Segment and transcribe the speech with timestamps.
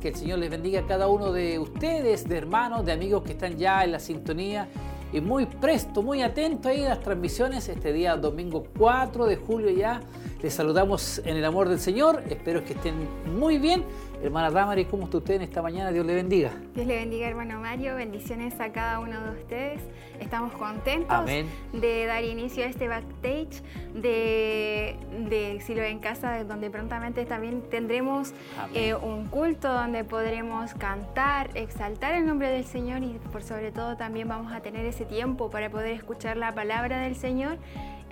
[0.00, 3.32] Que el Señor les bendiga a cada uno de ustedes, de hermanos, de amigos que
[3.32, 4.66] están ya en la sintonía
[5.12, 9.68] y muy presto, muy atento ahí a las transmisiones este día domingo 4 de julio
[9.68, 10.00] ya.
[10.40, 12.22] Les saludamos en el amor del Señor.
[12.30, 12.94] Espero que estén
[13.38, 13.84] muy bien
[14.20, 15.92] Hermana Damari, ¿cómo está usted en esta mañana?
[15.92, 16.50] Dios le bendiga.
[16.74, 17.94] Dios le bendiga, hermano Mario.
[17.94, 19.80] Bendiciones a cada uno de ustedes.
[20.18, 21.24] Estamos contentos
[21.72, 23.62] de dar inicio a este backstage
[23.94, 24.96] de,
[25.28, 28.32] de Silo en Casa, donde prontamente también tendremos
[28.74, 33.96] eh, un culto donde podremos cantar, exaltar el nombre del Señor y por sobre todo
[33.96, 37.58] también vamos a tener ese tiempo para poder escuchar la palabra del Señor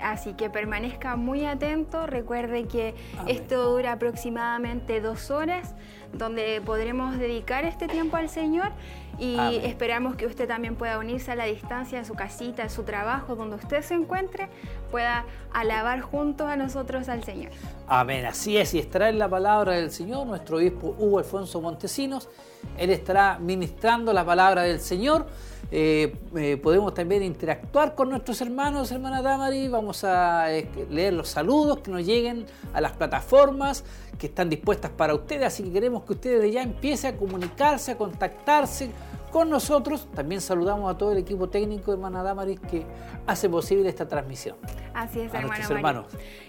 [0.00, 2.94] Así que permanezca muy atento, recuerde que
[3.26, 5.74] esto dura aproximadamente dos horas,
[6.12, 8.72] donde podremos dedicar este tiempo al Señor
[9.18, 12.82] y esperamos que usted también pueda unirse a la distancia en su casita, en su
[12.82, 14.48] trabajo, donde usted se encuentre,
[14.90, 17.52] pueda alabar juntos a nosotros al Señor.
[17.88, 20.26] Amén, así es, y estará en la palabra del Señor.
[20.26, 22.28] Nuestro obispo Hugo Alfonso Montesinos,
[22.76, 25.26] él estará ministrando la palabra del Señor.
[25.70, 29.68] Eh, eh, podemos también interactuar con nuestros hermanos, hermana Damari.
[29.68, 33.84] Vamos a eh, leer los saludos que nos lleguen a las plataformas
[34.18, 35.46] que están dispuestas para ustedes.
[35.46, 38.90] Así que queremos que ustedes ya empiecen a comunicarse, a contactarse
[39.30, 40.08] con nosotros.
[40.14, 42.84] También saludamos a todo el equipo técnico, hermana Damaris, que
[43.26, 44.56] hace posible esta transmisión.
[44.94, 46.06] Así es, hermano.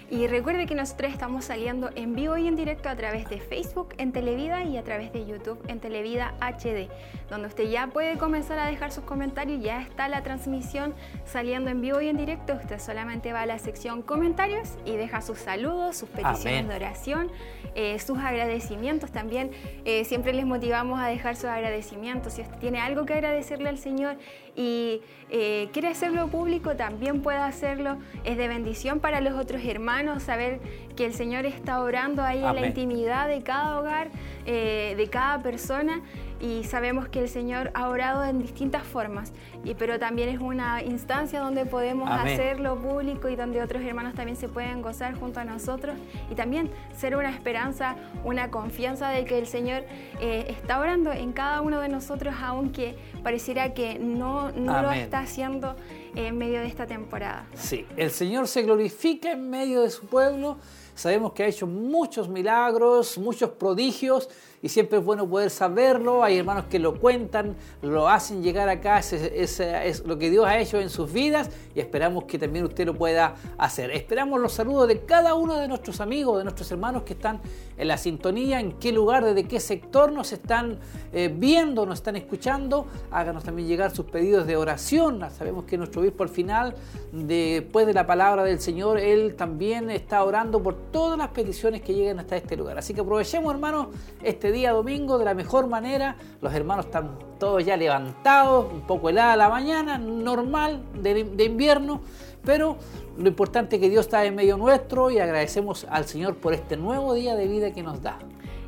[0.09, 3.89] Y recuerde que nosotros estamos saliendo en vivo y en directo a través de Facebook
[3.97, 6.87] en Televida y a través de YouTube en Televida HD,
[7.29, 9.61] donde usted ya puede comenzar a dejar sus comentarios.
[9.61, 10.93] Ya está la transmisión
[11.25, 12.53] saliendo en vivo y en directo.
[12.53, 17.29] Usted solamente va a la sección comentarios y deja sus saludos, sus peticiones de oración,
[17.75, 19.11] eh, sus agradecimientos.
[19.11, 19.51] También
[19.83, 22.33] eh, siempre les motivamos a dejar sus agradecimientos.
[22.33, 24.15] Si usted tiene algo que agradecerle al Señor
[24.57, 27.97] y eh, quiere hacerlo público, también puede hacerlo.
[28.23, 30.59] Es de bendición para los otros hermanos saber
[30.95, 34.09] que el Señor está orando ahí en la intimidad de cada hogar,
[34.45, 36.01] eh, de cada persona
[36.39, 39.33] y sabemos que el Señor ha orado en distintas formas,
[39.63, 44.37] y, pero también es una instancia donde podemos hacerlo público y donde otros hermanos también
[44.37, 45.95] se pueden gozar junto a nosotros
[46.29, 49.83] y también ser una esperanza, una confianza de que el Señor
[50.19, 55.19] eh, está orando en cada uno de nosotros, aunque pareciera que no, no lo está
[55.19, 55.75] haciendo
[56.15, 57.47] en medio de esta temporada.
[57.53, 60.57] Sí, el Señor se glorifica en medio de su pueblo.
[60.95, 64.29] Sabemos que ha hecho muchos milagros, muchos prodigios
[64.61, 66.23] y siempre es bueno poder saberlo.
[66.23, 70.79] Hay hermanos que lo cuentan, lo hacen llegar acá, es, lo que Dios ha hecho
[70.79, 73.91] en sus vidas y esperamos que también usted lo pueda hacer.
[73.91, 77.39] Esperamos los saludos de cada uno de nuestros amigos, de nuestros hermanos que están
[77.77, 80.79] en la sintonía, en qué lugar, desde qué sector nos están
[81.13, 82.87] eh, viendo, nos están escuchando.
[83.11, 85.23] Háganos también llegar sus pedidos de oración.
[85.37, 86.75] Sabemos que nuestro obispo al final,
[87.11, 91.93] después de la palabra del Señor, él también está orando por todas las peticiones que
[91.93, 92.77] lleguen hasta este lugar.
[92.77, 93.87] Así que aprovechemos, hermanos,
[94.23, 96.15] este este día domingo de la mejor manera.
[96.39, 101.99] Los hermanos están todos ya levantados, un poco helada la mañana, normal de, de invierno,
[102.45, 102.77] pero
[103.17, 106.77] lo importante es que Dios está en medio nuestro y agradecemos al Señor por este
[106.77, 108.19] nuevo día de vida que nos da.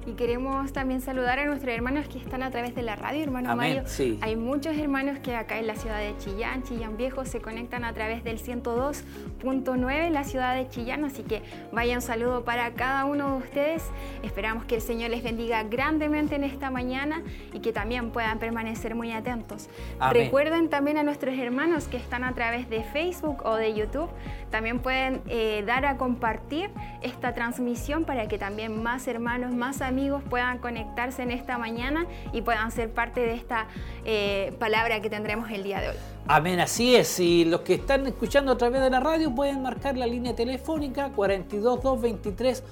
[0.09, 3.56] Y queremos también saludar a nuestros hermanos que están a través de la radio, hermano
[3.56, 3.84] Mario.
[4.22, 7.94] Hay muchos hermanos que acá en la ciudad de Chillán, Chillán Viejo, se conectan a
[7.94, 11.03] través del 102.9 en la ciudad de Chillán.
[11.06, 13.84] Así que vaya un saludo para cada uno de ustedes.
[14.24, 17.22] Esperamos que el Señor les bendiga grandemente en esta mañana
[17.53, 19.69] y que también puedan permanecer muy atentos.
[20.12, 24.10] Recuerden también a nuestros hermanos que están a través de Facebook o de YouTube.
[24.50, 26.72] También pueden eh, dar a compartir
[27.04, 29.99] esta transmisión para que también más hermanos, más amigos,
[30.30, 33.68] puedan conectarse en esta mañana y puedan ser parte de esta
[34.06, 35.96] eh, palabra que tendremos el día de hoy.
[36.28, 37.19] Amén, así es.
[37.19, 41.10] Y los que están escuchando a través de la radio pueden marcar la línea telefónica
[41.16, 42.63] 42223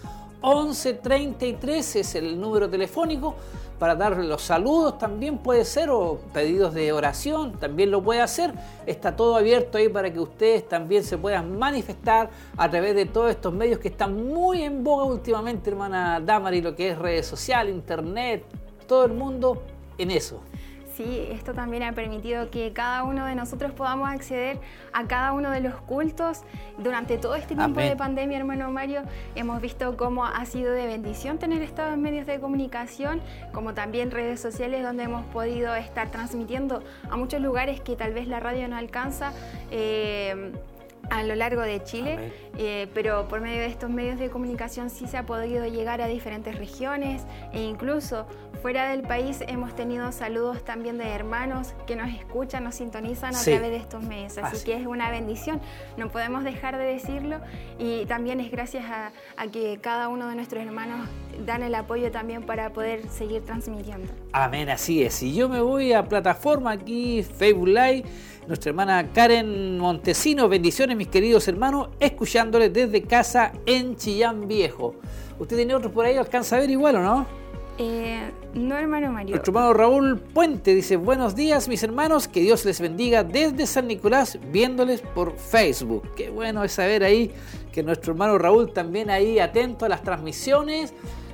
[0.42, 3.36] 1133 es el número telefónico
[3.80, 8.54] para dar los saludos también puede ser o pedidos de oración también lo puede hacer.
[8.88, 13.30] Está todo abierto ahí para que ustedes también se puedan manifestar a través de todos
[13.30, 17.74] estos medios que están muy en boga últimamente, hermana Damari, lo que es redes sociales,
[17.74, 18.44] internet,
[18.88, 19.62] todo el mundo
[19.98, 20.42] en eso.
[20.98, 24.58] Sí, esto también ha permitido que cada uno de nosotros podamos acceder
[24.94, 26.42] a cada uno de los cultos.
[26.80, 29.04] Durante todo este tiempo de pandemia, hermano Mario,
[29.36, 33.22] hemos visto cómo ha sido de bendición tener estos medios de comunicación,
[33.54, 38.28] como también redes sociales donde hemos podido estar transmitiendo a muchos lugares que tal vez
[38.28, 39.34] la radio no alcanza.
[39.70, 40.52] Eh,
[41.10, 45.08] a lo largo de Chile, eh, pero por medio de estos medios de comunicación sí
[45.08, 47.24] se ha podido llegar a diferentes regiones
[47.54, 48.26] e incluso
[48.62, 53.42] fuera del país hemos tenido saludos también de hermanos que nos escuchan, nos sintonizan a
[53.42, 55.62] través de estos medios, así, que es una bendición,
[55.96, 57.40] no podemos dejar de decirlo.
[57.80, 59.12] Y también es gracias a,
[59.52, 61.08] que cada uno de nuestros hermanos
[61.46, 64.12] dan el apoyo también para poder seguir transmitiendo.
[64.34, 65.22] Amén, así es.
[65.24, 68.04] Y yo me voy a plataforma aquí, Facebook Live,
[68.48, 74.96] nuestra hermana Karen Montesino, bendiciones mis queridos hermanos, escuchándoles desde casa en Chillán Viejo.
[75.38, 76.16] ¿Usted tiene otros por ahí?
[76.16, 77.28] ¿Alcanza a ver igual o no?
[77.78, 79.36] Eh, no, hermano Mario.
[79.36, 83.88] Nuestro hermano Raúl Puente dice, buenos días mis hermanos, que Dios les bendiga desde San
[83.88, 86.04] Nicolás, viéndoles por Facebook.
[86.16, 87.32] Qué bueno es saber ahí
[87.74, 90.94] que nuestro hermano Raúl también ahí atento a las transmisiones.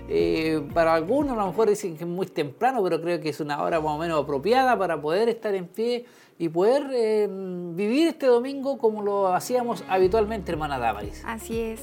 [0.10, 3.40] Eh, para algunos a lo mejor dicen que es muy temprano, pero creo que es
[3.40, 6.06] una hora más o menos apropiada para poder estar en pie
[6.38, 11.24] y poder eh, vivir este domingo como lo hacíamos habitualmente, hermana Damaris.
[11.26, 11.82] Así es.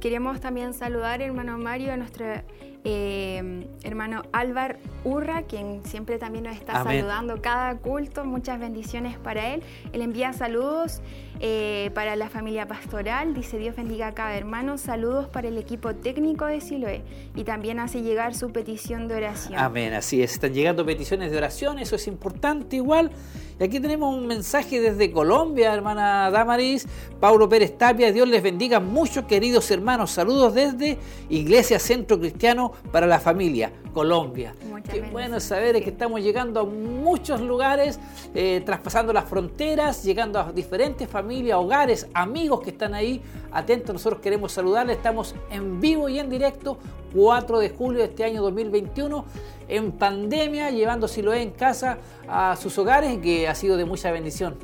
[0.00, 2.44] queremos también saludar, hermano Mario, a nuestra
[2.88, 8.24] eh, hermano Álvar Urra, quien siempre también nos está saludando cada culto.
[8.24, 9.64] Muchas bendiciones para él.
[9.92, 11.02] Él envía saludos
[11.40, 13.34] eh, para la familia pastoral.
[13.34, 14.78] Dice Dios bendiga a cada hermano.
[14.78, 17.02] Saludos para el equipo técnico de Siloé.
[17.34, 19.58] Y también hace llegar su petición de oración.
[19.58, 20.32] Amén, así es.
[20.32, 21.78] Están llegando peticiones de oración.
[21.78, 23.10] Eso es importante igual.
[23.58, 26.86] Y aquí tenemos un mensaje desde Colombia, hermana Damaris.
[27.20, 30.10] Paulo Pérez Tapia, Dios les bendiga mucho, queridos hermanos.
[30.10, 30.98] Saludos desde
[31.30, 34.54] Iglesia Centro Cristiano para la Familia, Colombia.
[34.90, 37.98] Qué bueno saber que estamos llegando a muchos lugares,
[38.34, 43.22] eh, traspasando las fronteras, llegando a diferentes familias, hogares, amigos que están ahí.
[43.52, 44.96] Atentos, nosotros queremos saludarles.
[44.96, 46.78] Estamos en vivo y en directo
[47.14, 49.24] 4 de julio de este año 2021
[49.68, 54.56] en pandemia, llevando Siloé en casa a sus hogares, que ha sido de mucha bendición.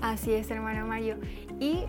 [0.00, 1.16] Así es, hermano Mario.
[1.58, 1.84] Y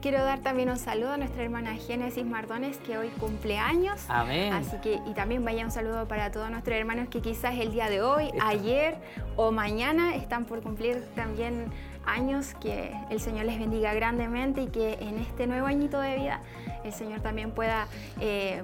[0.00, 4.00] quiero dar también un saludo a nuestra hermana Génesis Mardones, que hoy cumple años.
[4.08, 4.52] Amén.
[4.52, 7.88] Así que, y también vaya un saludo para todos nuestros hermanos que quizás el día
[7.88, 8.98] de hoy, ayer
[9.36, 11.66] o mañana están por cumplir también
[12.08, 16.40] años, que el Señor les bendiga grandemente y que en este nuevo añito de vida
[16.84, 17.86] el Señor también pueda
[18.20, 18.62] eh,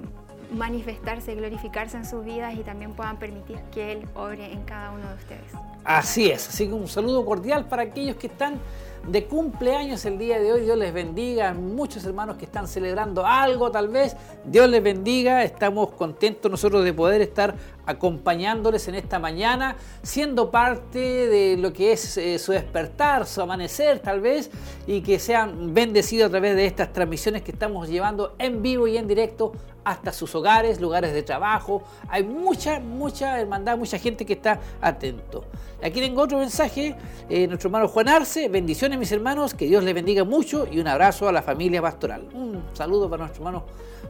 [0.51, 5.07] manifestarse, glorificarse en sus vidas y también puedan permitir que Él obre en cada uno
[5.07, 5.51] de ustedes.
[5.83, 8.59] Así es, así que un saludo cordial para aquellos que están
[9.07, 10.61] de cumpleaños el día de hoy.
[10.61, 11.53] Dios les bendiga.
[11.53, 14.15] Muchos hermanos que están celebrando algo tal vez.
[14.45, 15.43] Dios les bendiga.
[15.43, 17.55] Estamos contentos nosotros de poder estar
[17.85, 23.99] acompañándoles en esta mañana, siendo parte de lo que es eh, su despertar, su amanecer
[23.99, 24.49] tal vez,
[24.87, 28.97] y que sean bendecidos a través de estas transmisiones que estamos llevando en vivo y
[28.97, 29.53] en directo
[29.83, 31.83] hasta sus hogares, lugares de trabajo.
[32.09, 35.45] Hay mucha, mucha hermandad, mucha gente que está atento.
[35.85, 36.95] Aquí tengo otro mensaje,
[37.29, 40.87] eh, nuestro hermano Juan Arce, bendiciones mis hermanos, que Dios les bendiga mucho y un
[40.87, 42.27] abrazo a la familia pastoral.
[42.33, 43.65] Un saludo para nuestro hermano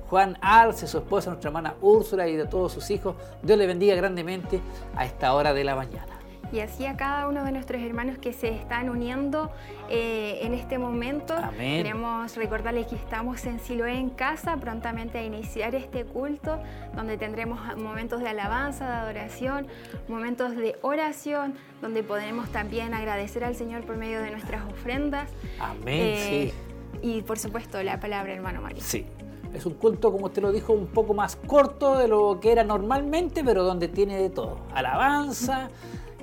[0.10, 3.18] Juan Arce, su esposa, nuestra hermana Úrsula y de todos sus hijos.
[3.44, 4.62] Dios les bendiga grandemente
[4.96, 6.15] a esta hora de la mañana
[6.52, 9.52] y así a cada uno de nuestros hermanos que se están uniendo
[9.90, 11.36] eh, en este momento.
[11.58, 16.60] Queremos recordarles que estamos en Siloé en casa, prontamente a iniciar este culto,
[16.96, 19.68] donde tendremos momentos de alabanza, de adoración,
[20.08, 25.30] momentos de oración, donde podremos también agradecer al Señor por medio de nuestras ofrendas.
[25.60, 25.84] Amén.
[25.88, 26.54] Eh,
[27.02, 28.82] y por supuesto la palabra, hermano Mario.
[28.82, 29.06] Sí.
[29.54, 32.66] Es un culto, como usted lo dijo, un poco más corto de lo que era
[32.66, 34.58] normalmente, pero donde tiene de todo.
[34.74, 35.70] Alabanza,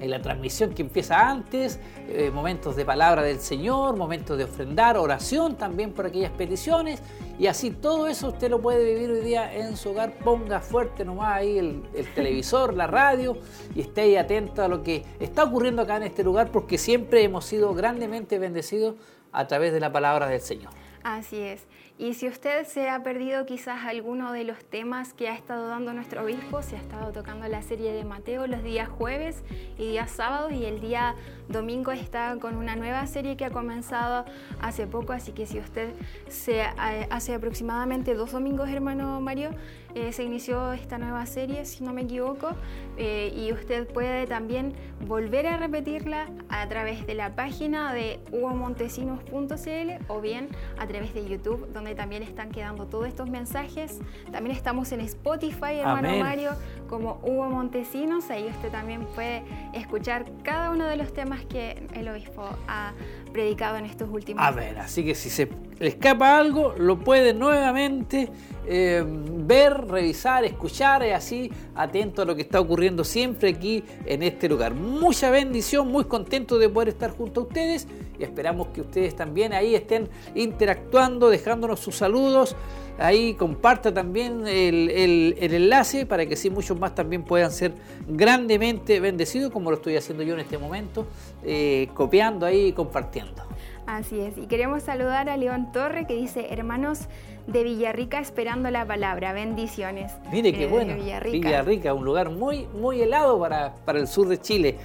[0.03, 1.79] en la transmisión que empieza antes,
[2.09, 7.01] eh, momentos de palabra del Señor, momentos de ofrendar, oración también por aquellas peticiones.
[7.39, 10.15] Y así todo eso usted lo puede vivir hoy día en su hogar.
[10.19, 13.39] Ponga fuerte nomás ahí el, el televisor, la radio
[13.77, 17.23] y esté ahí atento a lo que está ocurriendo acá en este lugar porque siempre
[17.23, 18.97] hemos sido grandemente bendecidos
[19.31, 20.73] a través de la palabra del Señor.
[21.05, 21.65] Así es.
[22.03, 25.93] Y si usted se ha perdido quizás alguno de los temas que ha estado dando
[25.93, 29.45] nuestro obispo, se ha estado tocando la serie de Mateo los días jueves
[29.79, 31.15] y días sábados y el día
[31.49, 34.25] domingo está con una nueva serie que ha comenzado
[34.61, 35.95] hace poco, así que si usted
[36.27, 39.51] se eh, hace aproximadamente dos domingos, hermano Mario,
[39.95, 42.51] eh, se inició esta nueva serie, si no me equivoco,
[42.97, 44.75] eh, y usted puede también
[45.07, 51.29] volver a repetirla a través de la página de hugomontesinos.cl o bien a través de
[51.29, 54.01] YouTube, donde también están quedando todos estos mensajes.
[54.31, 56.53] También estamos en Spotify, hermano Mario,
[56.89, 58.31] como Hugo Montesinos.
[58.31, 59.43] Ahí usted también puede
[59.75, 62.93] escuchar cada uno de los temas que el obispo ha
[63.33, 65.49] predicado en estos últimos A ver, así que si se
[65.79, 68.29] le escapa algo, lo puede nuevamente
[68.67, 74.23] eh, ver, revisar, escuchar, y así atento a lo que está ocurriendo siempre aquí en
[74.23, 74.75] este lugar.
[74.75, 77.89] Mucha bendición, muy contento de poder estar junto a ustedes
[78.23, 82.55] y esperamos que ustedes también ahí estén interactuando, dejándonos sus saludos.
[82.97, 87.73] Ahí comparta también el, enlace para que así muchos más también puedan ser
[88.07, 91.09] grandemente bendecidos, como lo estoy haciendo yo en este momento,
[91.43, 93.43] eh, copiando ahí y compartiendo.
[93.87, 97.09] Así es, y queremos saludar a León Torre que dice, hermanos
[97.49, 100.13] de Villarrica esperando la palabra, bendiciones.
[100.31, 101.49] Mire qué bueno, Villarrica.
[101.49, 104.77] Villarrica, un lugar muy, muy helado para, para el sur de Chile.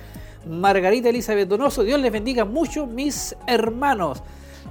[0.47, 4.23] Margarita Elizabeth Donoso, Dios les bendiga mucho mis hermanos.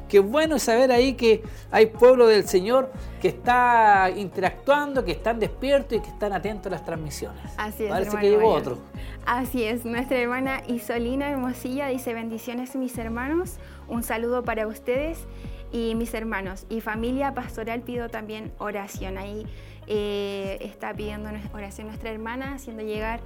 [0.09, 5.99] Qué bueno saber ahí que hay pueblo del Señor que está interactuando, que están despiertos
[5.99, 7.43] y que están atentos a las transmisiones.
[7.57, 7.91] Así es.
[7.91, 8.79] Parece que llegó otro.
[9.25, 9.85] Así es.
[9.85, 13.57] Nuestra hermana Isolina Hermosilla dice: Bendiciones, mis hermanos.
[13.89, 15.19] Un saludo para ustedes
[15.73, 16.67] y mis hermanos.
[16.69, 19.19] Y familia pastoral pido también oración.
[19.19, 19.45] Ahí
[19.89, 23.21] eh, está pidiendo oración nuestra hermana, haciendo llegar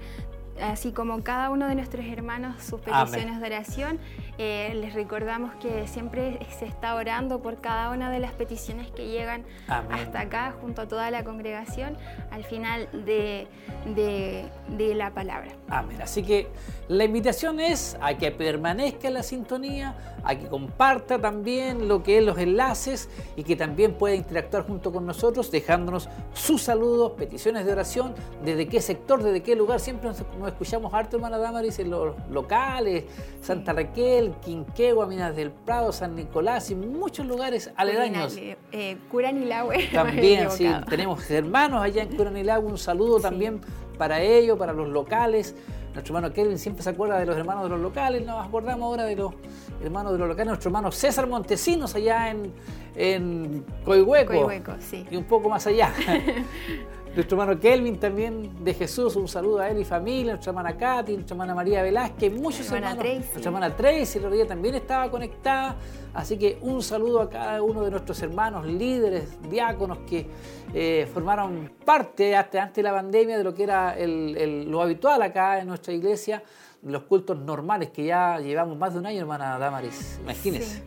[0.61, 3.99] así como cada uno de nuestros hermanos sus peticiones de oración.
[4.43, 9.07] Eh, les recordamos que siempre se está orando por cada una de las peticiones que
[9.07, 11.99] llegan hasta acá, junto a toda la congregación,
[12.31, 13.49] al final de,
[13.95, 15.53] de, la palabra.
[15.69, 16.01] Amén.
[16.01, 16.49] Así que
[16.89, 19.95] la invitación es a que permanezca en la sintonía,
[20.25, 24.91] a que comparta también lo que es los enlaces y que también pueda interactuar junto
[24.91, 29.81] con nosotros, dejándonos sus saludos, peticiones de oración, desde qué sector, desde qué lugar.
[29.81, 33.05] Siempre nos, escuchamos harto, hermana Damaris, en los locales,
[33.43, 38.37] Santa Raquel, Quinquegua, Minas del Prado, San Nicolás y muchos lugares aledaños.
[38.37, 39.89] Eh, Curanilagüe.
[39.93, 43.61] También, sí, tenemos hermanos allá en Curanilagüe, un saludo también
[43.99, 45.55] para ellos, para los locales.
[45.93, 49.05] Nuestro hermano Kelvin siempre se acuerda de los hermanos de los locales, nos acordamos ahora
[49.05, 49.35] de los
[49.83, 50.47] hermanos de los locales.
[50.47, 52.53] Nuestro hermano César Montesinos allá en,
[52.95, 55.05] en Coihueco, Coihueco sí.
[55.11, 55.93] y un poco más allá.
[57.15, 61.15] Nuestro hermano Kelvin también de Jesús, un saludo a él y familia, nuestra hermana Katy,
[61.15, 63.05] nuestra hermana María Velázquez, muchos hermanos.
[63.05, 65.75] Nuestra hermana Tracy, el otro día también estaba conectada.
[66.15, 70.29] Así que un saludo a cada uno de nuestros hermanos, líderes, diáconos que
[70.73, 75.59] eh, formaron parte hasta antes de la pandemia de lo que era lo habitual acá
[75.59, 76.45] en nuestra iglesia,
[76.83, 80.21] los cultos normales que ya llevamos más de un año, hermana Damaris.
[80.23, 80.77] Imagínense.
[80.77, 80.83] Sí,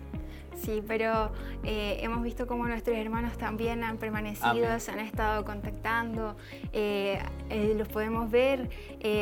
[0.88, 1.32] pero
[1.64, 6.36] eh, hemos visto cómo nuestros hermanos también han permanecido, se han estado contactando,
[6.72, 8.70] eh, eh, los podemos ver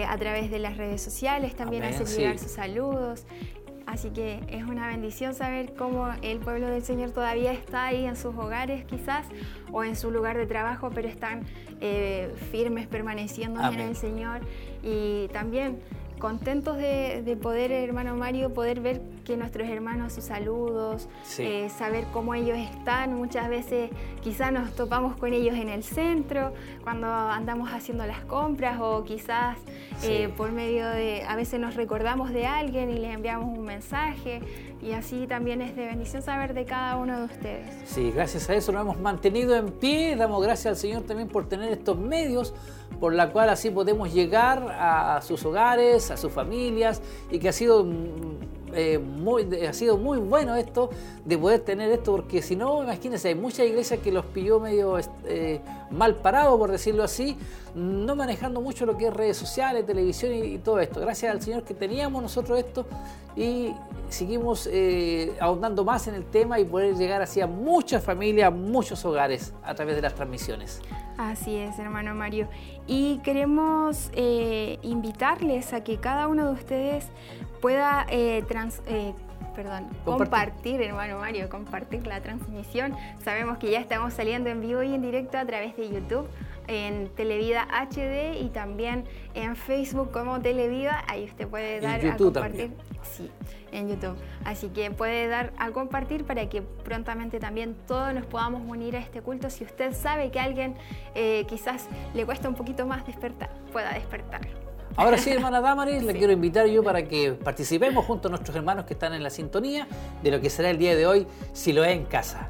[0.07, 3.25] a través de las redes sociales, también hacen llegar sus saludos.
[3.87, 8.15] Así que es una bendición saber cómo el pueblo del Señor todavía está ahí en
[8.15, 9.25] sus hogares quizás
[9.71, 11.45] o en su lugar de trabajo, pero están
[12.51, 14.41] firmes, permaneciendo en el Señor.
[14.83, 15.79] Y también
[16.21, 21.07] contentos de, poder, hermano Mario, poder ver que nuestros hermanos sus saludos,
[21.37, 23.13] eh, saber cómo ellos están.
[23.13, 23.89] Muchas veces
[24.21, 26.51] quizás nos topamos con ellos en el centro,
[26.83, 29.57] cuando andamos haciendo las compras o quizás
[30.03, 34.41] eh, por medio de, a veces nos recordamos de alguien y les enviamos un mensaje
[34.81, 37.73] y así también es de bendición saber de cada uno de ustedes.
[37.85, 41.47] Sí, gracias a eso nos hemos mantenido en pie, damos gracias al Señor también por
[41.47, 42.53] tener estos medios
[42.99, 47.53] por la cual así podemos llegar a sus hogares, a sus familias y que ha
[47.53, 47.85] sido
[48.73, 50.89] eh, ha sido muy bueno esto
[51.25, 54.97] de poder tener esto, porque si no, imagínense, hay muchas iglesias que los pilló medio
[55.25, 57.37] eh, mal parados, por decirlo así,
[57.75, 60.99] no manejando mucho lo que es redes sociales, televisión y, todo esto.
[60.99, 62.85] Gracias al Señor que teníamos nosotros esto
[63.35, 63.73] y
[64.09, 69.03] seguimos eh, ahondando más en el tema y poder llegar así a muchas familias, muchos
[69.05, 70.81] hogares a través de las transmisiones.
[71.17, 72.47] Así es, hermano Mario.
[72.93, 74.11] Y queremos
[74.81, 77.07] invitarles a que cada uno de ustedes
[77.61, 78.43] pueda eh,
[78.87, 79.13] eh,
[79.55, 80.81] perdón, compartir.
[80.81, 82.95] hermano Mario, compartir la transmisión.
[83.23, 86.27] Sabemos que ya estamos saliendo en vivo y en directo a través de YouTube,
[86.67, 89.05] en Televida HD y también
[89.35, 91.03] en Facebook como Televida.
[91.07, 92.71] Ahí usted puede dar a compartir.
[93.03, 93.29] Sí,
[93.71, 94.15] en YouTube.
[94.45, 98.99] Así que puede dar a compartir para que prontamente también todos nos podamos unir a
[98.99, 99.49] este culto.
[99.49, 100.75] Si usted sabe que a alguien
[101.15, 104.41] eh, quizás le cuesta un poquito más despertar, pueda despertar.
[104.95, 108.85] Ahora sí, hermana Damaris, le quiero invitar yo para que participemos junto a nuestros hermanos
[108.85, 109.87] que están en la sintonía
[110.21, 112.49] de lo que será el día de hoy, si lo es en casa.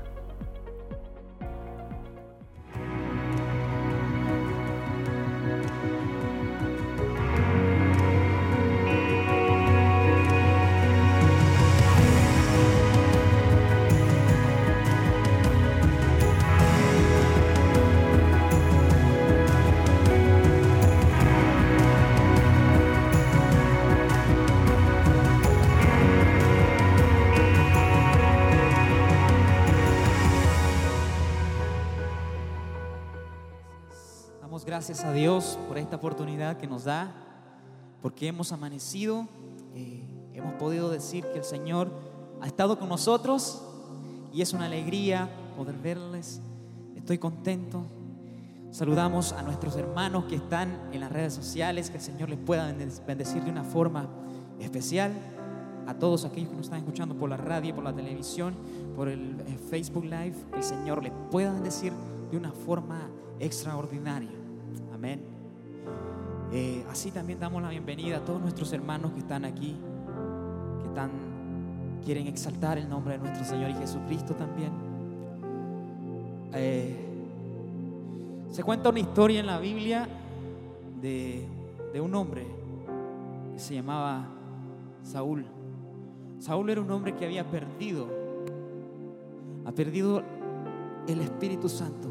[34.82, 37.14] Gracias a Dios por esta oportunidad que nos da,
[38.02, 39.28] porque hemos amanecido,
[39.76, 41.92] eh, hemos podido decir que el Señor
[42.42, 43.62] ha estado con nosotros
[44.34, 46.42] y es una alegría poder verles.
[46.96, 47.86] Estoy contento.
[48.72, 52.74] Saludamos a nuestros hermanos que están en las redes sociales, que el Señor les pueda
[53.06, 54.10] bendecir de una forma
[54.60, 55.14] especial.
[55.86, 58.56] a todos aquellos que nos están escuchando por la radio, por la televisión,
[58.96, 61.94] por el eh, Facebook Live, que el Señor les pueda decir
[62.32, 63.10] de una forma
[63.40, 64.41] extraordinaria.
[65.02, 65.20] Amén.
[66.52, 69.76] Eh, así también damos la bienvenida a todos nuestros hermanos que están aquí,
[70.80, 71.10] que están,
[72.06, 74.72] quieren exaltar el nombre de nuestro Señor y Jesucristo también.
[76.54, 76.96] Eh,
[78.52, 80.08] se cuenta una historia en la Biblia
[81.02, 81.48] de,
[81.94, 82.46] de un hombre
[83.54, 84.28] que se llamaba
[85.02, 85.48] Saúl.
[86.38, 88.08] Saúl era un hombre que había perdido,
[89.66, 90.22] ha perdido
[91.08, 92.08] el Espíritu Santo,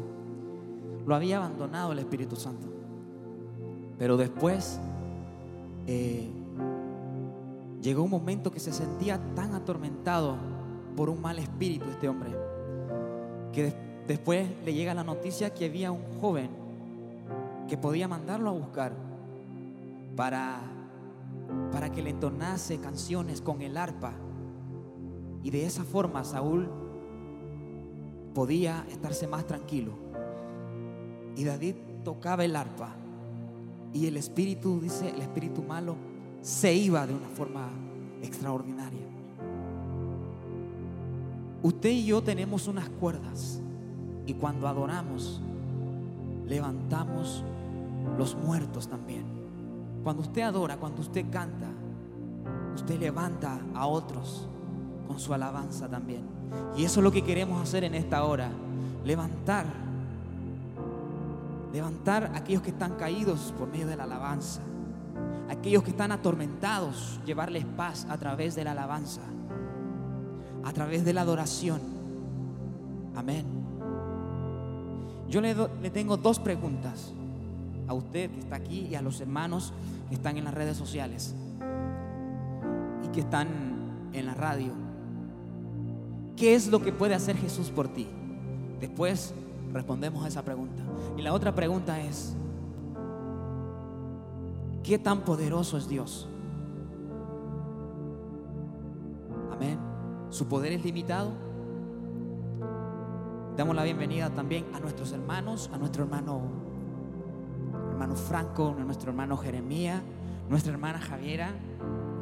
[1.07, 2.70] lo había abandonado el Espíritu Santo.
[4.01, 4.79] Pero después
[5.85, 6.27] eh,
[7.83, 10.37] llegó un momento que se sentía tan atormentado
[10.95, 12.31] por un mal espíritu este hombre,
[13.53, 13.75] que
[14.07, 16.49] después le llega la noticia que había un joven
[17.67, 18.93] que podía mandarlo a buscar
[20.15, 20.61] para,
[21.71, 24.13] para que le entonase canciones con el arpa.
[25.43, 26.71] Y de esa forma Saúl
[28.33, 29.93] podía estarse más tranquilo.
[31.35, 32.95] Y David tocaba el arpa
[33.93, 35.95] y el espíritu, dice, el espíritu malo
[36.41, 37.69] se iba de una forma
[38.21, 39.01] extraordinaria.
[41.63, 43.59] Usted y yo tenemos unas cuerdas
[44.25, 45.41] y cuando adoramos,
[46.47, 47.43] levantamos
[48.17, 49.23] los muertos también.
[50.03, 51.67] Cuando usted adora, cuando usted canta,
[52.73, 54.47] usted levanta a otros
[55.07, 56.23] con su alabanza también.
[56.75, 58.49] Y eso es lo que queremos hacer en esta hora,
[59.05, 59.90] levantar
[61.71, 64.61] levantar a aquellos que están caídos por medio de la alabanza,
[65.49, 69.21] aquellos que están atormentados, llevarles paz a través de la alabanza,
[70.63, 71.81] a través de la adoración.
[73.15, 73.45] Amén.
[75.29, 77.13] Yo le, le tengo dos preguntas
[77.87, 79.73] a usted que está aquí y a los hermanos
[80.09, 81.35] que están en las redes sociales
[83.03, 83.47] y que están
[84.13, 84.73] en la radio.
[86.35, 88.07] ¿Qué es lo que puede hacer Jesús por ti?
[88.79, 89.33] Después
[89.71, 90.90] respondemos a esa pregunta.
[91.17, 92.35] Y la otra pregunta es,
[94.83, 96.27] ¿qué tan poderoso es Dios?
[99.51, 99.79] Amén.
[100.29, 101.31] ¿Su poder es limitado?
[103.57, 106.41] Damos la bienvenida también a nuestros hermanos, a nuestro hermano,
[107.91, 110.01] hermano Franco, a nuestro hermano Jeremía,
[110.49, 111.51] nuestra hermana Javiera.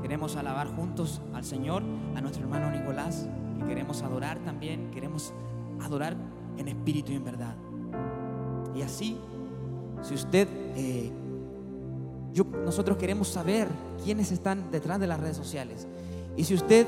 [0.01, 1.83] Queremos alabar juntos al Señor,
[2.15, 5.33] a nuestro hermano Nicolás, que queremos adorar también, queremos
[5.81, 6.17] adorar
[6.57, 7.55] en espíritu y en verdad.
[8.79, 9.17] Y así,
[10.01, 11.11] si usted, eh,
[12.63, 13.67] nosotros queremos saber
[14.01, 15.85] quiénes están detrás de las redes sociales.
[16.37, 16.87] Y si usted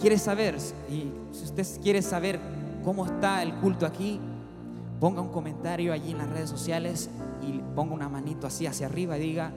[0.00, 0.56] quiere saber,
[0.90, 2.40] y si usted quiere saber
[2.82, 4.18] cómo está el culto aquí,
[4.98, 7.08] ponga un comentario allí en las redes sociales
[7.40, 9.52] y ponga una manito así hacia arriba y diga,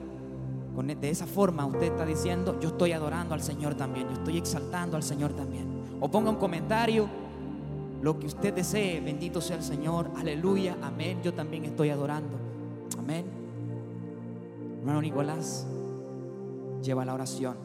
[0.84, 4.96] de esa forma usted está diciendo, yo estoy adorando al Señor también, yo estoy exaltando
[4.96, 5.66] al Señor también.
[6.00, 7.08] O ponga un comentario
[8.06, 11.20] lo que usted desee, bendito sea el Señor, aleluya, amén.
[11.24, 12.38] Yo también estoy adorando,
[12.96, 13.26] amén.
[14.78, 15.66] Hermano Nicolás,
[16.80, 17.56] lleva la oración.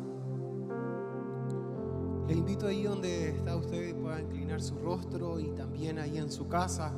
[2.28, 6.48] Le invito ahí donde está usted, pueda inclinar su rostro y también ahí en su
[6.48, 6.92] casa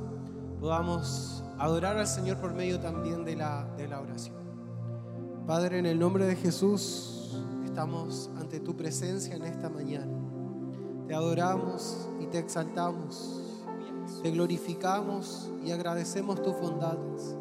[0.62, 4.38] podamos adorar al Señor por medio también de la, de la oración.
[5.46, 10.23] Padre, en el nombre de Jesús, estamos ante tu presencia en esta mañana.
[11.08, 13.42] Te adoramos y te exaltamos.
[14.22, 17.36] Te glorificamos y agradecemos tus bondades.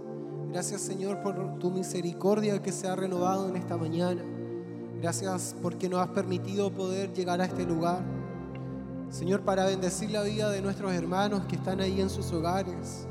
[0.51, 4.23] Gracias Señor por tu misericordia que se ha renovado en esta mañana.
[5.01, 8.03] Gracias porque nos has permitido poder llegar a este lugar.
[9.11, 13.07] Señor, para bendecir la vida de nuestros hermanos que están ahí en sus hogares.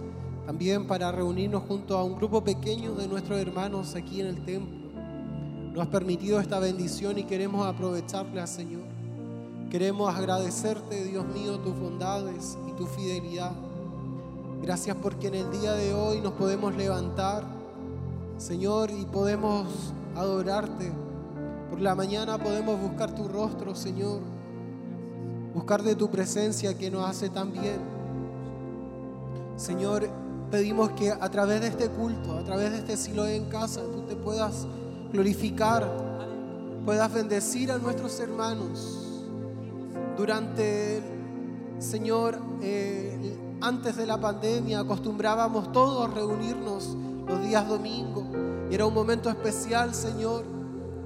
[0.46, 4.92] También para reunirnos junto a un grupo pequeño de nuestros hermanos aquí en el templo.
[5.74, 8.90] Nos has permitido esta bendición y queremos aprovecharla, Señor.
[9.72, 13.54] Queremos agradecerte, Dios mío, tus bondades y tu fidelidad.
[14.62, 17.46] Gracias porque en el día de hoy nos podemos levantar,
[18.38, 20.92] Señor, y podemos adorarte.
[21.70, 24.20] Por la mañana podemos buscar tu rostro, Señor.
[25.54, 27.80] Buscar de tu presencia que nos hace tan bien.
[29.56, 30.10] Señor,
[30.52, 34.02] pedimos que a través de este culto, a través de este silo en casa, tú
[34.02, 34.68] te puedas
[35.14, 35.90] glorificar,
[36.86, 39.08] puedas bendecir a nuestros hermanos
[40.17, 41.02] durante,
[41.80, 42.38] Señor,
[43.62, 46.97] antes de la pandemia acostumbrábamos todos reunirnos
[47.28, 48.26] los días domingo.
[48.69, 50.45] Y era un momento especial, Señor,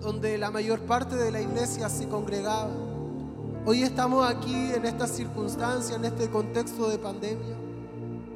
[0.01, 2.69] donde la mayor parte de la iglesia se congregaba.
[3.65, 7.55] Hoy estamos aquí en esta circunstancia, en este contexto de pandemia.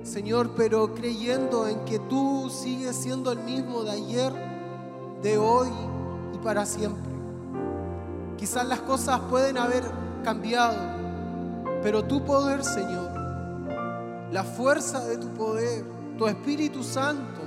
[0.04, 4.34] Señor, pero creyendo en que tú sigues siendo el mismo de ayer,
[5.22, 5.70] de hoy
[6.34, 7.12] y para siempre.
[8.38, 9.84] Quizás las cosas pueden haber
[11.82, 13.12] pero tu poder, Señor,
[14.32, 15.84] la fuerza de tu poder,
[16.18, 17.42] tu Espíritu Santo,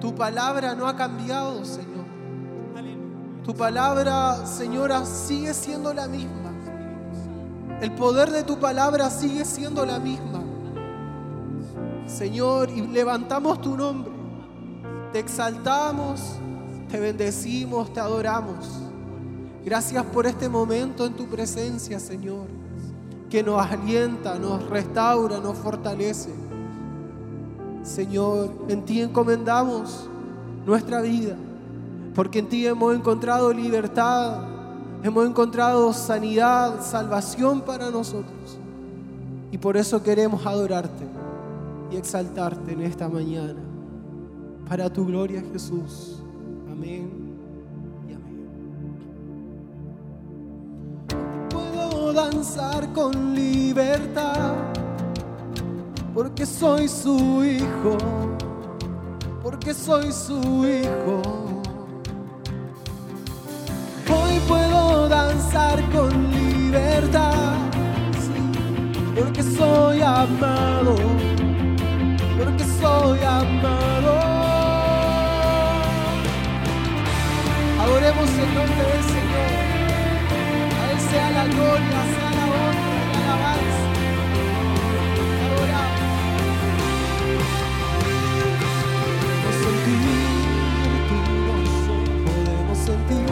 [0.00, 2.04] tu palabra no ha cambiado, Señor.
[3.44, 6.52] Tu palabra, Señora, sigue siendo la misma.
[7.80, 10.42] El poder de tu palabra sigue siendo la misma.
[12.06, 14.12] Señor, y levantamos tu nombre.
[15.12, 16.38] Te exaltamos,
[16.88, 18.83] te bendecimos, te adoramos.
[19.64, 22.46] Gracias por este momento en tu presencia, Señor,
[23.30, 26.30] que nos alienta, nos restaura, nos fortalece.
[27.82, 30.06] Señor, en ti encomendamos
[30.66, 31.34] nuestra vida,
[32.14, 34.42] porque en ti hemos encontrado libertad,
[35.02, 38.58] hemos encontrado sanidad, salvación para nosotros.
[39.50, 41.06] Y por eso queremos adorarte
[41.90, 43.60] y exaltarte en esta mañana.
[44.68, 46.22] Para tu gloria, Jesús.
[46.70, 47.23] Amén
[52.14, 54.54] danzar con libertad
[56.14, 57.98] porque soy su hijo,
[59.42, 61.22] porque soy su hijo.
[64.08, 67.56] Hoy puedo danzar con libertad,
[69.18, 70.94] porque soy amado,
[72.38, 74.14] porque soy amado.
[77.82, 79.23] Adoremos el nombre Él
[81.14, 83.86] sea la gloria, sea la honra la alabanza.
[85.46, 86.02] Adoramos.
[92.26, 93.26] Podemos sentir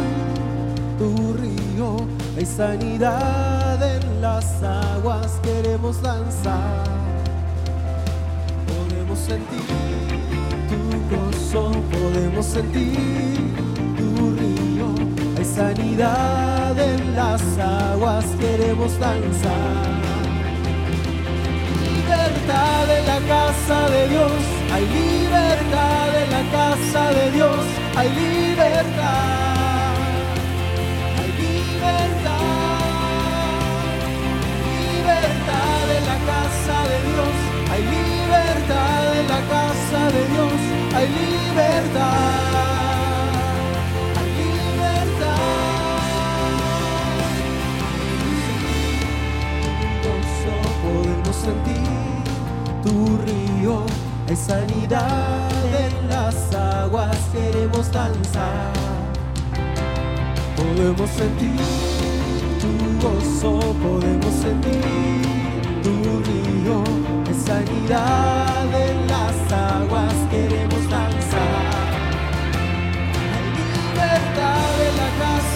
[0.99, 1.09] tu
[1.43, 1.89] río,
[2.37, 6.85] hay sanidad en las aguas, queremos danzar.
[8.71, 9.67] Podemos sentir
[10.71, 10.81] tu
[11.13, 13.72] gozo, podemos sentir tu
[15.45, 20.03] sanidad en las aguas, queremos danzar
[22.13, 24.33] libertad en la casa de Dios,
[24.73, 27.61] hay libertad en la casa de Dios,
[27.97, 29.95] hay libertad,
[31.19, 32.33] hay libertad,
[34.71, 37.35] libertad en la casa de Dios,
[37.73, 40.59] hay libertad en la casa de Dios,
[40.95, 42.62] hay libertad.
[51.43, 52.23] Sentir
[52.85, 53.85] tu río,
[54.29, 55.51] hay sanidad
[55.85, 58.73] en las aguas, queremos danzar.
[60.57, 61.61] Podemos sentir
[62.63, 62.71] tu
[63.05, 65.23] gozo, podemos sentir
[65.83, 65.95] tu
[66.29, 66.85] río,
[67.27, 71.83] hay sanidad en las aguas, queremos danzar.
[73.33, 75.52] Hay libertad en la casa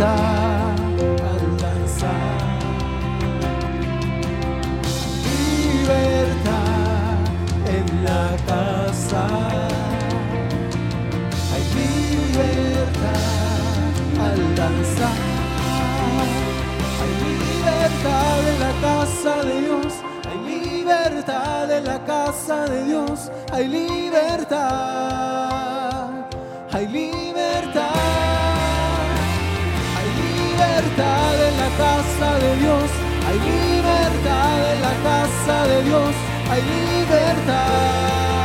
[0.00, 0.80] libertad
[1.30, 2.60] al danzar,
[5.68, 7.18] libertad
[7.68, 9.24] en la casa
[11.52, 13.10] hay libertad
[14.26, 15.20] al danzar,
[17.00, 19.92] hay libertad en la casa de Dios.
[20.30, 21.70] Hay libertad.
[21.70, 24.60] En la casa de Dios, hay libertad,
[26.72, 27.29] hay libertad,
[31.00, 32.90] libertad en la casa de Dios,
[33.26, 36.14] hay libertad en la casa de Dios,
[36.50, 38.39] hay libertad,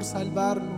[0.00, 0.69] por salvarnos.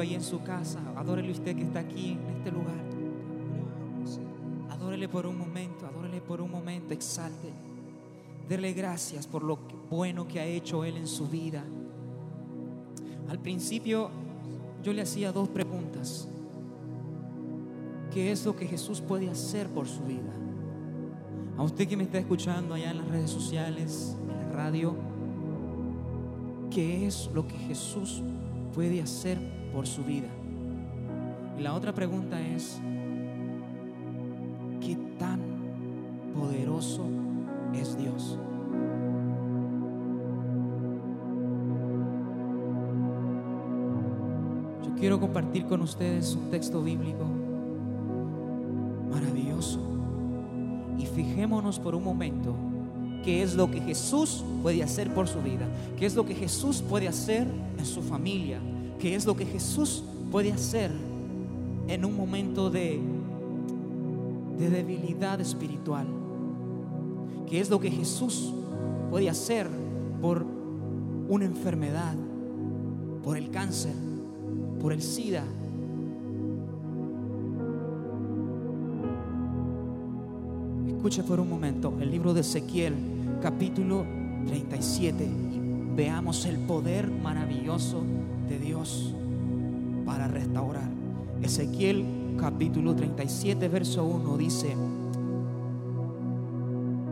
[0.00, 0.80] Momento ahí en su casa.
[0.96, 2.80] Adórele usted que está aquí en este lugar.
[4.70, 7.52] Adórele por un momento, adórele por un momento, exalte.
[8.48, 9.58] Dele gracias por lo
[9.90, 11.62] bueno que ha hecho Él en su vida.
[13.28, 14.10] Al principio
[14.82, 16.26] yo le hacía dos preguntas.
[18.12, 20.32] ¿Qué es lo que Jesús puede hacer por su vida?
[21.56, 24.96] A usted que me está escuchando allá en las redes sociales, en la radio,
[26.70, 28.22] ¿qué es lo que Jesús
[28.72, 29.38] puede hacer
[29.72, 30.28] por su vida?
[31.58, 32.80] Y la otra pregunta es,
[34.80, 35.40] ¿qué tan
[36.34, 37.06] poderoso
[37.74, 38.38] es Dios?
[44.84, 47.24] Yo quiero compartir con ustedes un texto bíblico
[49.10, 49.80] maravilloso
[50.96, 52.69] y fijémonos por un momento
[53.24, 55.66] qué es lo que Jesús puede hacer por su vida,
[55.98, 57.46] qué es lo que Jesús puede hacer
[57.78, 58.58] en su familia,
[58.98, 60.90] qué es lo que Jesús puede hacer
[61.88, 63.00] en un momento de,
[64.58, 66.06] de debilidad espiritual,
[67.48, 68.52] qué es lo que Jesús
[69.10, 69.68] puede hacer
[70.20, 70.46] por
[71.28, 72.14] una enfermedad,
[73.22, 73.94] por el cáncer,
[74.80, 75.44] por el SIDA,
[81.00, 82.92] Escuche por un momento el libro de Ezequiel,
[83.40, 84.04] capítulo
[84.46, 88.02] 37, y veamos el poder maravilloso
[88.46, 89.14] de Dios
[90.04, 90.90] para restaurar.
[91.40, 92.04] Ezequiel,
[92.38, 94.76] capítulo 37, verso 1 dice,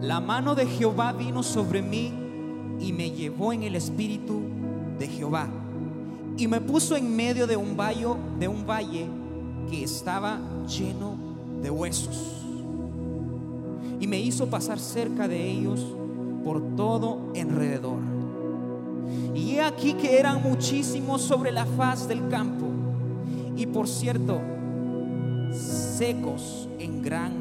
[0.02, 2.12] la mano de Jehová vino sobre mí
[2.80, 4.42] y me llevó en el espíritu
[4.98, 5.48] de Jehová
[6.36, 9.06] y me puso en medio de un valle, de un valle
[9.70, 11.16] que estaba lleno
[11.62, 12.37] de huesos
[14.00, 15.84] y me hizo pasar cerca de ellos
[16.44, 18.00] por todo alrededor.
[19.34, 22.66] Y he aquí que eran muchísimos sobre la faz del campo,
[23.56, 24.40] y por cierto,
[25.52, 27.32] secos en gran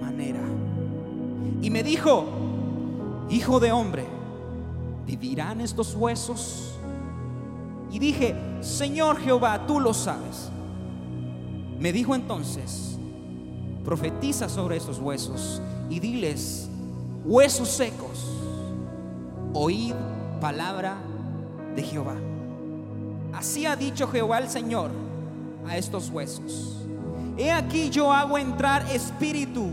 [0.00, 0.42] manera.
[1.62, 2.26] Y me dijo,
[3.30, 4.04] hijo de hombre,
[5.06, 6.78] ¿vivirán estos huesos?
[7.90, 10.50] Y dije, Señor Jehová, tú lo sabes.
[11.78, 12.98] Me dijo entonces,
[13.90, 16.68] profetiza sobre esos huesos y diles,
[17.24, 18.24] huesos secos,
[19.52, 19.94] oíd
[20.40, 20.96] palabra
[21.74, 22.14] de Jehová.
[23.32, 24.92] Así ha dicho Jehová el Señor
[25.66, 26.86] a estos huesos.
[27.36, 29.66] He aquí yo hago entrar espíritu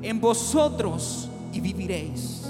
[0.00, 2.46] en vosotros y viviréis.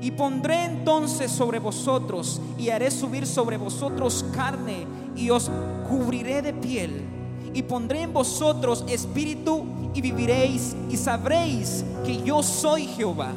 [0.00, 5.50] Y pondré entonces sobre vosotros y haré subir sobre vosotros carne y os
[5.88, 7.15] cubriré de piel.
[7.56, 13.32] Y pondré en vosotros espíritu y viviréis y sabréis que yo soy Jehová.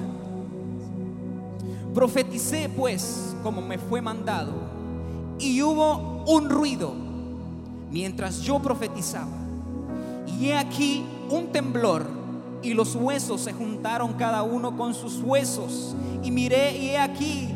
[1.94, 4.52] Profeticé pues como me fue mandado
[5.40, 6.94] y hubo un ruido
[7.90, 9.38] mientras yo profetizaba.
[10.38, 12.06] Y he aquí un temblor
[12.62, 15.96] y los huesos se juntaron cada uno con sus huesos.
[16.24, 17.48] Y miré y he aquí.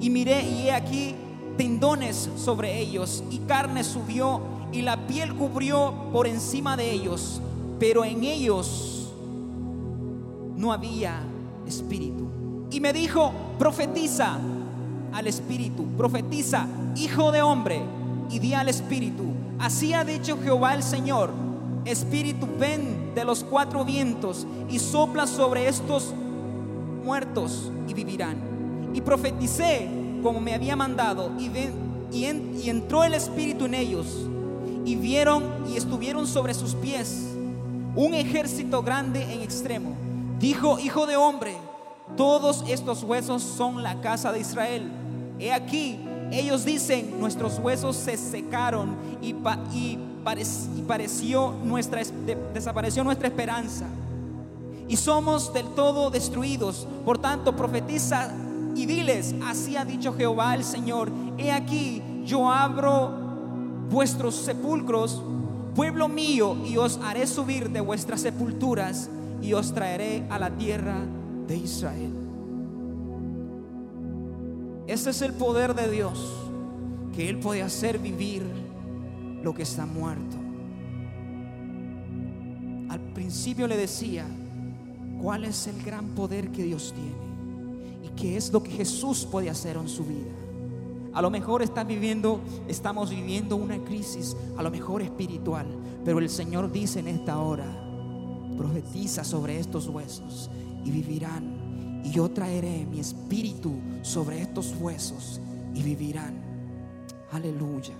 [0.00, 1.16] Y miré y he aquí
[1.58, 4.40] tendones sobre ellos y carne subió
[4.72, 7.42] y la piel cubrió por encima de ellos,
[7.78, 9.12] pero en ellos
[10.56, 11.20] no había
[11.66, 12.28] espíritu.
[12.70, 14.38] Y me dijo, profetiza
[15.12, 17.82] al espíritu, profetiza, hijo de hombre,
[18.30, 19.24] y di al espíritu,
[19.58, 21.30] así ha dicho Jehová el Señor,
[21.84, 26.14] espíritu, ven de los cuatro vientos y sopla sobre estos
[27.04, 28.36] muertos y vivirán.
[28.92, 29.88] Y profeticé
[30.22, 31.50] como me había mandado, y,
[32.16, 32.26] y,
[32.62, 34.06] y entró el espíritu en ellos
[34.84, 37.26] y vieron y estuvieron sobre sus pies
[37.94, 39.94] un ejército grande en extremo.
[40.38, 41.56] Dijo, hijo de hombre,
[42.16, 44.90] todos estos huesos son la casa de Israel.
[45.38, 45.98] He aquí,
[46.30, 49.34] ellos dicen, nuestros huesos se secaron y,
[49.74, 49.98] y,
[50.86, 52.02] pareció nuestra,
[52.54, 53.86] desapareció nuestra esperanza.
[54.88, 56.86] Y somos del todo destruidos.
[57.04, 58.32] Por tanto, profetiza
[58.78, 63.10] y diles, así ha dicho Jehová el Señor, he aquí, yo abro
[63.90, 65.20] vuestros sepulcros,
[65.74, 69.10] pueblo mío, y os haré subir de vuestras sepulturas
[69.42, 71.04] y os traeré a la tierra
[71.48, 72.12] de Israel.
[74.86, 76.32] Ese es el poder de Dios,
[77.16, 78.44] que Él puede hacer vivir
[79.42, 80.36] lo que está muerto.
[82.90, 84.24] Al principio le decía,
[85.20, 87.27] ¿cuál es el gran poder que Dios tiene?
[88.18, 90.32] ¿Y qué es lo que Jesús puede hacer en su vida?
[91.12, 95.66] A lo mejor viviendo, estamos viviendo una crisis, a lo mejor espiritual,
[96.04, 97.64] pero el Señor dice en esta hora,
[98.56, 100.50] profetiza sobre estos huesos
[100.84, 105.40] y vivirán y yo traeré mi espíritu sobre estos huesos
[105.72, 106.42] y vivirán.
[107.30, 107.94] Aleluya.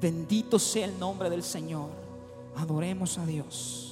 [0.00, 1.90] Bendito sea el nombre del Señor.
[2.56, 3.91] Adoremos a Dios.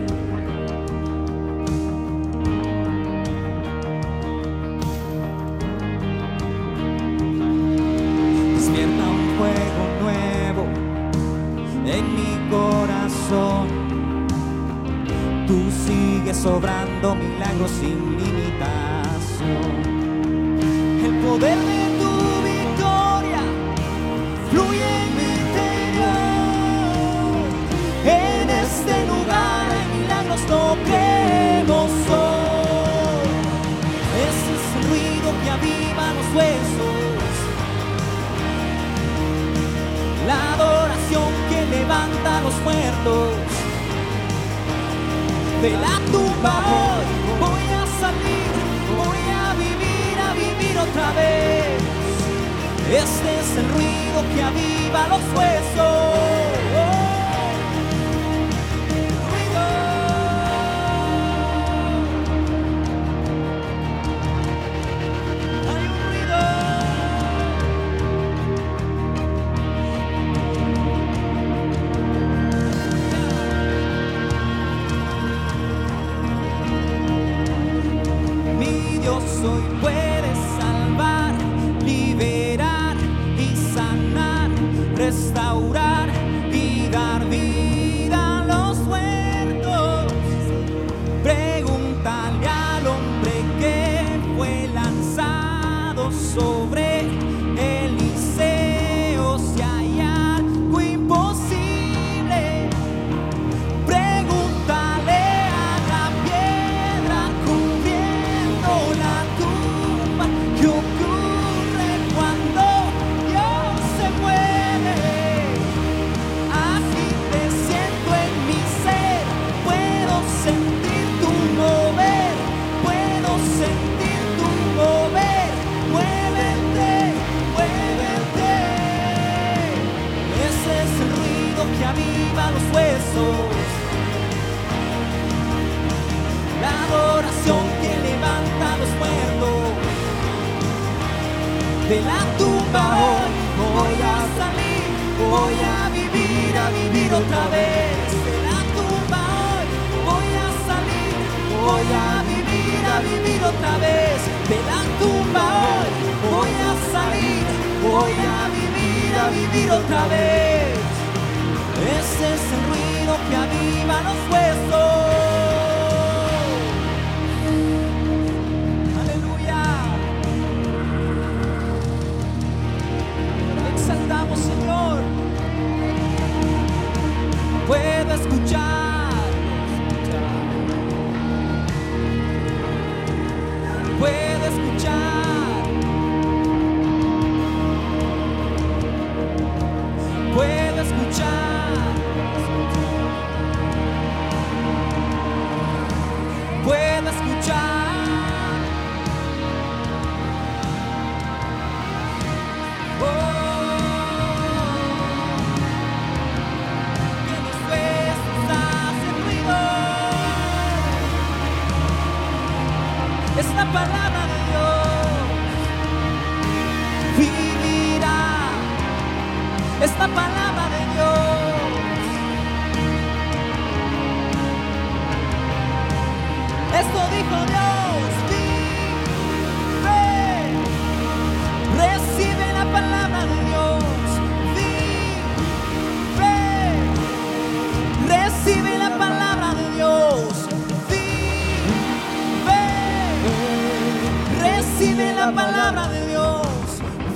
[244.91, 246.47] recibe la palabra de Dios,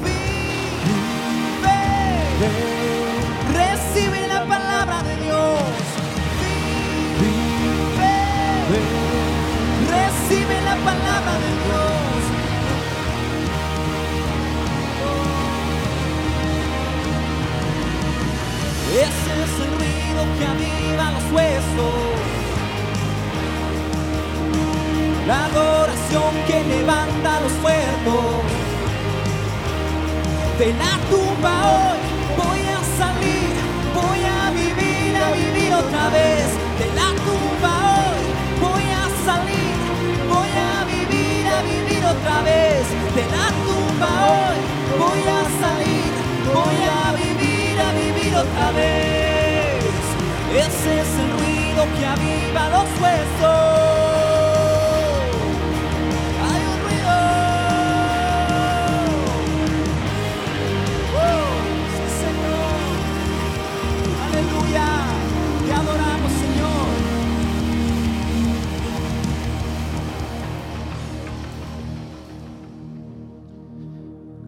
[0.01, 1.81] vive,
[3.53, 5.59] recibe la palabra de Dios,
[7.19, 8.13] vive,
[9.91, 12.21] recibe la palabra de Dios.
[19.03, 22.14] Ese es el ruido que aviva los huesos.
[25.27, 28.45] La adoración que levanta los muertos.
[30.59, 31.97] De la tumba hoy
[32.37, 33.53] voy a salir,
[33.97, 36.45] voy a vivir, a vivir otra vez.
[36.77, 38.21] De la tumba hoy
[38.61, 39.75] voy a salir,
[40.29, 42.85] voy a vivir, a vivir otra vez.
[43.17, 44.59] De la tumba hoy
[45.01, 46.11] voy a salir,
[46.53, 49.85] voy a vivir, a vivir otra vez.
[50.53, 54.34] Ese es el ruido que aviva los huesos.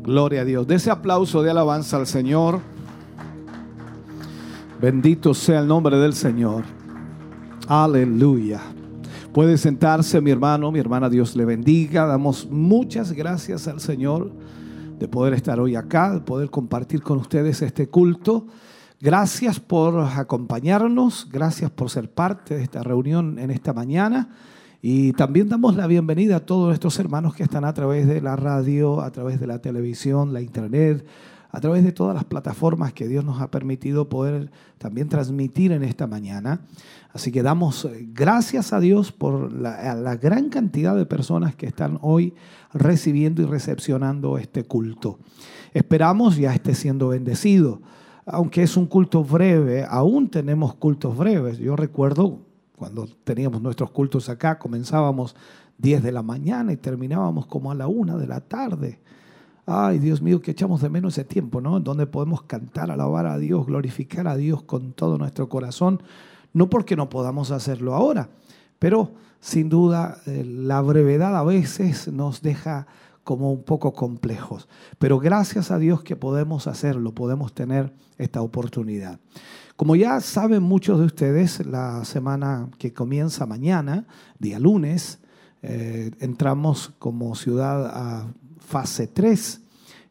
[0.08, 0.66] Gloria a Dios.
[0.66, 2.62] De ese aplauso de alabanza al Señor.
[4.80, 6.64] Bendito sea el nombre del Señor.
[7.68, 8.62] Aleluya.
[9.34, 12.06] Puede sentarse mi hermano, mi hermana, Dios le bendiga.
[12.06, 14.32] Damos muchas gracias al Señor
[14.98, 18.48] de poder estar hoy acá, de poder compartir con ustedes este culto.
[19.02, 24.30] Gracias por acompañarnos, gracias por ser parte de esta reunión en esta mañana.
[24.82, 28.36] Y también damos la bienvenida a todos estos hermanos que están a través de la
[28.36, 31.06] radio, a través de la televisión, la internet,
[31.50, 35.84] a través de todas las plataformas que Dios nos ha permitido poder también transmitir en
[35.84, 36.62] esta mañana.
[37.12, 41.98] Así que damos eh, gracias a Dios por la gran cantidad de personas que están
[42.02, 42.36] hoy
[42.72, 45.18] recibiendo y recepcionando este culto.
[45.74, 47.82] Esperamos ya esté siendo bendecido.
[48.26, 51.60] Aunque es un culto breve, aún tenemos cultos breves.
[51.60, 52.47] Yo recuerdo
[52.78, 55.36] cuando teníamos nuestros cultos acá, comenzábamos
[55.80, 59.00] 10 de la mañana y terminábamos como a la 1 de la tarde.
[59.66, 61.80] Ay, Dios mío, que echamos de menos ese tiempo, ¿no?
[61.80, 66.04] Donde podemos cantar, alabar a Dios, glorificar a Dios con todo nuestro corazón.
[66.54, 68.30] No porque no podamos hacerlo ahora,
[68.78, 72.86] pero sin duda eh, la brevedad a veces nos deja
[73.24, 74.70] como un poco complejos.
[75.00, 79.20] Pero gracias a Dios que podemos hacerlo, podemos tener esta oportunidad.
[79.78, 84.08] Como ya saben muchos de ustedes, la semana que comienza mañana,
[84.40, 85.20] día lunes,
[85.62, 89.62] eh, entramos como ciudad a fase 3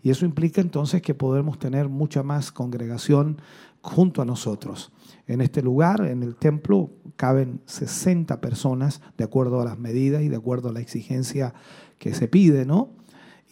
[0.04, 3.38] y eso implica entonces que podemos tener mucha más congregación
[3.80, 4.92] junto a nosotros.
[5.26, 10.28] En este lugar, en el templo, caben 60 personas de acuerdo a las medidas y
[10.28, 11.54] de acuerdo a la exigencia
[11.98, 12.90] que se pide, ¿no?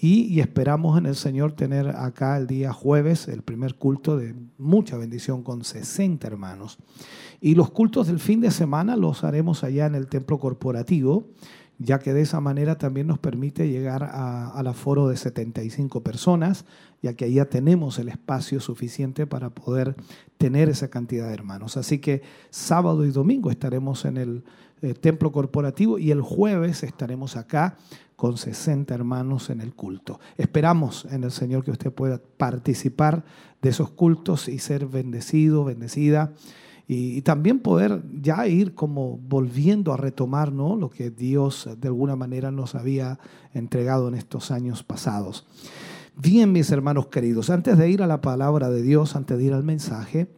[0.07, 4.99] Y, esperamos en el Señor tener acá el día jueves el primer culto de mucha
[4.99, 6.77] bendición con 60 hermanos.
[7.41, 11.29] Y los cultos del fin de semana los haremos allá en el templo corporativo,
[11.79, 16.67] ya que de esa manera también nos permite llegar a, al aforo de 75 personas,
[17.01, 19.97] ya que allá tenemos el espacio suficiente para poder
[20.37, 21.79] tener esa cantidad de hermanos.
[21.79, 24.45] Así que sábado y domingo estaremos en el
[24.85, 27.79] eh, templo corporativo y el jueves estaremos acá
[28.17, 30.21] con 60 hermanos en el culto.
[30.37, 33.25] Esperamos en el Señor que usted pueda participar
[33.61, 36.33] de esos cultos y ser bendecido, bendecida.
[36.87, 42.51] Y, también poder ya ir como volviendo a retomar lo que Dios de alguna manera
[42.51, 43.19] nos había
[43.55, 45.47] entregado en estos años pasados.
[46.15, 49.55] Bien, mis hermanos queridos, antes de ir a la palabra de Dios, antes de ir
[49.55, 50.29] al mensaje,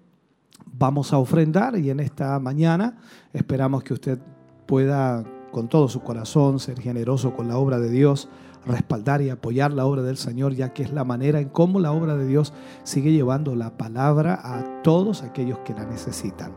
[0.64, 2.98] vamos a ofrendar y en esta mañana
[3.32, 4.18] esperamos que usted
[4.66, 5.24] pueda
[5.56, 8.28] con todo su corazón ser generoso con la obra de Dios,
[8.66, 11.92] respaldar y apoyar la obra del Señor, ya que es la manera en cómo la
[11.92, 12.52] obra de Dios
[12.84, 16.52] sigue llevando la palabra a todos aquellos que la necesitan.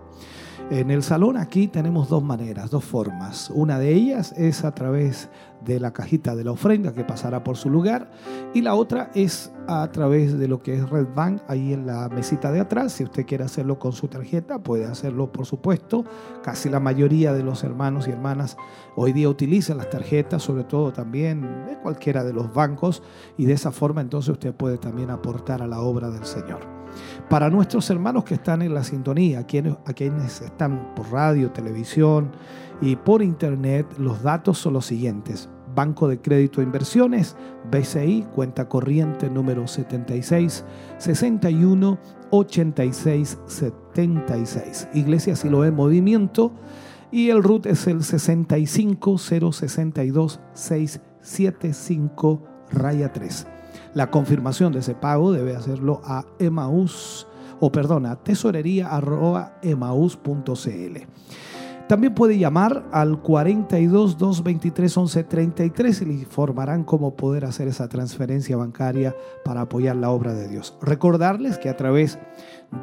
[0.70, 3.50] En el salón aquí tenemos dos maneras, dos formas.
[3.56, 5.30] Una de ellas es a través
[5.66, 8.12] de la cajita de la ofrenda que pasará por su lugar
[8.54, 12.08] y la otra es a través de lo que es Red Bank ahí en la
[12.10, 12.92] mesita de atrás.
[12.92, 16.06] Si usted quiere hacerlo con su tarjeta, puede hacerlo por supuesto.
[16.44, 18.58] Casi la mayoría de los hermanos y hermanas
[18.96, 23.02] hoy día utilizan las tarjetas, sobre todo también de cualquiera de los bancos
[23.40, 26.79] y de esa forma entonces usted puede también aportar a la obra del Señor.
[27.30, 32.32] Para nuestros hermanos que están en la sintonía, a quienes, quienes están por radio, televisión
[32.82, 35.48] y por internet, los datos son los siguientes.
[35.76, 37.36] Banco de Crédito e Inversiones,
[37.70, 40.66] BCI, cuenta corriente número 76
[40.98, 42.00] 61
[42.32, 44.88] 86 76.
[44.96, 46.52] Iglesia Siloé Movimiento
[47.12, 53.59] y el RUT es el 65 062 675 raya 3.
[54.00, 57.28] La confirmación de ese pago debe hacerlo a Emaús
[57.60, 58.89] o perdona, tesorería
[61.89, 67.89] también puede llamar al 42 223 11 33 y le informarán cómo poder hacer esa
[67.89, 70.78] transferencia bancaria para apoyar la obra de Dios.
[70.82, 72.20] Recordarles que a través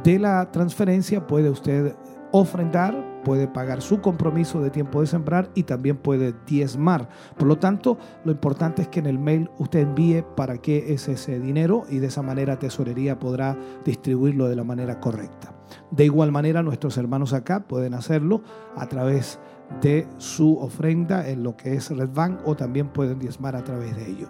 [0.05, 1.95] de la transferencia puede usted
[2.33, 7.09] ofrendar, puede pagar su compromiso de tiempo de sembrar y también puede diezmar.
[7.37, 11.09] Por lo tanto, lo importante es que en el mail usted envíe para qué es
[11.09, 15.55] ese dinero y de esa manera Tesorería podrá distribuirlo de la manera correcta.
[15.91, 18.43] De igual manera, nuestros hermanos acá pueden hacerlo
[18.77, 19.41] a través
[19.81, 23.97] de su ofrenda en lo que es Red Bank o también pueden diezmar a través
[23.97, 24.29] de ello.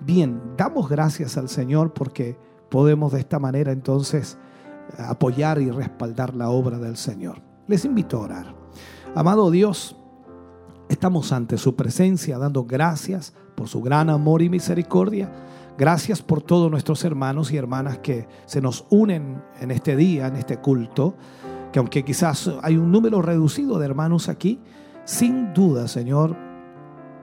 [0.00, 2.38] Bien, damos gracias al Señor porque
[2.70, 4.38] podemos de esta manera entonces
[4.96, 7.40] apoyar y respaldar la obra del Señor.
[7.66, 8.54] Les invito a orar.
[9.14, 9.96] Amado Dios,
[10.88, 15.30] estamos ante su presencia dando gracias por su gran amor y misericordia.
[15.76, 20.36] Gracias por todos nuestros hermanos y hermanas que se nos unen en este día, en
[20.36, 21.14] este culto,
[21.72, 24.60] que aunque quizás hay un número reducido de hermanos aquí,
[25.04, 26.36] sin duda, Señor,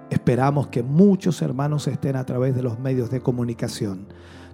[0.10, 4.08] esperamos que muchos hermanos estén a través de los medios de comunicación.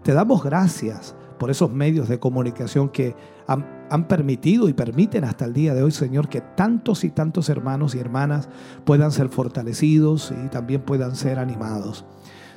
[0.04, 3.16] Te damos gracias por esos medios de comunicación que
[3.48, 7.96] han, permitido y permiten hasta el día de hoy, Señor, que tantos y tantos hermanos
[7.96, 8.48] y hermanas
[8.86, 12.06] puedan ser fortalecidos y también puedan ser animados.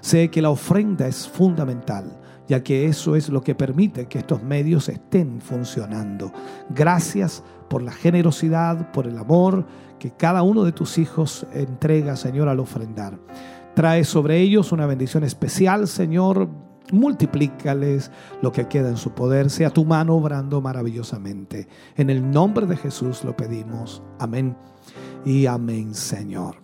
[0.02, 4.42] Sé que la ofrenda es fundamental, ya que eso es lo que permite que estos
[4.42, 6.30] medios estén funcionando.
[6.68, 9.64] Gracias por la generosidad, por el amor
[9.98, 13.18] que cada uno de tus hijos entrega, Señor, al ofrendar.
[13.74, 16.50] Trae sobre ellos una bendición especial, Señor,
[16.92, 18.10] multiplícales
[18.42, 21.68] lo que queda en su poder, sea tu mano obrando maravillosamente.
[21.96, 24.02] En el nombre de Jesús lo pedimos.
[24.18, 24.56] Amén
[25.24, 26.62] y amén, Señor.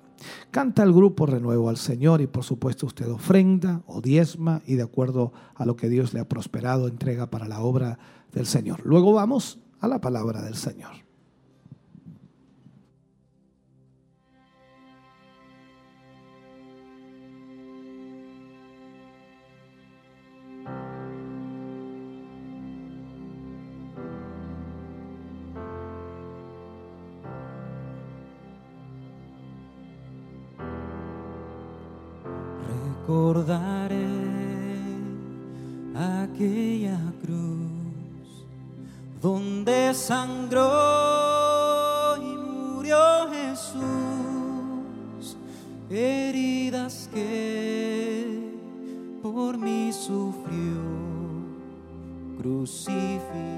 [0.51, 4.83] Canta el grupo renuevo al Señor y por supuesto usted ofrenda o diezma y de
[4.83, 7.99] acuerdo a lo que Dios le ha prosperado entrega para la obra
[8.33, 8.81] del Señor.
[8.85, 11.10] Luego vamos a la palabra del Señor.
[33.11, 34.07] Recordaré
[35.97, 38.47] aquella cruz
[39.21, 45.37] donde sangró y murió Jesús,
[45.91, 48.55] heridas que
[49.21, 50.81] por mí sufrió,
[52.39, 53.51] crucificado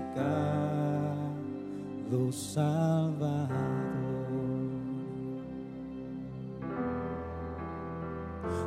[2.32, 3.91] Salvador.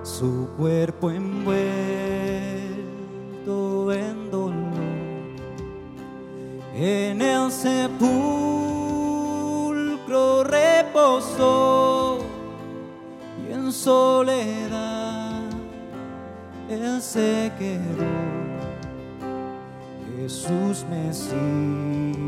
[0.04, 1.56] Su cuerpo envuelto
[3.94, 4.56] en dolor,
[6.74, 8.06] en el sepulcro
[10.44, 12.20] reposó
[13.48, 15.42] y en soledad
[16.70, 18.06] él se quedó.
[20.18, 22.26] Jesús Mesías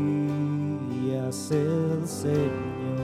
[1.50, 2.97] el Señor.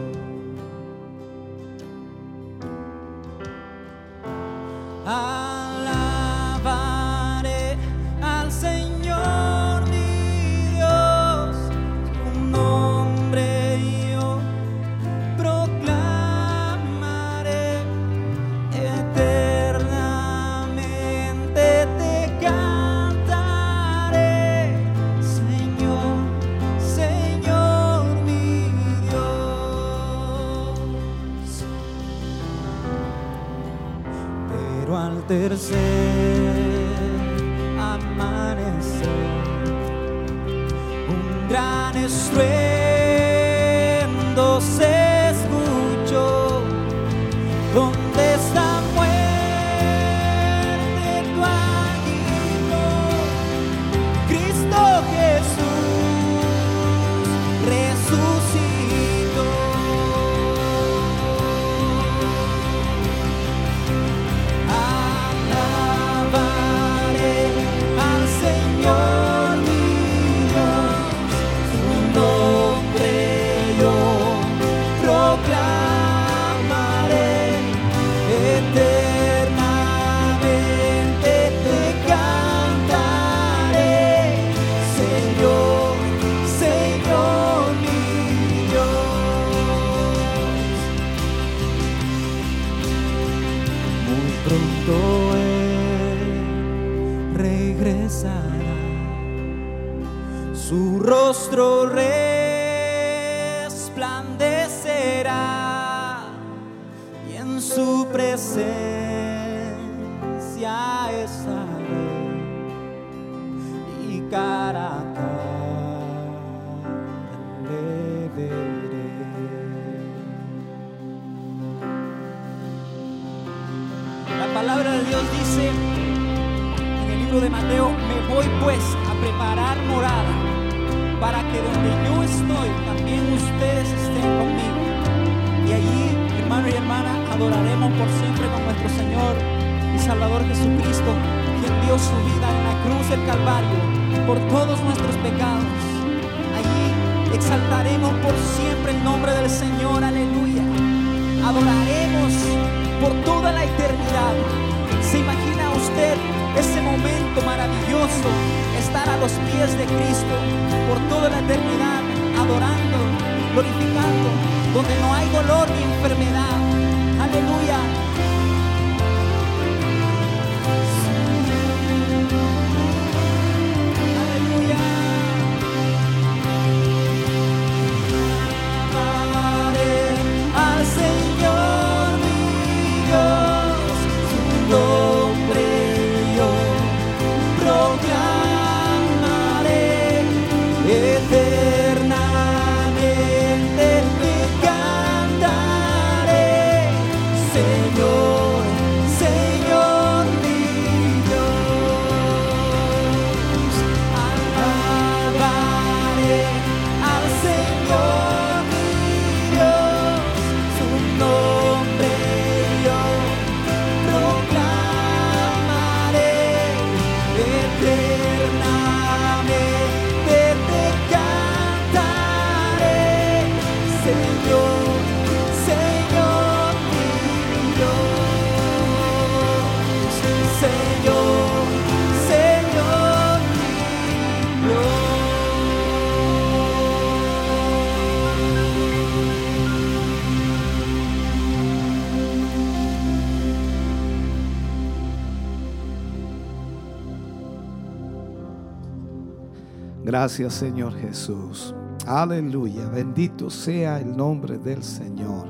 [250.14, 251.74] Gracias Señor Jesús.
[252.06, 252.88] Aleluya.
[252.88, 255.48] Bendito sea el nombre del Señor.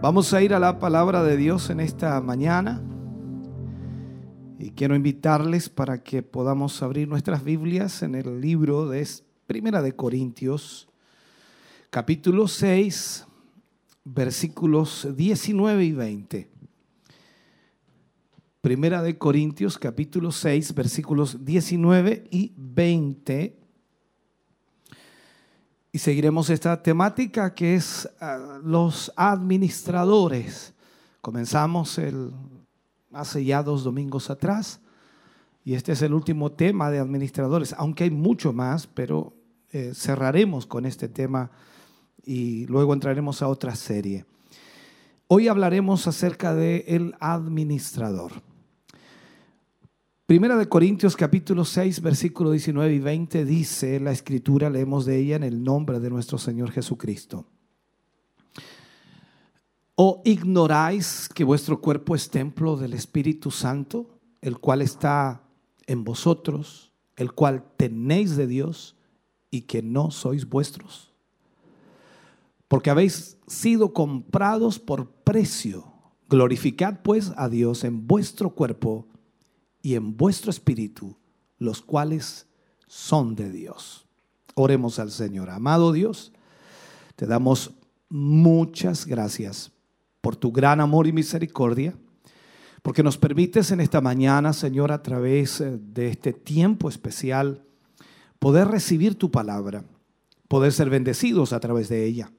[0.00, 2.80] Vamos a ir a la palabra de Dios en esta mañana.
[4.58, 9.06] Y quiero invitarles para que podamos abrir nuestras Biblias en el libro de
[9.46, 10.88] Primera de Corintios,
[11.90, 13.26] capítulo 6,
[14.02, 16.55] versículos 19 y 20.
[18.66, 23.56] Primera de Corintios capítulo 6 versículos 19 y 20.
[25.92, 30.74] Y seguiremos esta temática que es uh, los administradores.
[31.20, 32.32] Comenzamos el,
[33.12, 34.80] hace ya dos domingos atrás
[35.64, 39.32] y este es el último tema de administradores, aunque hay mucho más, pero
[39.70, 41.52] eh, cerraremos con este tema
[42.24, 44.24] y luego entraremos a otra serie.
[45.28, 48.32] Hoy hablaremos acerca de el administrador.
[50.26, 55.36] Primera de Corintios capítulo 6 versículo 19 y 20 dice la escritura, leemos de ella
[55.36, 57.46] en el nombre de nuestro Señor Jesucristo.
[59.94, 65.42] ¿O ignoráis que vuestro cuerpo es templo del Espíritu Santo, el cual está
[65.86, 68.96] en vosotros, el cual tenéis de Dios
[69.52, 71.14] y que no sois vuestros?
[72.66, 75.84] Porque habéis sido comprados por precio.
[76.28, 79.06] Glorificad pues a Dios en vuestro cuerpo
[79.86, 81.16] y en vuestro espíritu,
[81.58, 82.48] los cuales
[82.88, 84.04] son de Dios.
[84.56, 85.48] Oremos al Señor.
[85.48, 86.32] Amado Dios,
[87.14, 87.70] te damos
[88.08, 89.70] muchas gracias
[90.20, 91.96] por tu gran amor y misericordia,
[92.82, 97.62] porque nos permites en esta mañana, Señor, a través de este tiempo especial,
[98.40, 99.84] poder recibir tu palabra,
[100.48, 102.32] poder ser bendecidos a través de ella.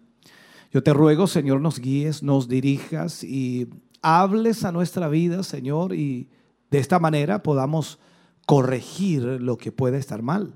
[0.73, 3.69] Yo te ruego, Señor, nos guíes, nos dirijas y
[4.01, 6.27] hables a nuestra vida, Señor, y
[6.71, 7.99] de esta manera podamos
[8.45, 10.53] corregir lo que puede estar mal.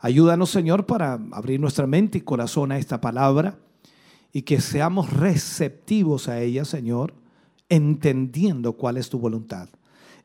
[0.00, 3.58] Ayúdanos, Señor, para abrir nuestra mente y corazón a esta palabra
[4.32, 7.14] y que seamos receptivos a ella, Señor,
[7.68, 9.68] entendiendo cuál es tu voluntad.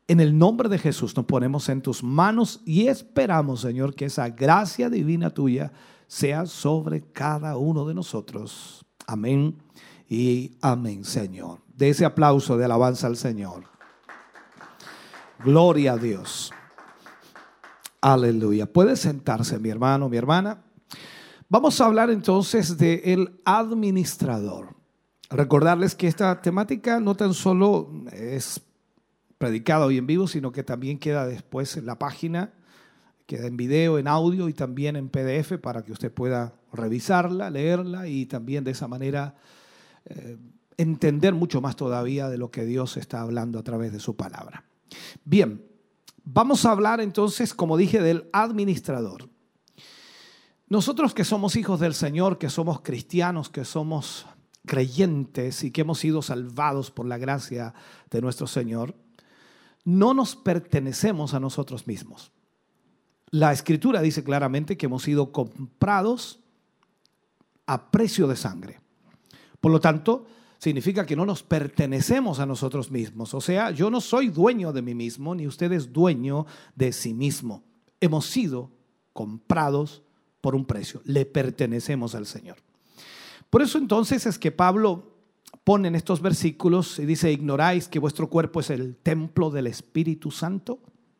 [0.08, 4.28] En el nombre de Jesús nos ponemos en tus manos y esperamos, Señor, que esa
[4.28, 5.72] gracia divina tuya
[6.06, 8.84] sea sobre cada uno de nosotros.
[9.06, 9.56] Amén
[10.08, 11.60] y amén, Señor.
[11.74, 13.71] De ese aplauso de alabanza al Señor.
[15.44, 16.52] Gloria a Dios.
[18.00, 18.72] Aleluya.
[18.72, 20.62] Puede sentarse, mi hermano, mi hermana.
[21.48, 24.76] Vamos a hablar entonces de el administrador.
[25.30, 28.60] Recordarles que esta temática no tan solo es
[29.38, 32.52] predicada hoy en vivo, sino que también queda después en la página,
[33.26, 38.06] queda en video, en audio y también en PDF para que usted pueda revisarla, leerla
[38.06, 39.34] y también de esa manera
[40.04, 40.38] eh,
[40.76, 44.64] entender mucho más todavía de lo que Dios está hablando a través de su palabra.
[45.24, 45.64] Bien,
[46.24, 49.28] vamos a hablar entonces, como dije, del administrador.
[50.68, 54.26] Nosotros que somos hijos del Señor, que somos cristianos, que somos
[54.64, 57.74] creyentes y que hemos sido salvados por la gracia
[58.10, 58.94] de nuestro Señor,
[59.84, 62.32] no nos pertenecemos a nosotros mismos.
[63.30, 66.40] La escritura dice claramente que hemos sido comprados
[67.66, 68.80] a precio de sangre.
[69.60, 70.26] Por lo tanto,
[70.62, 73.34] significa que no nos pertenecemos a nosotros mismos.
[73.34, 76.46] O sea, yo no soy dueño de mí mismo, ni usted es dueño
[76.76, 77.64] de sí mismo.
[78.00, 78.70] Hemos sido
[79.12, 80.04] comprados
[80.40, 81.02] por un precio.
[81.04, 82.58] Le pertenecemos al Señor.
[83.50, 85.16] Por eso entonces es que Pablo
[85.64, 90.30] pone en estos versículos y dice, ignoráis que vuestro cuerpo es el templo del Espíritu
[90.30, 90.78] Santo,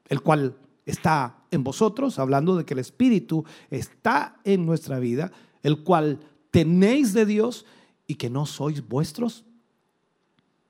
[0.09, 5.33] el cual está en vosotros, hablando de que el Espíritu está en nuestra vida,
[5.65, 6.21] el cual
[6.53, 7.67] tenéis de Dios
[8.13, 9.43] y que no sois vuestros,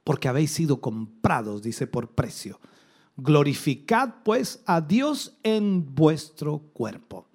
[0.05, 2.61] porque habéis sido comprados, dice, por precio.
[3.17, 7.27] Glorificad pues a Dios en vuestro cuerpo.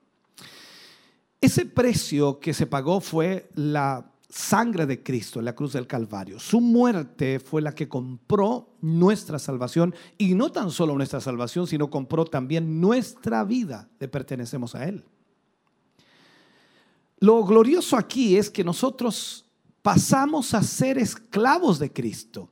[1.42, 6.40] Ese precio que se pagó fue la sangre de Cristo en la cruz del Calvario.
[6.40, 11.90] Su muerte fue la que compró nuestra salvación y no tan solo nuestra salvación, sino
[11.90, 13.90] compró también nuestra vida.
[14.00, 15.04] Le pertenecemos a Él.
[17.20, 19.47] Lo glorioso aquí es que nosotros
[19.88, 22.50] pasamos a ser esclavos de Cristo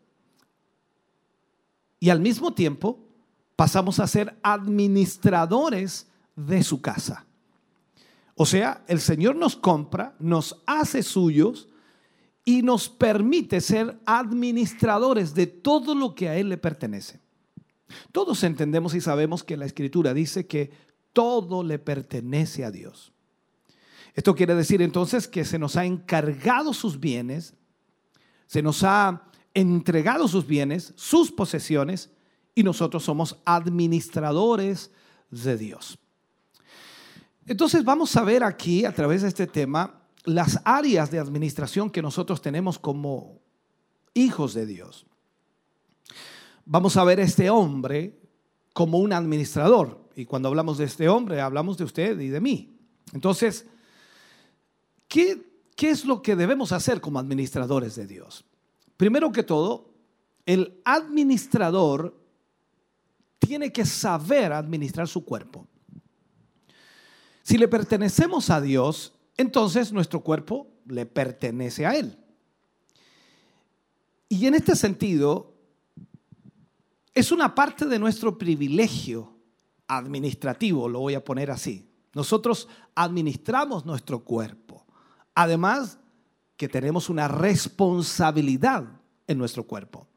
[2.00, 2.98] y al mismo tiempo
[3.58, 7.26] pasamos a ser administradores de su casa.
[8.36, 11.68] O sea, el Señor nos compra, nos hace suyos
[12.46, 17.20] y nos permite ser administradores de todo lo que a Él le pertenece.
[18.14, 20.72] Todos entendemos y sabemos que la Escritura dice que
[21.12, 23.12] todo le pertenece a Dios.
[24.16, 27.54] Esto quiere decir entonces que se nos ha encargado sus bienes,
[28.48, 32.10] se nos ha entregado sus bienes, sus posesiones,
[32.56, 34.90] y nosotros somos administradores
[35.30, 36.00] de Dios.
[37.46, 42.02] Entonces vamos a ver aquí a través de este tema las áreas de administración que
[42.02, 43.42] nosotros tenemos como
[44.14, 45.06] hijos de Dios.
[46.66, 48.18] Vamos a ver a este hombre
[48.74, 50.10] como un administrador.
[50.16, 52.80] Y cuando hablamos de este hombre, hablamos de usted y de mí.
[53.14, 53.68] Entonces,
[55.08, 55.46] ¿qué,
[55.78, 58.46] es lo que debemos hacer como administradores de Dios?
[58.98, 59.94] Primero que todo,
[60.46, 62.18] el administrador
[63.40, 65.68] tiene que saber administrar su cuerpo.
[67.44, 72.18] Si le pertenecemos a Dios, entonces nuestro cuerpo le pertenece a Él.
[74.30, 75.54] Y en este sentido,
[77.14, 79.32] es una parte de nuestro privilegio
[79.88, 81.88] administrativo, lo voy a poner así.
[82.14, 84.65] Nosotros administramos nuestro cuerpo.
[85.36, 86.00] Además,
[86.58, 88.86] que tenemos una responsabilidad
[89.28, 90.08] en nuestro cuerpo.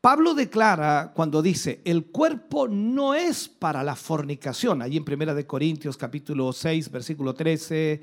[0.00, 5.46] Pablo declara cuando dice, el cuerpo no es para la fornicación, allí en Primera de
[5.46, 8.02] Corintios capítulo 6, versículo 13,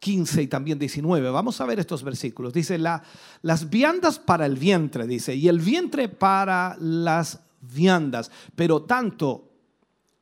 [0.00, 1.30] 15 y también 19.
[1.30, 2.52] Vamos a ver estos versículos.
[2.52, 3.04] Dice, la,
[3.42, 9.48] las viandas para el vientre, dice, y el vientre para las viandas, pero tanto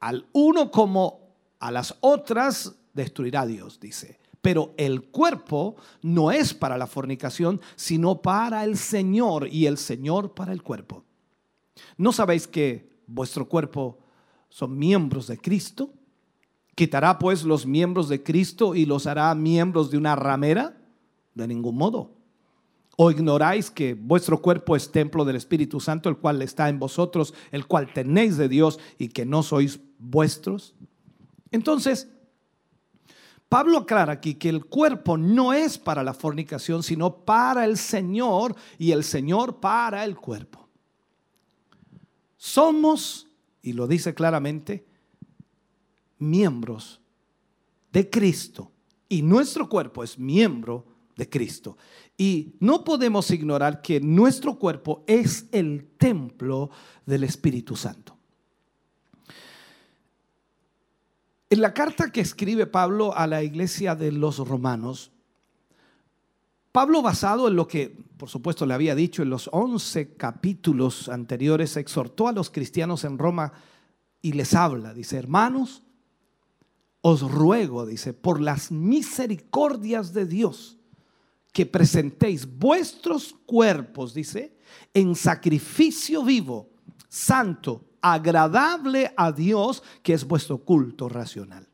[0.00, 1.20] al uno como
[1.60, 4.18] a las otras destruirá Dios, dice.
[4.46, 10.34] Pero el cuerpo no es para la fornicación, sino para el Señor y el Señor
[10.34, 11.02] para el cuerpo.
[11.96, 13.98] ¿No sabéis que vuestro cuerpo
[14.48, 15.90] son miembros de Cristo?
[16.76, 20.80] ¿Quitará pues los miembros de Cristo y los hará miembros de una ramera?
[21.34, 22.12] De ningún modo.
[22.96, 27.34] ¿O ignoráis que vuestro cuerpo es templo del Espíritu Santo, el cual está en vosotros,
[27.50, 30.76] el cual tenéis de Dios y que no sois vuestros?
[31.50, 32.08] Entonces,
[33.48, 38.56] Pablo aclara aquí que el cuerpo no es para la fornicación, sino para el Señor
[38.78, 40.68] y el Señor para el cuerpo.
[42.36, 43.28] Somos,
[43.62, 44.86] y lo dice claramente,
[46.18, 47.00] miembros
[47.92, 48.72] de Cristo.
[49.08, 50.84] Y nuestro cuerpo es miembro
[51.16, 51.76] de Cristo.
[52.18, 56.70] Y no podemos ignorar que nuestro cuerpo es el templo
[57.04, 58.15] del Espíritu Santo.
[61.48, 65.12] En la carta que escribe Pablo a la iglesia de los romanos,
[66.72, 71.76] Pablo, basado en lo que, por supuesto, le había dicho en los 11 capítulos anteriores,
[71.76, 73.52] exhortó a los cristianos en Roma
[74.20, 74.92] y les habla.
[74.92, 75.84] Dice, hermanos,
[77.00, 80.76] os ruego, dice, por las misericordias de Dios,
[81.52, 84.58] que presentéis vuestros cuerpos, dice,
[84.92, 86.68] en sacrificio vivo,
[87.08, 91.66] santo, agradable a Dios, que es vuestro culto racional.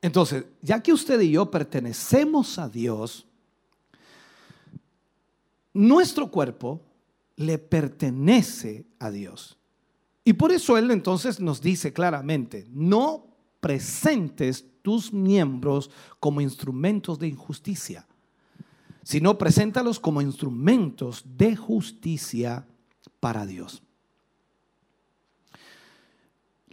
[0.00, 3.26] Entonces, ya que usted y yo pertenecemos a Dios,
[5.72, 6.80] nuestro cuerpo
[7.36, 9.56] le pertenece a Dios.
[10.24, 13.26] Y por eso Él entonces nos dice claramente, no
[13.60, 18.06] presentes tus miembros como instrumentos de injusticia,
[19.04, 22.66] sino preséntalos como instrumentos de justicia
[23.20, 23.82] para Dios.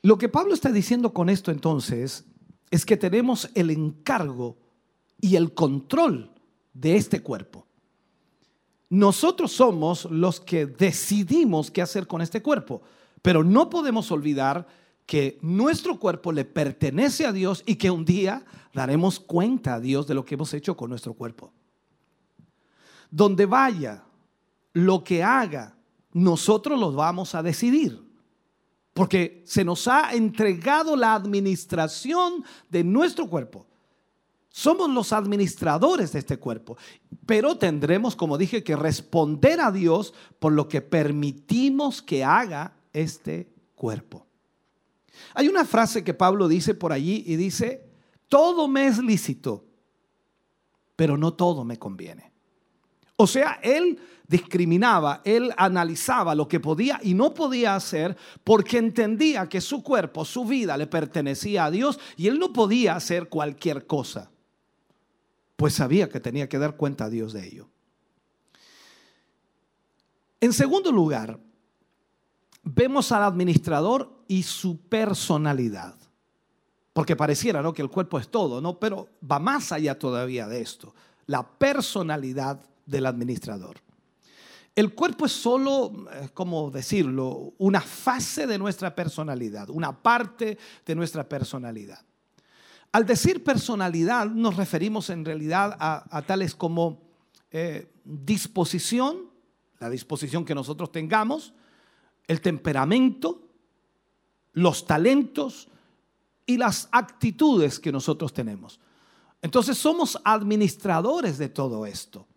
[0.02, 2.26] Lo que Pablo está diciendo con esto entonces
[2.72, 4.58] es que tenemos el encargo
[5.20, 6.32] y el control
[6.74, 7.66] de este cuerpo.
[8.90, 12.82] Nosotros somos los que decidimos qué hacer con este cuerpo,
[13.22, 14.68] pero no podemos olvidar
[15.06, 20.08] que nuestro cuerpo le pertenece a Dios y que un día daremos cuenta a Dios
[20.08, 21.52] de lo que hemos hecho con nuestro cuerpo.
[23.12, 24.04] Donde vaya,
[24.74, 25.76] lo que haga,
[26.14, 28.09] nosotros lo vamos a decidir.
[29.00, 33.66] Porque se nos ha entregado la administración de nuestro cuerpo.
[34.50, 36.76] Somos los administradores de este cuerpo,
[37.26, 43.50] pero tendremos, como dije, que responder a Dios por lo que permitimos que haga este
[43.74, 44.28] cuerpo.
[45.34, 47.86] Hay una frase que Pablo dice por allí y dice,
[48.28, 49.64] todo me es lícito,
[50.98, 52.34] pero no todo me conviene.
[53.16, 53.98] O sea, él
[54.30, 58.16] discriminaba, él analizaba lo que podía y no podía hacer
[58.46, 62.96] porque entendía que su cuerpo, su vida le pertenecía a Dios y él no podía
[62.96, 64.32] hacer cualquier cosa
[65.60, 67.68] pues sabía que tenía que dar cuenta a Dios de ello.
[70.40, 71.38] En segundo lugar,
[72.64, 75.96] vemos al administrador y su personalidad.
[76.94, 77.74] Porque pareciera ¿no?
[77.74, 78.80] que el cuerpo es todo, ¿no?
[78.80, 80.96] pero va más allá todavía de esto.
[81.26, 83.82] La personalidad del administrador.
[84.76, 90.96] El cuerpo es solo, eh, ¿cómo decirlo?, una fase de nuestra personalidad, una parte de
[90.96, 92.00] nuestra personalidad.
[92.92, 97.02] Al decir personalidad nos referimos en realidad a, tales como
[97.52, 99.30] eh, disposición,
[99.80, 101.54] la disposición que nosotros tengamos,
[102.28, 103.44] el temperamento,
[104.54, 105.68] los talentos
[106.46, 108.80] y las actitudes que nosotros tenemos.
[109.42, 112.28] Entonces somos administradores de todo esto.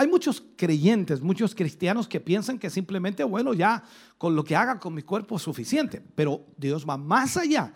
[0.00, 3.84] Hay muchos creyentes, muchos cristianos que piensan que simplemente, bueno, ya
[4.16, 7.74] con lo que haga con mi cuerpo es suficiente, pero Dios va más allá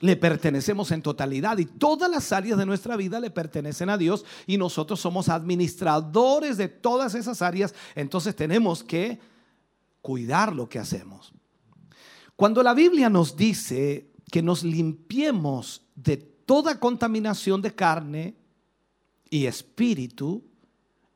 [0.00, 4.24] le pertenecemos en totalidad y todas las áreas de nuestra vida le pertenecen a Dios
[4.48, 9.20] y nosotros somos administradores de todas esas áreas, entonces tenemos que
[10.00, 11.32] cuidar lo que hacemos.
[12.34, 18.34] Cuando la Biblia nos dice que nos limpiemos de toda contaminación de carne
[19.30, 20.47] y espíritu,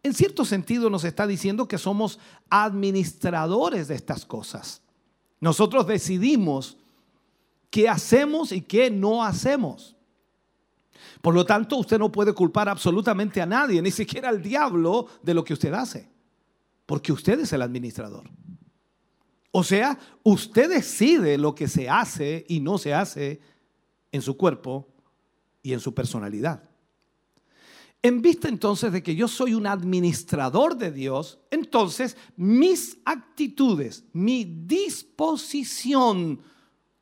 [0.02, 2.18] en cierto sentido nos está diciendo que somos
[2.50, 4.82] administradores de estas cosas.
[5.40, 6.76] Nosotros decidimos
[7.70, 9.96] qué hacemos y qué no hacemos.
[11.20, 15.34] Por lo tanto, usted no puede culpar absolutamente a nadie, ni siquiera al diablo, de
[15.34, 16.08] lo que usted hace,
[16.84, 18.28] porque usted es el administrador.
[19.52, 23.40] O sea, usted decide lo que se hace y no se hace
[24.10, 24.88] en su cuerpo
[25.62, 26.71] y en su personalidad.
[28.02, 34.44] En vista entonces de que yo soy un administrador de Dios, entonces mis actitudes, mi
[34.44, 36.40] disposición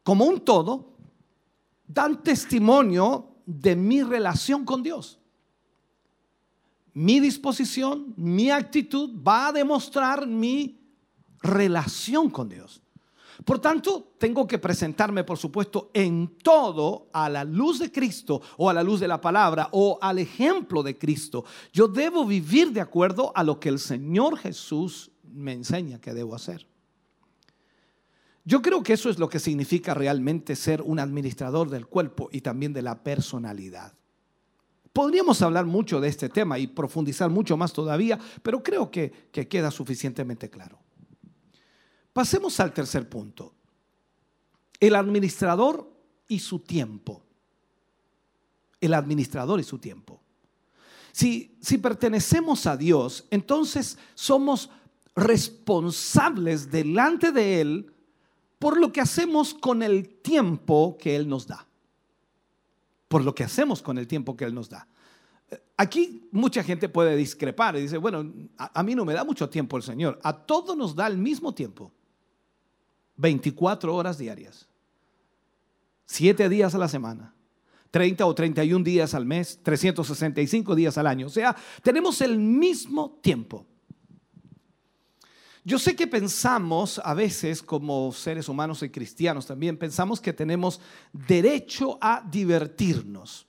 [0.02, 0.94] como un todo,
[1.86, 5.18] dan testimonio de mi relación con Dios.
[6.92, 10.80] Mi disposición, mi actitud va a demostrar mi
[11.40, 12.82] relación con Dios.
[13.50, 18.70] Por tanto, tengo que presentarme, por supuesto, en todo a la luz de Cristo o
[18.70, 21.44] a la luz de la palabra o al ejemplo de Cristo.
[21.72, 26.36] Yo debo vivir de acuerdo a lo que el Señor Jesús me enseña que debo
[26.36, 26.68] hacer.
[28.44, 32.42] Yo creo que eso es lo que significa realmente ser un administrador del cuerpo y
[32.42, 33.94] también de la personalidad.
[34.92, 39.72] Podríamos hablar mucho de este tema y profundizar mucho más todavía, pero creo que, queda
[39.72, 40.78] suficientemente claro.
[42.12, 43.54] Pasemos al tercer punto.
[44.78, 45.90] El administrador
[46.28, 47.22] y su tiempo.
[48.80, 50.20] El administrador y su tiempo.
[51.12, 54.70] Si, si pertenecemos a Dios, entonces somos
[55.14, 57.92] responsables delante de Él
[58.58, 61.66] por lo que hacemos con el tiempo que Él nos da.
[63.08, 64.86] Por lo que hacemos con el tiempo que Él nos da.
[65.76, 69.76] Aquí mucha gente puede discrepar y dice, bueno, a, mí no me da mucho tiempo
[69.76, 70.20] el Señor.
[70.22, 71.90] A todos nos da el mismo tiempo.
[73.20, 74.66] 24 horas diarias.
[76.06, 77.34] 7 días a la semana.
[77.90, 81.26] 30 o 31 días al mes, 365 días al año.
[81.26, 83.66] O sea, tenemos el mismo tiempo.
[85.64, 90.80] Yo sé que pensamos a veces como seres humanos y cristianos también, pensamos que tenemos
[91.12, 93.46] derecho a divertirnos.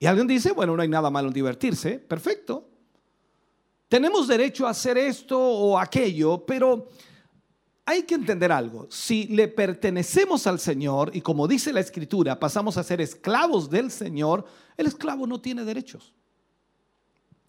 [0.00, 2.73] Y alguien dice, bueno, no hay nada malo en divertirse, perfecto.
[3.88, 6.88] Tenemos derecho a hacer esto o aquello, pero
[7.86, 8.86] hay que entender algo.
[8.90, 13.90] Si le pertenecemos al Señor y como dice la Escritura, pasamos a ser esclavos del
[13.90, 14.44] Señor,
[14.76, 16.14] el esclavo no tiene derechos.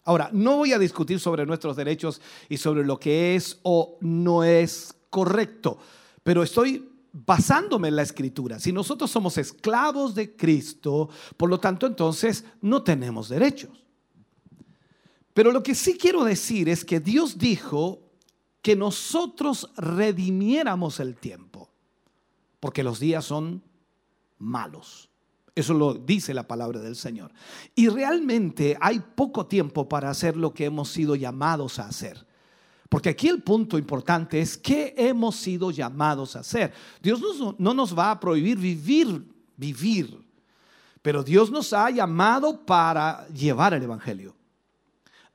[0.04, 4.44] Ahora, no voy a discutir sobre nuestros derechos y sobre lo que es o no
[4.44, 5.78] es correcto,
[6.22, 8.60] pero estoy basándome en la escritura.
[8.60, 13.85] Si nosotros somos esclavos de Cristo, por lo tanto entonces no tenemos derechos.
[15.36, 18.00] Pero lo que sí quiero decir es que Dios dijo
[18.62, 21.68] que nosotros redimiéramos el tiempo,
[22.58, 23.62] porque los días son
[24.38, 25.10] malos.
[25.54, 27.32] Eso lo dice la palabra del Señor.
[27.74, 32.26] Y realmente hay poco tiempo para hacer lo que hemos sido llamados a hacer.
[32.88, 36.72] Porque aquí el punto importante es qué hemos sido llamados a hacer.
[37.02, 37.20] Dios
[37.58, 39.22] no nos va a prohibir vivir,
[39.54, 40.18] vivir,
[41.02, 44.34] pero Dios nos ha llamado para llevar el Evangelio.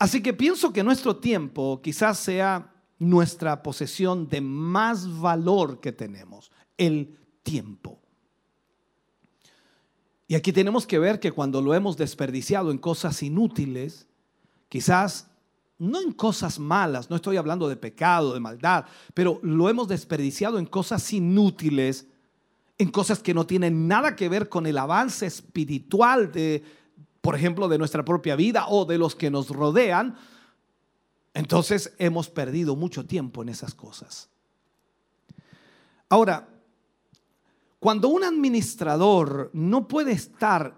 [0.02, 6.50] Así que pienso que nuestro tiempo quizás sea nuestra posesión de más valor que tenemos,
[6.76, 8.00] el tiempo.
[10.28, 14.08] Y aquí tenemos que ver que cuando lo hemos desperdiciado en cosas inútiles,
[14.70, 15.28] quizás
[15.78, 20.58] no en cosas malas, no estoy hablando de pecado, de maldad, pero lo hemos desperdiciado
[20.58, 22.08] en cosas inútiles,
[22.80, 26.64] en cosas que no tienen nada que ver con el avance espiritual de,
[27.22, 30.18] por ejemplo, de nuestra propia vida o de los que nos rodean,
[31.34, 34.30] entonces hemos perdido mucho tiempo en esas cosas.
[36.10, 36.50] Ahora,
[37.80, 40.76] cuando un administrador no puede estar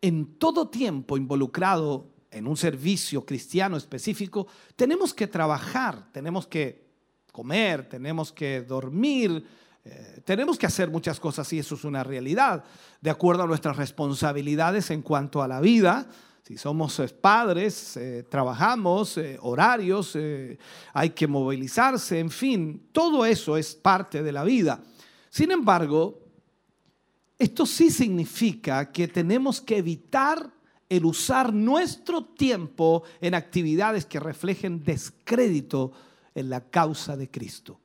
[0.00, 6.86] en todo tiempo involucrado en un servicio cristiano específico, tenemos que trabajar, tenemos que
[7.32, 9.46] comer, tenemos que dormir,
[9.88, 12.64] eh, tenemos que hacer muchas cosas y eso es una realidad,
[13.00, 16.08] de acuerdo a nuestras responsabilidades en cuanto a la vida.
[16.42, 20.18] Si somos eh, padres, eh, trabajamos, horarios,
[20.92, 24.82] hay que movilizarse, en fin, todo eso es parte de la vida.
[25.30, 26.20] Sin embargo,
[27.38, 30.50] esto sí significa que tenemos que evitar
[30.88, 35.92] el usar nuestro tiempo en actividades que reflejen descrédito
[36.34, 37.80] en la causa de Cristo.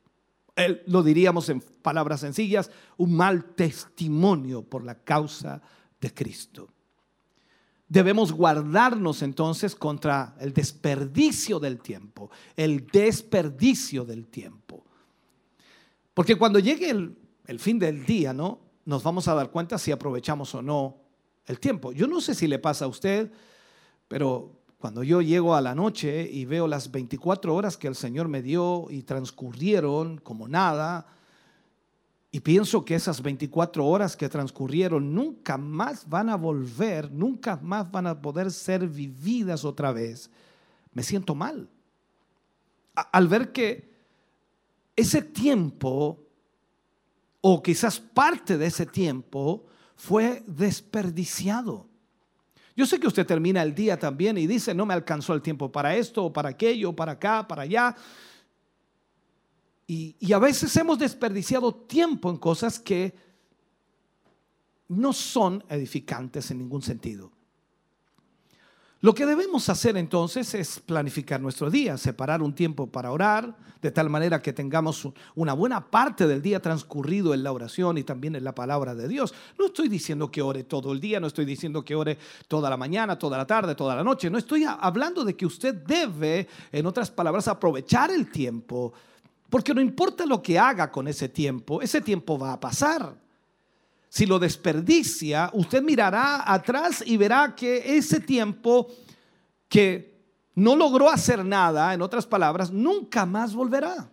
[0.86, 5.62] Lo diríamos en palabras sencillas, un mal testimonio por la causa
[6.00, 6.70] de Cristo.
[7.88, 14.86] Debemos guardarnos entonces contra el desperdicio del tiempo, el desperdicio del tiempo.
[16.14, 17.18] Porque cuando llegue el,
[17.48, 18.60] el fin del día, ¿no?
[18.86, 20.98] Nos vamos a dar cuenta si aprovechamos o no
[21.46, 21.92] el tiempo.
[21.92, 23.32] Yo no sé si le pasa a usted,
[24.08, 28.28] pero cuando yo llego a la noche y veo las 24 horas que el Señor
[28.28, 31.06] me dio y transcurrieron como nada,
[32.32, 37.92] y pienso que esas 24 horas que transcurrieron nunca más van a volver, nunca más
[37.92, 40.32] van a poder ser vividas otra vez,
[40.94, 41.70] me siento mal.
[42.96, 43.94] Al ver que
[44.96, 46.18] ese tiempo
[47.42, 51.91] o quizás parte de ese tiempo fue desperdiciado.
[52.82, 55.72] Yo sé que usted termina el día también y dice, no me alcanzó el tiempo
[55.72, 57.96] para esto para aquello, para acá, para allá.
[59.86, 63.14] Y, y, a veces hemos desperdiciado tiempo en cosas que
[64.88, 67.32] no son edificantes en ningún sentido.
[69.04, 73.90] Lo que debemos hacer entonces es planificar nuestro día, separar un tiempo para orar, de
[73.90, 78.36] tal manera que tengamos una buena parte del día transcurrido en la oración y también
[78.36, 79.34] en la palabra de Dios.
[79.58, 82.78] No estoy diciendo que ore todo el día, no estoy diciendo que ore toda la
[82.78, 86.86] mañana, toda la tarde, toda la noche, no estoy hablando de que usted debe, en
[86.86, 88.94] otras palabras, aprovechar el tiempo,
[89.50, 93.16] porque no importa lo que haga con ese tiempo, ese tiempo va a pasar
[94.14, 98.90] si lo desperdicia, usted mirará atrás y verá que ese tiempo
[99.70, 100.20] que
[100.54, 104.12] no logró hacer nada, en otras palabras, nunca más volverá.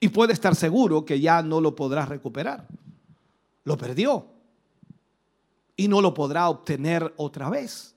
[0.00, 2.66] Y puede estar seguro que ya no lo podrá recuperar.
[3.62, 4.26] Lo perdió.
[5.76, 7.94] Y no lo podrá obtener otra vez.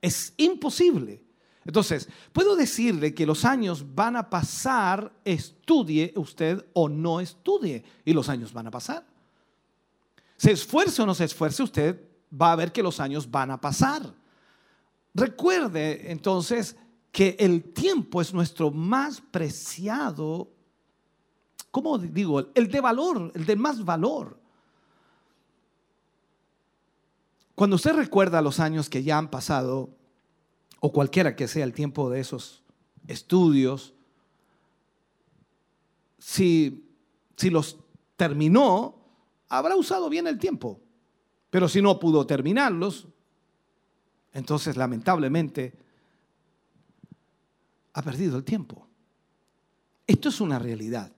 [0.00, 1.22] Es imposible.
[1.66, 8.14] Entonces, puedo decirle que los años van a pasar, estudie usted o no estudie, y
[8.14, 9.13] los años van a pasar.
[10.36, 12.00] Se esfuerce o no se esfuerce, usted
[12.30, 14.14] va a ver que los años van a pasar.
[15.14, 16.76] Recuerde entonces
[17.12, 20.50] que el tiempo es nuestro más preciado,
[21.70, 22.50] ¿cómo digo?
[22.54, 24.36] El de valor, el de más valor.
[27.54, 29.90] Cuando usted recuerda los años que ya han pasado,
[30.80, 32.64] o cualquiera que sea el tiempo de esos
[33.06, 33.94] estudios,
[36.18, 36.90] si,
[37.36, 37.78] si los
[38.16, 39.03] terminó,
[39.58, 40.80] habrá usado bien el tiempo.
[41.50, 43.06] Pero si no pudo terminarlos,
[44.32, 45.74] entonces lamentablemente
[47.92, 48.86] ha perdido el tiempo.
[50.06, 51.12] Esto es una realidad.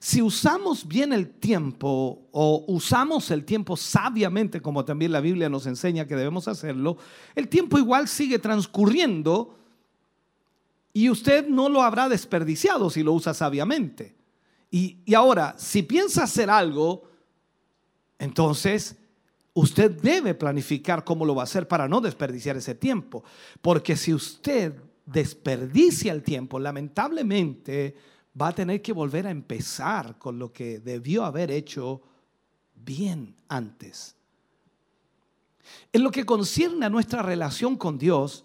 [0.00, 5.66] Si usamos bien el tiempo o usamos el tiempo sabiamente, como también la Biblia nos
[5.66, 6.98] enseña que debemos hacerlo,
[7.34, 9.58] el tiempo igual sigue transcurriendo
[10.92, 14.16] y usted no lo habrá desperdiciado si lo usa sabiamente.
[14.70, 17.07] Y, ahora, si piensa hacer algo,
[18.18, 18.96] entonces
[19.54, 23.24] usted debe planificar cómo lo va a hacer para no desperdiciar ese tiempo.
[23.60, 24.74] Porque si usted
[25.06, 27.96] desperdicia el tiempo, lamentablemente
[28.40, 32.02] va a tener que volver a empezar con lo que debió haber hecho
[32.74, 34.14] bien antes.
[35.92, 38.44] En lo que concierne a nuestra relación con Dios,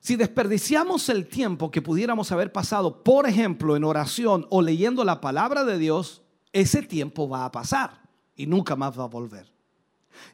[0.00, 5.20] si desperdiciamos el tiempo que pudiéramos haber pasado, por ejemplo, en oración o leyendo la
[5.20, 6.21] palabra de Dios,
[6.52, 8.02] ese tiempo va a pasar
[8.36, 9.50] y nunca más va a volver.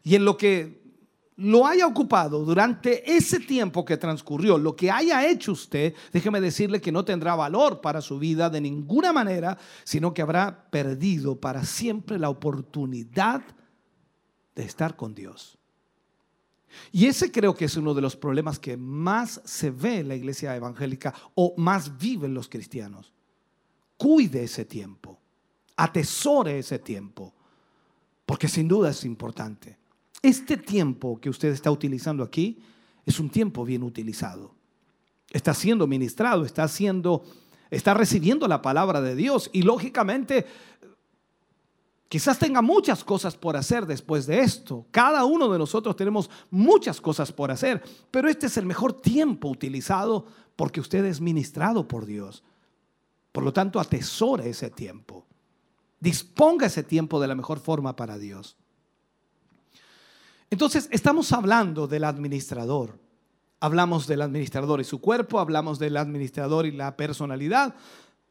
[0.02, 0.88] Y en lo que
[1.36, 6.80] lo haya ocupado durante ese tiempo que transcurrió, lo que haya hecho usted, déjeme decirle
[6.80, 11.64] que no tendrá valor para su vida de ninguna manera, sino que habrá perdido para
[11.64, 13.42] siempre la oportunidad
[14.56, 15.58] de estar con Dios.
[16.90, 20.16] Y ese creo que es uno de los problemas que más se ve en la
[20.16, 23.12] iglesia evangélica o más viven los cristianos.
[23.96, 25.20] Cuide ese tiempo,
[25.78, 27.32] atesore ese tiempo,
[28.26, 29.78] porque sin duda es importante.
[30.20, 32.58] Este tiempo que usted está utilizando aquí
[33.06, 34.54] es un tiempo bien utilizado.
[35.30, 37.22] Está siendo ministrado, está siendo
[37.70, 40.46] está recibiendo la palabra de Dios y lógicamente
[42.08, 44.86] quizás tenga muchas cosas por hacer después de esto.
[44.90, 49.48] Cada uno de nosotros tenemos muchas cosas por hacer, pero este es el mejor tiempo
[49.48, 50.26] utilizado
[50.56, 52.42] porque usted es ministrado por Dios.
[53.32, 55.27] Por lo tanto, atesore ese tiempo.
[56.00, 58.56] Disponga ese tiempo de la mejor forma para Dios.
[60.50, 62.98] Entonces, estamos hablando del administrador.
[63.60, 67.74] Hablamos del administrador y su cuerpo, hablamos del administrador y la personalidad,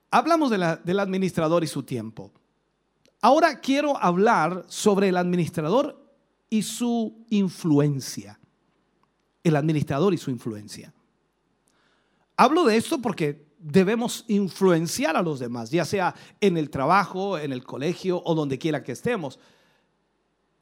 [0.09, 2.31] hablamos del administrador y su tiempo.
[3.21, 6.01] Ahora quiero hablar sobre el administrador
[6.49, 8.39] y su influencia.
[9.43, 10.93] El administrador y su influencia.
[12.37, 17.51] Hablo de esto porque debemos influenciar a los demás, ya sea en el trabajo, en
[17.51, 19.39] el colegio o donde quiera que estemos.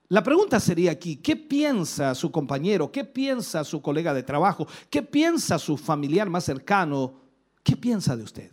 [0.08, 2.92] La pregunta sería aquí, ¿qué piensa su compañero?
[2.92, 4.68] ¿Qué piensa su colega de trabajo?
[4.90, 7.16] ¿Qué piensa su familiar más cercano?
[7.64, 8.52] ¿Qué piensa de usted?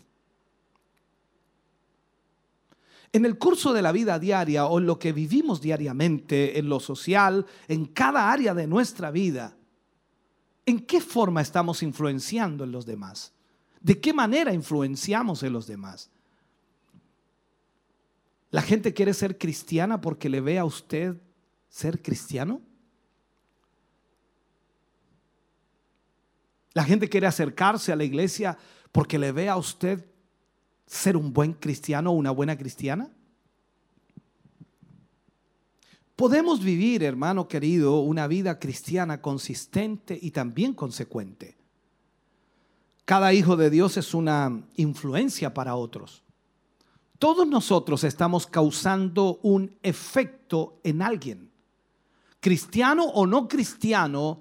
[3.13, 6.81] En el curso de la vida diaria o en lo que vivimos diariamente, en lo
[6.81, 9.55] social, en cada área de nuestra vida,
[10.65, 13.35] ¿en qué forma estamos influenciando en los demás?
[13.83, 16.09] ¿De qué manera influenciamos en los demás?
[18.51, 21.17] ¿La gente quiere ser cristiana porque le ve a usted
[21.69, 22.61] ser cristiano?
[26.75, 28.57] La gente quiere acercarse a la iglesia
[28.93, 30.05] porque le ve a usted
[30.87, 33.11] ser un buen cristiano o una buena cristiana.
[36.15, 41.62] Podemos vivir, hermano querido, una vida cristiana consistente y también consecuente.
[43.05, 46.23] Cada hijo de Dios es una influencia para otros.
[47.19, 51.53] Todos nosotros estamos causando un efecto en alguien
[52.43, 54.41] cristiano o no cristiano,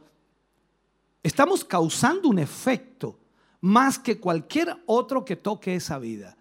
[1.22, 3.16] estamos causando un efecto
[3.62, 6.36] más que cualquier otro que toque esa vida.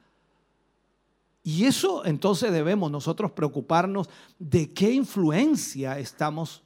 [1.42, 6.62] Y eso entonces debemos nosotros preocuparnos de qué influencia estamos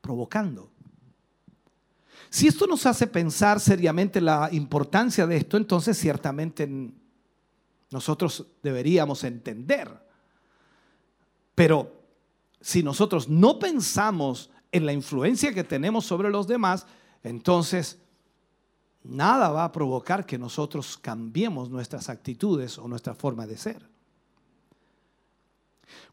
[0.00, 0.70] provocando.
[2.30, 6.68] Si esto nos hace pensar seriamente la importancia de esto, entonces ciertamente
[7.90, 9.90] nosotros deberíamos entender.
[11.56, 11.92] Pero
[12.60, 16.86] si nosotros no pensamos en la influencia que tenemos sobre los demás,
[17.24, 17.98] entonces
[19.02, 23.90] nada va a provocar que nosotros cambiemos nuestras actitudes o nuestra forma de ser.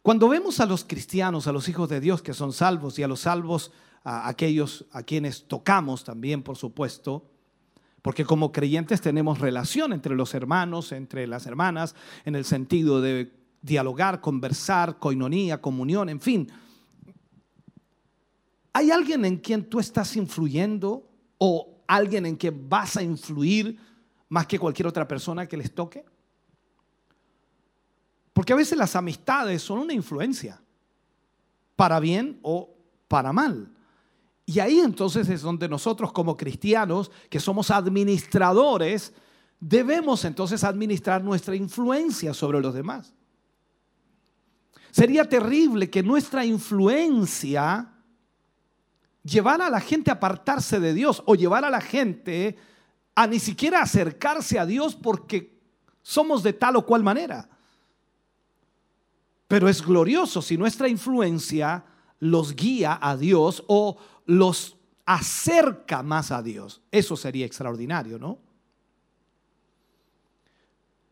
[0.01, 3.07] Cuando vemos a los cristianos, a los hijos de Dios que son salvos y a
[3.07, 3.71] los salvos,
[4.09, 7.29] a aquellos a quienes tocamos también, por supuesto,
[8.01, 11.93] porque como creyentes tenemos relación entre los hermanos, entre las hermanas,
[12.23, 16.49] en el sentido de dialogar, conversar, coinonía, comunión, en fin.
[18.71, 21.05] ¿Hay alguien en quien tú estás influyendo
[21.37, 23.77] o alguien en quien vas a influir
[24.29, 26.05] más que cualquier otra persona que les toque?
[28.31, 30.61] Porque a veces las amistades son una influencia,
[31.75, 32.73] para bien o
[33.09, 33.73] para mal.
[34.49, 39.13] Y ahí entonces es donde nosotros como cristianos, que somos administradores,
[39.59, 43.13] debemos entonces administrar nuestra influencia sobre los demás.
[44.89, 47.91] Sería terrible que nuestra influencia
[49.21, 52.55] llevara a la gente a apartarse de Dios o llevar a la gente
[53.15, 55.59] a ni siquiera acercarse a Dios porque
[56.01, 57.49] somos de tal o cual manera.
[59.49, 61.83] Pero es glorioso si nuestra influencia
[62.19, 63.97] los guía a Dios o
[64.27, 66.81] los acerca más a Dios.
[66.91, 68.37] Eso sería extraordinario, ¿no?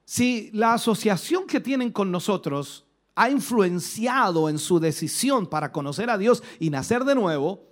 [0.03, 2.85] Si la asociación que tienen con nosotros
[3.15, 7.63] ha influenciado en su decisión para conocer a Dios y nacer de nuevo,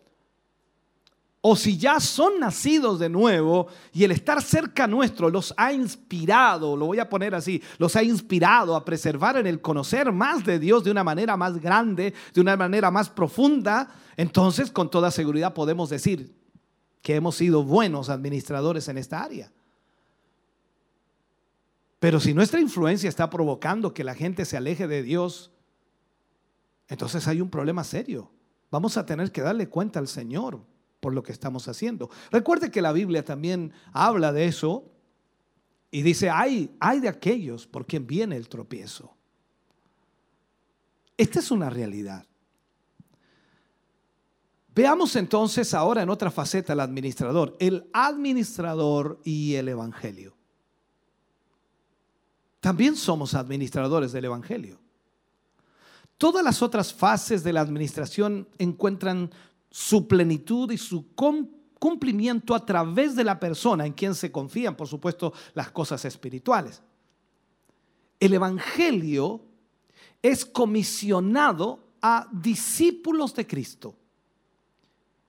[1.46, 6.78] o si ya son nacidos de nuevo y el estar cerca nuestro los ha inspirado,
[6.78, 10.58] lo voy a poner así, los ha inspirado a preservar en el conocer más de
[10.58, 15.54] Dios de una manera más grande, de una manera más profunda, entonces con toda seguridad
[15.54, 16.34] podemos decir
[17.02, 19.52] que hemos sido buenos administradores en esta área.
[22.00, 25.52] Pero si nuestra influencia está provocando que la gente se aleje de Dios,
[26.88, 28.32] entonces hay un problema serio.
[28.72, 30.72] Vamos a tener que darle cuenta al Señor
[31.04, 32.10] por lo que estamos haciendo.
[32.32, 34.90] Recuerde que la Biblia también habla de eso
[35.92, 39.14] y dice, hay, hay de aquellos por quien viene el tropiezo.
[41.18, 42.26] Esta es una realidad.
[44.74, 50.34] Veamos entonces ahora en otra faceta el administrador, el administrador y el evangelio.
[52.62, 54.80] También somos administradores del evangelio.
[56.18, 59.32] Todas las otras fases de la administración encuentran
[59.76, 61.16] su plenitud y su
[61.80, 66.84] cumplimiento a través de la persona en quien se confían, por supuesto, las cosas espirituales.
[68.20, 69.42] El Evangelio
[70.22, 73.96] es comisionado a discípulos de Cristo.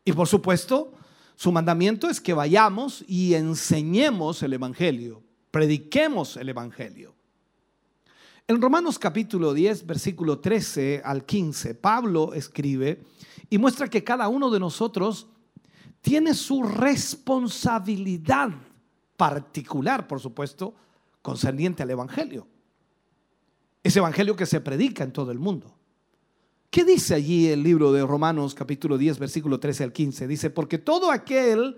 [0.05, 0.93] Y por supuesto,
[1.37, 7.15] su mandamiento es que vayamos y enseñemos el Evangelio, prediquemos el Evangelio.
[8.47, 13.03] En Romanos capítulo 10, versículo 13 al 15, Pablo escribe
[13.51, 15.27] y muestra que cada uno de nosotros
[16.01, 18.51] tiene su responsabilidad
[19.17, 20.75] particular, por supuesto,
[21.23, 22.47] concerniente al Evangelio.
[23.83, 25.75] Ese Evangelio que se predica en todo el mundo.
[26.71, 30.27] ¿Qué dice allí el libro de Romanos capítulo 10, versículo 13 al 15?
[30.27, 31.77] Dice, porque todo aquel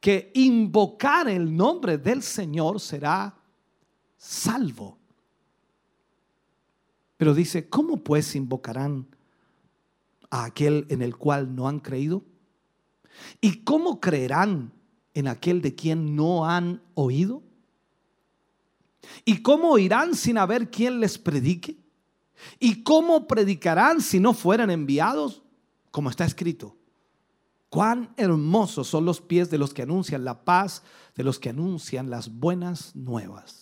[0.00, 3.36] que invocar el nombre del Señor será
[4.16, 4.98] salvo.
[7.16, 9.06] Pero dice, ¿cómo pues invocarán
[10.32, 12.24] a aquel en el cual no han creído?
[13.40, 14.72] ¿Y cómo creerán
[15.12, 17.42] en aquel de quien no han oído?
[19.26, 21.76] ¿Y cómo oirán sin haber quien les predique?
[22.58, 25.42] ¿Y cómo predicarán si no fueran enviados?
[25.90, 26.78] Como está escrito.
[27.68, 30.82] Cuán hermosos son los pies de los que anuncian la paz,
[31.14, 33.61] de los que anuncian las buenas nuevas.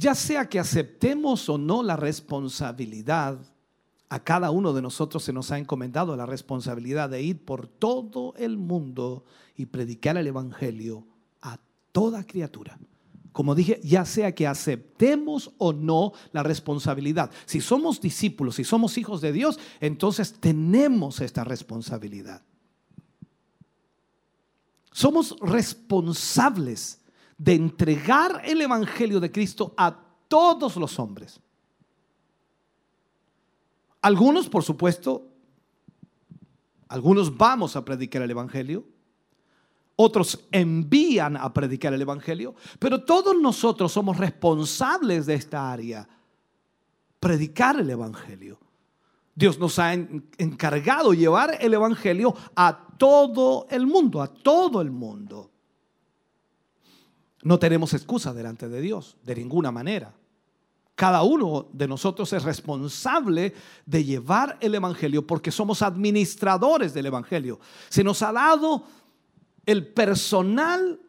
[0.00, 3.38] Ya sea que aceptemos o no la responsabilidad,
[4.08, 8.32] a cada uno de nosotros se nos ha encomendado la responsabilidad de ir por todo
[8.38, 9.26] el mundo
[9.58, 11.06] y predicar el Evangelio
[11.42, 11.58] a
[11.92, 12.78] toda criatura.
[13.32, 17.30] Como dije, ya sea que aceptemos o no la responsabilidad.
[17.44, 22.40] Si somos discípulos, si somos hijos de Dios, entonces tenemos esta responsabilidad.
[24.92, 27.00] Somos responsables
[27.40, 29.96] de entregar el Evangelio de Cristo a
[30.28, 31.40] todos los hombres.
[34.02, 35.26] Algunos, por supuesto,
[36.88, 38.84] algunos vamos a predicar el Evangelio,
[39.96, 46.06] otros envían a predicar el Evangelio, pero todos nosotros somos responsables de esta área,
[47.18, 48.58] predicar el Evangelio.
[49.34, 55.49] Dios nos ha encargado llevar el Evangelio a todo el mundo, a todo el mundo.
[57.42, 60.14] No tenemos excusa delante de Dios, de ninguna manera.
[60.94, 63.54] Cada uno de nosotros es responsable
[63.86, 67.58] de llevar el Evangelio porque somos administradores del Evangelio.
[67.88, 68.84] Se nos ha dado
[69.64, 71.00] el personal,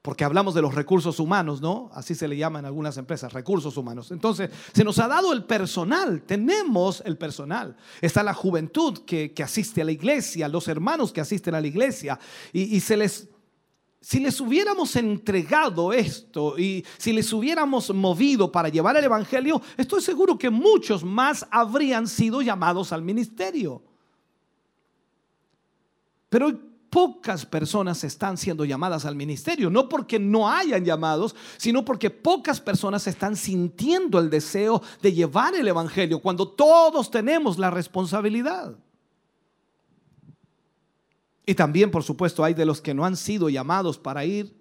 [0.00, 1.90] porque hablamos de los recursos humanos, ¿no?
[1.92, 4.10] Así se le llama en algunas empresas, recursos humanos.
[4.10, 7.76] Entonces, se nos ha dado el personal, tenemos el personal.
[8.00, 12.18] Está la juventud que, asiste a la iglesia, los hermanos que asisten a la iglesia,
[12.54, 13.27] y se les
[14.00, 20.00] si les hubiéramos entregado esto y si les hubiéramos movido para llevar el Evangelio, estoy
[20.02, 23.82] seguro que muchos más habrían sido llamados al ministerio.
[26.28, 26.52] Pero
[26.90, 32.60] pocas personas están siendo llamadas al ministerio, no porque no hayan llamados, sino porque pocas
[32.60, 38.76] personas están sintiendo el deseo de llevar el Evangelio cuando todos tenemos la responsabilidad.
[41.48, 44.54] Y también, por supuesto, hay de los que no han sido llamados para ir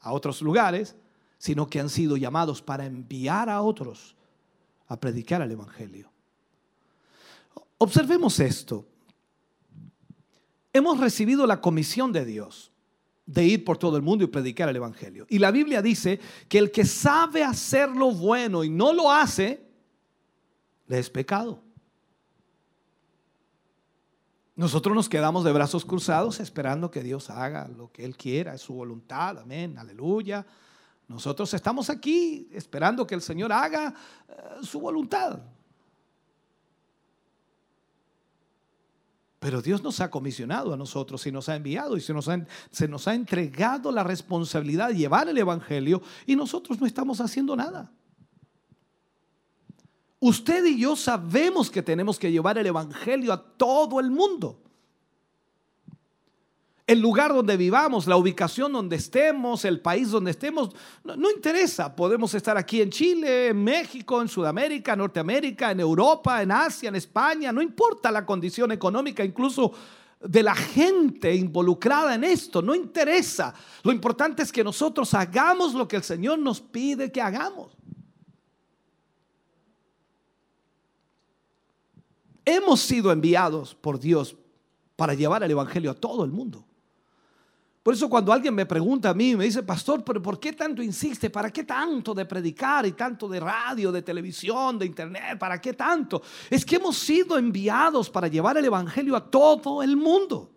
[0.00, 0.96] a otros lugares,
[1.38, 4.16] sino que han sido llamados para enviar a otros
[4.88, 6.10] a predicar el Evangelio.
[7.78, 8.84] Observemos esto
[10.72, 12.72] hemos recibido la comisión de Dios
[13.26, 15.26] de ir por todo el mundo y predicar el Evangelio.
[15.30, 19.64] Y la Biblia dice que el que sabe hacer lo bueno y no lo hace,
[20.88, 21.62] le es pecado.
[24.56, 28.60] Nosotros nos quedamos de brazos cruzados esperando que Dios haga lo que Él quiera, es
[28.60, 30.46] su voluntad, amén, aleluya.
[31.08, 33.92] Nosotros estamos aquí esperando que el Señor haga
[34.28, 34.32] eh,
[34.62, 35.40] su voluntad.
[39.40, 42.46] Pero Dios nos ha comisionado a nosotros y nos ha enviado y se nos ha,
[42.70, 47.54] se nos ha entregado la responsabilidad de llevar el Evangelio y nosotros no estamos haciendo
[47.54, 47.92] nada.
[50.26, 54.58] Usted y yo sabemos que tenemos que llevar el Evangelio a todo el mundo
[56.86, 60.70] el lugar donde vivamos, la ubicación donde estemos, el país donde estemos,
[61.02, 61.94] no, interesa.
[61.94, 66.96] Podemos estar aquí en Chile, en México, en Sudamérica, Norteamérica, en Europa, en Asia, en
[66.96, 69.72] España, no importa la condición económica, incluso
[70.20, 73.54] de la gente involucrada en esto, no interesa.
[73.82, 77.72] Lo importante es que nosotros hagamos lo que el Señor nos pide que hagamos.
[82.44, 84.36] Hemos sido enviados por Dios
[84.96, 86.64] para llevar el Evangelio a todo el mundo.
[87.84, 90.82] Por eso cuando alguien me pregunta a mí, me dice, pastor, pero ¿por qué tanto
[90.82, 91.28] insiste?
[91.28, 95.38] ¿Para qué tanto de predicar y tanto de radio, de televisión, de internet?
[95.38, 96.22] ¿Para qué tanto?
[96.48, 100.50] Es que hemos sido enviados para llevar el Evangelio a todo el mundo.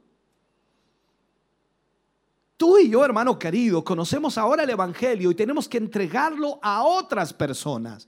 [2.55, 7.33] Tú y yo, hermano querido, conocemos ahora el Evangelio y tenemos que entregarlo a otras
[7.33, 8.07] personas.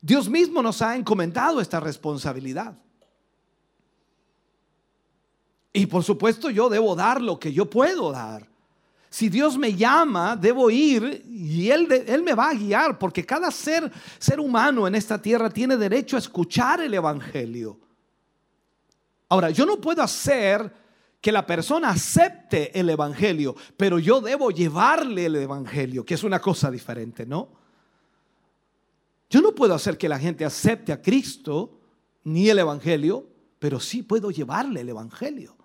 [0.00, 2.76] Dios mismo nos ha encomendado esta responsabilidad.
[5.72, 8.48] Y por supuesto yo debo dar lo que yo puedo dar.
[9.10, 13.50] Si Dios me llama, debo ir y Él, él me va a guiar, porque cada
[13.50, 17.78] ser, ser humano en esta tierra tiene derecho a escuchar el Evangelio.
[19.30, 20.70] Ahora, yo no puedo hacer
[21.20, 26.38] que la persona acepte el Evangelio, pero yo debo llevarle el Evangelio, que es una
[26.38, 27.48] cosa diferente, ¿no?
[29.30, 31.78] Yo no puedo hacer que la gente acepte a Cristo
[32.24, 33.28] ni el Evangelio,
[33.58, 35.56] pero sí puedo llevarle el Evangelio.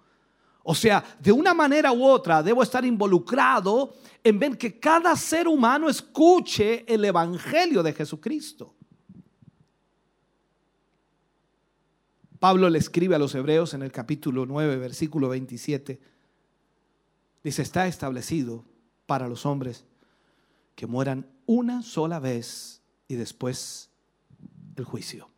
[0.64, 5.48] O sea, de una manera u otra debo estar involucrado en ver que cada ser
[5.48, 8.73] humano escuche el Evangelio de Jesucristo.
[12.40, 16.02] Pablo le escribe a los hebreos en el capítulo 9, versículo 27.
[17.41, 18.65] Dice, está establecido
[19.06, 19.85] para los hombres
[20.76, 22.82] que mueran una sola vez
[23.14, 23.90] y después
[24.76, 25.30] el juicio.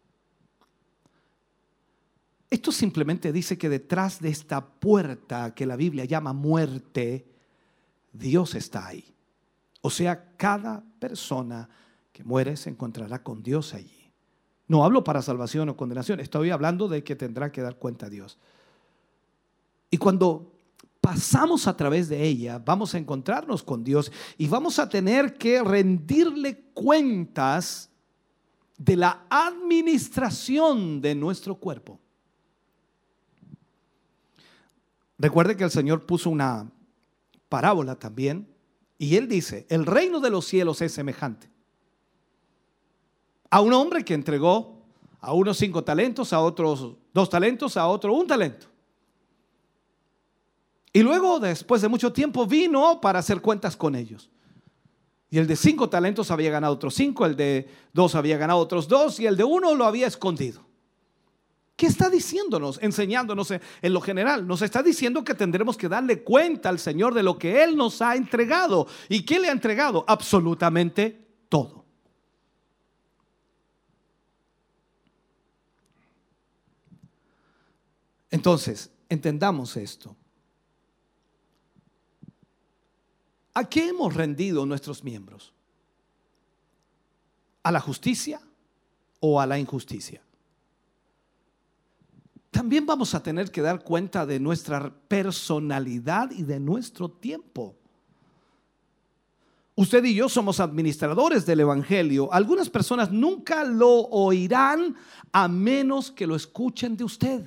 [2.49, 7.25] Esto simplemente dice que detrás de esta puerta que la Biblia llama muerte,
[8.13, 9.13] Dios está ahí.
[9.81, 11.69] O sea, cada persona
[12.11, 14.11] que muere se encontrará con Dios allí.
[14.67, 18.09] No hablo para salvación o condenación, estoy hablando de que tendrá que dar cuenta a
[18.09, 18.37] Dios.
[19.91, 20.54] Y cuando
[21.05, 25.61] pasamos a través de ella, vamos a encontrarnos con Dios y vamos a tener que
[25.61, 27.91] rendirle cuentas
[28.75, 31.99] de la administración de nuestro cuerpo.
[35.19, 36.71] Recuerde que el Señor puso una
[37.49, 38.47] parábola también
[38.97, 41.51] y él dice, el reino de los cielos es semejante
[43.51, 44.81] a un hombre que entregó
[45.21, 48.65] a unos cinco talentos, a otros dos talentos, a otro un talento.
[50.95, 54.29] Y luego, después de mucho tiempo, vino para hacer cuentas con ellos.
[55.29, 58.87] Y el de cinco talentos había ganado otros cinco, el de dos había ganado otros
[58.87, 60.65] dos y el de uno lo había escondido.
[61.75, 64.47] ¿Qué está diciéndonos, enseñándonos en lo general?
[64.47, 68.01] Nos está diciendo que tendremos que darle cuenta al Señor de lo que Él nos
[68.01, 68.87] ha entregado.
[69.09, 70.05] ¿Y qué le ha entregado?
[70.07, 71.83] Absolutamente todo.
[78.31, 80.15] Entonces, entendamos esto.
[83.55, 85.51] ¿A qué hemos rendido nuestros miembros?
[87.63, 88.39] ¿A la justicia
[89.19, 90.21] o a la injusticia?
[92.55, 97.75] también vamos a tener que dar cuenta de nuestra personalidad y de nuestro tiempo.
[99.75, 102.31] Usted y yo somos administradores del Evangelio.
[102.31, 104.95] Algunas personas nunca lo oirán
[105.33, 107.43] a menos que lo escuchen de usted.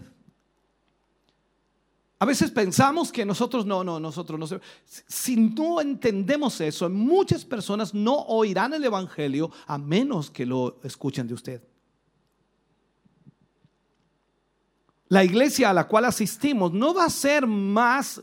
[2.21, 4.61] A veces pensamos que nosotros no, no, nosotros no.
[4.85, 11.29] Si no entendemos eso, muchas personas no oirán el Evangelio a menos que lo escuchen
[11.29, 11.63] de usted.
[15.09, 18.21] La iglesia a la cual asistimos no va a ser más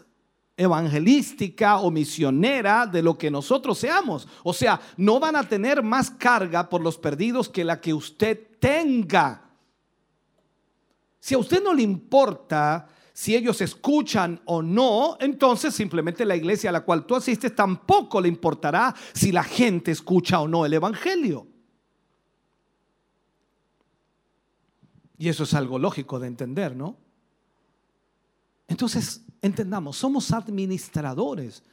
[0.57, 4.27] evangelística o misionera de lo que nosotros seamos.
[4.43, 8.57] O sea, no van a tener más carga por los perdidos que la que usted
[8.59, 9.41] tenga.
[11.19, 16.69] Si a usted no le importa si ellos escuchan o no, entonces simplemente la iglesia
[16.69, 20.73] a la cual tú asistes tampoco le importará si la gente escucha o no el
[20.73, 21.47] Evangelio.
[25.17, 26.97] Y eso es algo lógico de entender, ¿no?
[28.67, 31.63] Entonces, entendamos, somos administradores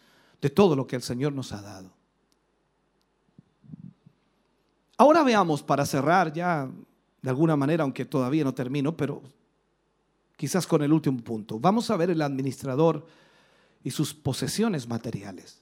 [0.40, 1.90] de todo lo que el Señor nos ha dado.
[4.97, 6.70] Ahora veamos, para cerrar ya
[7.20, 9.23] de alguna manera, aunque todavía no termino, pero
[10.37, 11.59] quizás con el último punto.
[11.59, 13.07] Vamos a ver el administrador
[13.85, 15.61] y sus posesiones materiales.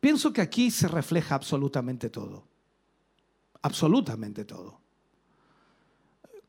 [0.00, 2.44] Pienso que aquí se refleja absolutamente todo.
[3.62, 4.80] Absolutamente todo.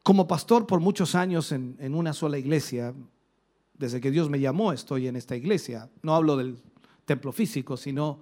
[0.03, 2.93] Como pastor por muchos años en, en, una sola iglesia,
[3.73, 5.89] desde que Dios me llamó estoy en esta iglesia.
[6.03, 6.59] No hablo del
[7.05, 8.19] templo físico, sino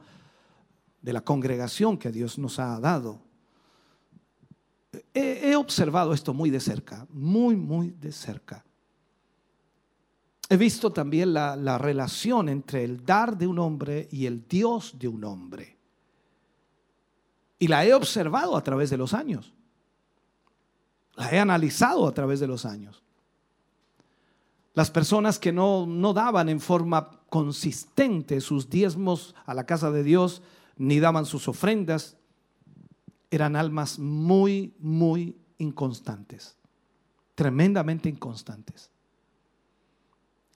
[1.02, 3.27] de la congregación que Dios nos ha dado
[5.18, 8.64] he, observado esto muy de cerca, muy, muy de cerca.
[10.49, 14.98] He visto también la, la, relación entre el dar de un hombre y el Dios
[14.98, 15.77] de un hombre.
[17.60, 19.53] Y la he observado a través de los años.
[21.15, 23.03] La he analizado a través de los años.
[24.73, 30.03] Las personas que no, no daban en forma consistente sus diezmos a la casa de
[30.03, 30.44] Dios,
[30.77, 32.16] ni daban sus ofrendas,
[33.30, 36.56] eran almas muy, muy inconstantes,
[37.36, 38.90] tremendamente inconstantes.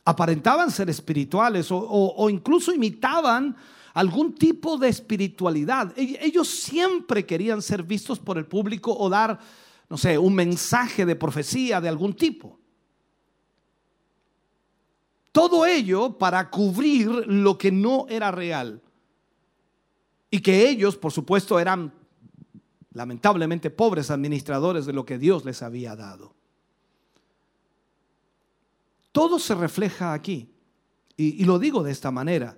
[0.03, 3.55] Aparentaban ser espirituales o, incluso imitaban
[3.93, 5.93] algún tipo de espiritualidad.
[5.95, 9.39] Ellos siempre querían ser vistos por el público o dar,
[9.89, 12.59] no sé, un mensaje de profecía de algún tipo.
[15.31, 18.81] Todo ello para cubrir lo que no era real.
[20.29, 21.93] Y que ellos, por supuesto, eran
[22.93, 26.33] lamentablemente pobres administradores de lo que Dios les había dado.
[29.11, 30.49] Todo se refleja aquí.
[31.17, 32.57] Y, lo digo de esta manera.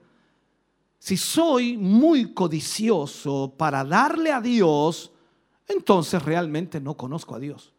[1.00, 5.12] Si soy muy codicioso para darle a Dios,
[5.68, 7.74] entonces realmente no conozco a Dios.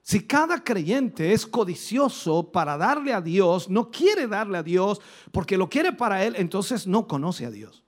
[0.00, 5.56] Si cada creyente es codicioso para darle a Dios, no quiere darle a Dios porque
[5.56, 7.81] lo quiere para Él, entonces no conoce a Dios.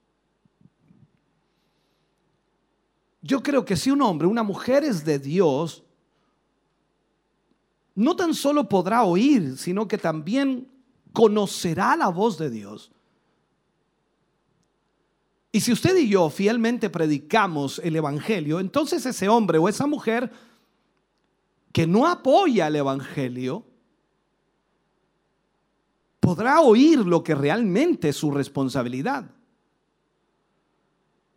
[3.27, 5.83] Yo creo que si un hombre, una mujer es de Dios,
[7.95, 10.67] no tan solo podrá oír, sino que también
[11.11, 12.91] conocerá la voz de Dios.
[15.51, 20.31] Y si usted y yo fielmente predicamos el Evangelio, entonces ese hombre o esa mujer
[21.73, 23.65] que no apoya el Evangelio
[26.19, 29.34] podrá oír lo que realmente es su responsabilidad.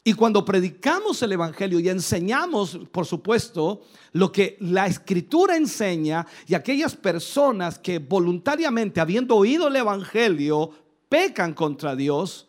[0.08, 3.82] Y cuando predicamos el Evangelio y enseñamos, por supuesto,
[4.12, 10.70] lo que la Escritura enseña y aquellas personas que voluntariamente, habiendo oído el Evangelio,
[11.10, 12.48] pecan contra Dios,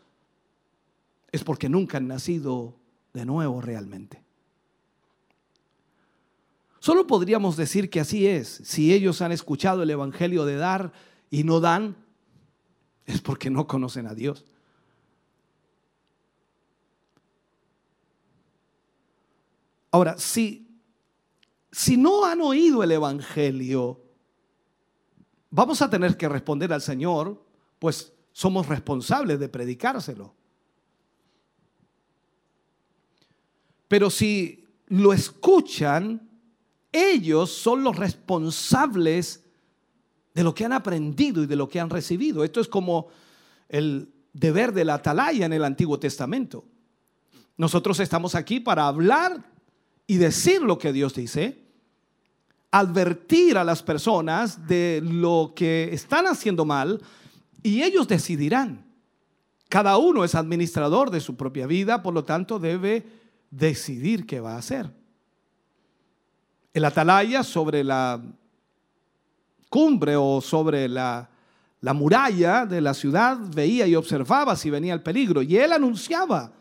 [1.33, 2.75] es porque nunca han nacido
[3.11, 4.23] de nuevo realmente.
[6.79, 8.61] Solo podríamos decir que así es.
[8.63, 10.93] Si ellos han escuchado el Evangelio de dar
[11.29, 11.97] y no dan,
[13.05, 14.45] es porque no conocen a Dios.
[19.91, 20.67] Ahora, si,
[21.71, 24.01] si no han oído el Evangelio,
[25.49, 27.43] vamos a tener que responder al Señor,
[27.79, 30.33] pues somos responsables de predicárselo.
[33.87, 36.29] Pero si lo escuchan,
[36.91, 39.43] ellos son los responsables
[40.33, 42.43] de lo que han aprendido y de lo que han recibido.
[42.43, 43.07] Esto es como
[43.67, 46.65] el deber de la atalaya en el Antiguo Testamento.
[47.57, 49.43] Nosotros estamos aquí para hablar
[50.09, 51.61] y decir lo que Dios dice,
[52.71, 56.99] advertir a las personas de lo que están haciendo mal
[57.61, 58.87] y ellos decidirán.
[59.69, 63.05] Cada uno es administrador de su propia vida, por lo tanto debe
[63.51, 64.89] decidir qué va a hacer.
[66.73, 68.19] El atalaya sobre la
[69.69, 71.29] cumbre o sobre la,
[71.81, 76.53] la muralla de la ciudad veía y observaba si venía el peligro y él anunciaba.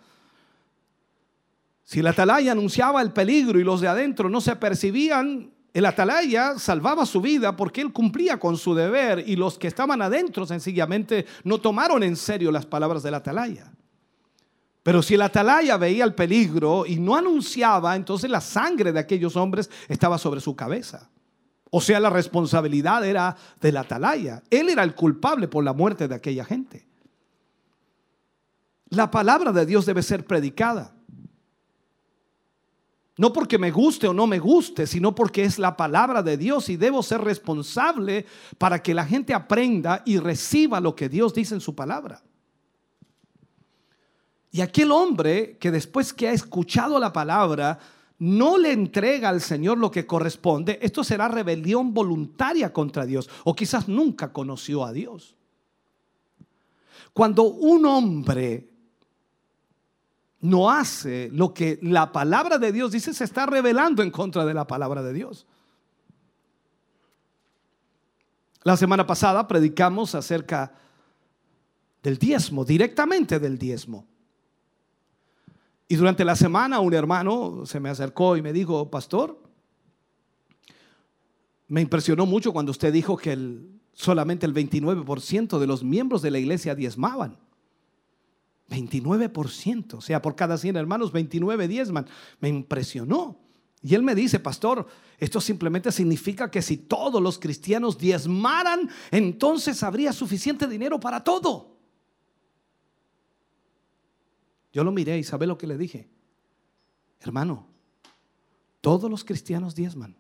[1.89, 6.59] Si el atalaya anunciaba el peligro y los de adentro no se percibían, el atalaya
[6.59, 11.25] salvaba su vida porque él cumplía con su deber y los que estaban adentro sencillamente
[11.45, 13.73] no tomaron en serio las palabras del atalaya.
[14.83, 19.35] Pero si el atalaya veía el peligro y no anunciaba, entonces la sangre de aquellos
[19.35, 21.09] hombres estaba sobre su cabeza.
[21.71, 24.43] O sea, la responsabilidad era del atalaya.
[24.51, 26.87] Él era el culpable por la muerte de aquella gente.
[28.91, 30.98] La palabra de Dios debe ser predicada.
[33.19, 36.69] No porque me guste o no me guste, sino porque es la palabra de Dios
[36.69, 38.25] y debo ser responsable
[38.59, 42.23] para que la gente aprenda y reciba lo que Dios dice en su palabra.
[44.53, 47.81] Y aquel hombre que después que ha escuchado la palabra,
[48.21, 53.53] no le entrega al Señor lo que corresponde, esto será rebelión voluntaria contra Dios o
[53.53, 55.35] quizás nunca conoció a Dios.
[57.13, 58.69] Cuando un hombre
[60.41, 64.55] no hace lo que la palabra de Dios dice, se está rebelando en contra de
[64.55, 65.47] la palabra de Dios.
[68.63, 70.73] La semana pasada predicamos acerca
[72.03, 74.07] del diezmo, directamente del diezmo.
[75.89, 79.43] Y durante la semana un hermano se me acercó y me dijo, pastor,
[81.67, 83.59] me impresionó mucho cuando usted dijo que
[83.93, 87.39] solamente el 29% de los miembros de la iglesia diezmaban.
[88.69, 92.07] 29%, o sea, por cada 100 hermanos, 29 diezman.
[92.41, 93.39] Me impresionó.
[93.83, 94.87] Y él me dice, pastor,
[95.19, 101.77] esto simplemente significa que si todos los cristianos diezmaran, entonces habría suficiente dinero para todo.
[104.73, 106.09] Yo lo miré y sabe lo que le dije.
[107.21, 107.67] Hermano,
[108.81, 110.17] todos los cristianos diezman.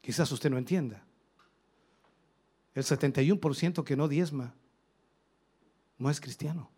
[0.00, 1.07] Quizás usted no entienda.
[2.78, 4.54] El 71% que no diezma
[5.98, 6.70] no es cristiano.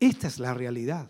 [0.00, 1.08] Esta es la realidad.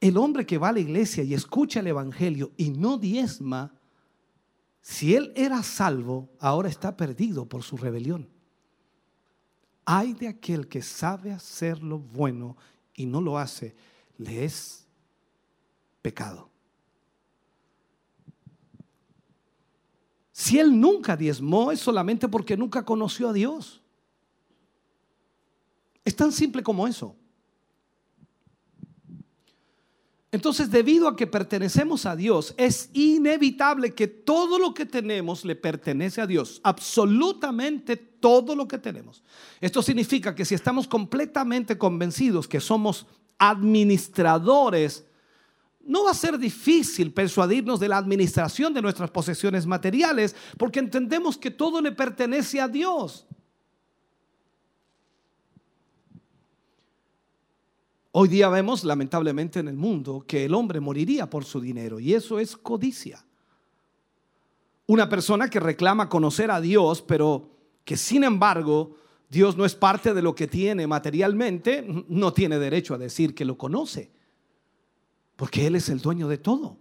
[0.00, 3.74] El hombre que va a la iglesia y escucha el Evangelio y no diezma,
[4.80, 8.26] si él era salvo, ahora está perdido por su rebelión.
[9.84, 12.56] Hay de aquel que sabe hacer lo bueno
[12.94, 13.74] y no lo hace,
[14.16, 14.86] le es
[16.00, 16.48] pecado.
[20.40, 23.82] Si él nunca diezmó es solamente porque nunca conoció a Dios.
[26.02, 27.14] Es tan simple como eso.
[30.32, 35.56] Entonces, debido a que pertenecemos a Dios, es inevitable que todo lo que tenemos le
[35.56, 36.62] pertenece a Dios.
[36.64, 39.22] Absolutamente todo lo que tenemos.
[39.60, 43.06] Esto significa que si estamos completamente convencidos que somos
[43.36, 45.04] administradores
[45.84, 51.36] no va a ser difícil persuadirnos de la administración de nuestras posesiones materiales porque entendemos
[51.36, 53.26] que todo le pertenece a Dios.
[58.12, 62.14] Hoy día vemos lamentablemente en el mundo que el hombre moriría por su dinero y
[62.14, 63.24] eso es codicia.
[64.86, 67.48] Una persona que reclama conocer a Dios, pero
[67.84, 68.96] que sin embargo
[69.28, 73.44] Dios no es parte de lo que tiene materialmente, no tiene derecho a decir que
[73.44, 74.10] lo conoce.
[75.40, 76.76] Porque Él es el dueño de todo.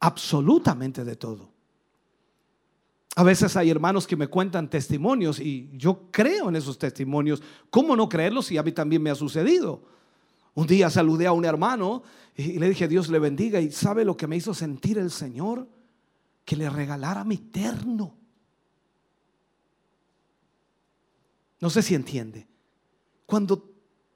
[0.00, 1.52] Absolutamente de todo.
[3.14, 7.40] A veces hay hermanos que me cuentan testimonios y yo creo en esos testimonios.
[7.70, 9.84] ¿Cómo no creerlos si a mí también me ha sucedido?
[10.54, 12.02] Un día saludé a un hermano
[12.34, 13.60] y le dije, Dios le bendiga.
[13.60, 15.68] ¿Y sabe lo que me hizo sentir el Señor?
[16.44, 18.16] Que le regalara mi terno.
[21.60, 22.48] No sé si entiende.
[23.26, 23.64] Cuando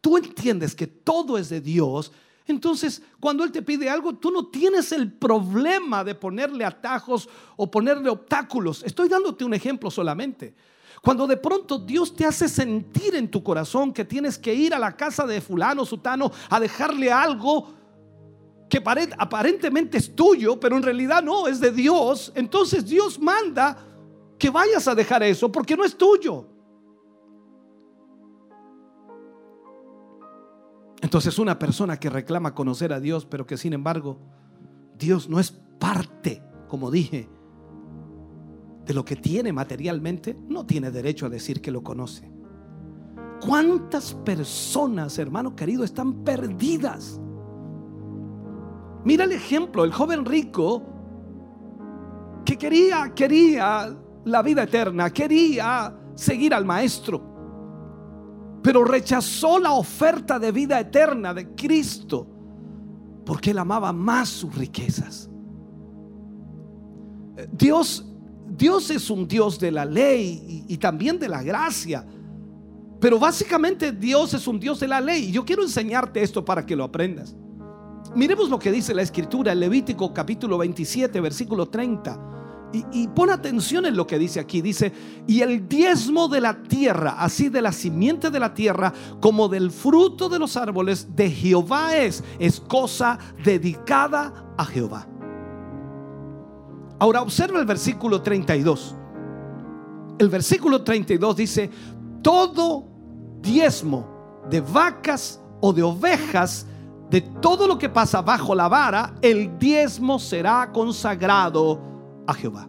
[0.00, 2.10] tú entiendes que todo es de Dios,
[2.46, 7.70] entonces, cuando Él te pide algo, tú no tienes el problema de ponerle atajos o
[7.70, 8.82] ponerle obstáculos.
[8.84, 10.54] Estoy dándote un ejemplo solamente.
[11.02, 14.78] Cuando de pronto Dios te hace sentir en tu corazón que tienes que ir a
[14.78, 17.74] la casa de fulano, sutano, a dejarle algo
[18.68, 18.82] que
[19.18, 23.78] aparentemente es tuyo, pero en realidad no, es de Dios, entonces Dios manda
[24.38, 26.55] que vayas a dejar eso porque no es tuyo.
[31.06, 34.18] Entonces una persona que reclama conocer a Dios, pero que sin embargo
[34.98, 37.28] Dios no es parte, como dije,
[38.84, 42.28] de lo que tiene materialmente, no tiene derecho a decir que lo conoce.
[43.40, 47.20] ¿Cuántas personas, hermano querido, están perdidas?
[49.04, 50.82] Mira el ejemplo, el joven rico
[52.44, 57.35] que quería, quería la vida eterna, quería seguir al maestro
[58.66, 62.26] pero rechazó la oferta de vida eterna de Cristo
[63.24, 65.30] porque él amaba más sus riquezas.
[67.52, 68.04] Dios,
[68.48, 72.04] Dios es un Dios de la ley y, y también de la gracia.
[72.98, 75.26] Pero básicamente Dios es un Dios de la ley.
[75.26, 77.36] Y yo quiero enseñarte esto para que lo aprendas.
[78.16, 82.35] Miremos lo que dice la escritura Levítico capítulo 27, versículo 30.
[82.72, 84.60] Y, pon atención en lo que dice aquí.
[84.60, 84.92] Dice,
[85.26, 89.70] y el diezmo de la tierra, así de la simiente de la tierra, como del
[89.70, 95.06] fruto de los árboles de Jehová es, es cosa dedicada a Jehová.
[96.98, 98.94] Ahora observa el versículo 32.
[100.18, 101.70] El versículo 32 dice,
[102.22, 102.84] todo
[103.40, 106.66] diezmo de vacas o de ovejas,
[107.10, 111.95] de todo lo que pasa bajo la vara, el diezmo será consagrado
[112.26, 112.68] a Jehová.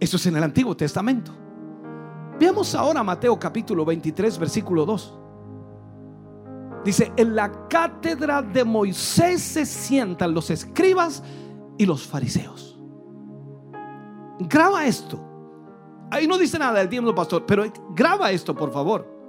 [0.00, 1.32] Eso es en el Antiguo Testamento.
[2.38, 5.18] Veamos ahora Mateo capítulo 23, versículo 2.
[6.84, 11.22] Dice, en la cátedra de Moisés se sientan los escribas
[11.78, 12.80] y los fariseos.
[14.40, 15.20] Graba esto.
[16.10, 19.21] Ahí no dice nada del tiempo, pastor, pero graba esto, por favor.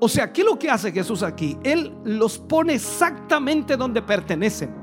[0.00, 1.56] O sea, ¿qué es lo que hace Jesús aquí?
[1.62, 4.74] Él los pone exactamente donde pertenecen.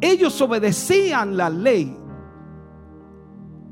[0.00, 1.96] Ellos obedecían la ley.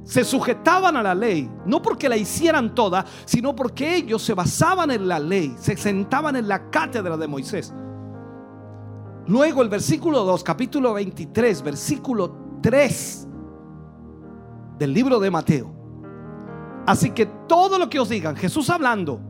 [0.05, 4.91] Se sujetaban a la ley, no porque la hicieran toda, sino porque ellos se basaban
[4.91, 7.73] en la ley, se sentaban en la cátedra de Moisés.
[9.29, 13.29] Luego el versículo 2, capítulo 23, versículo 3
[14.79, 15.73] del libro de Mateo.
[16.87, 19.21] Así que todo lo que os digan, Jesús hablando,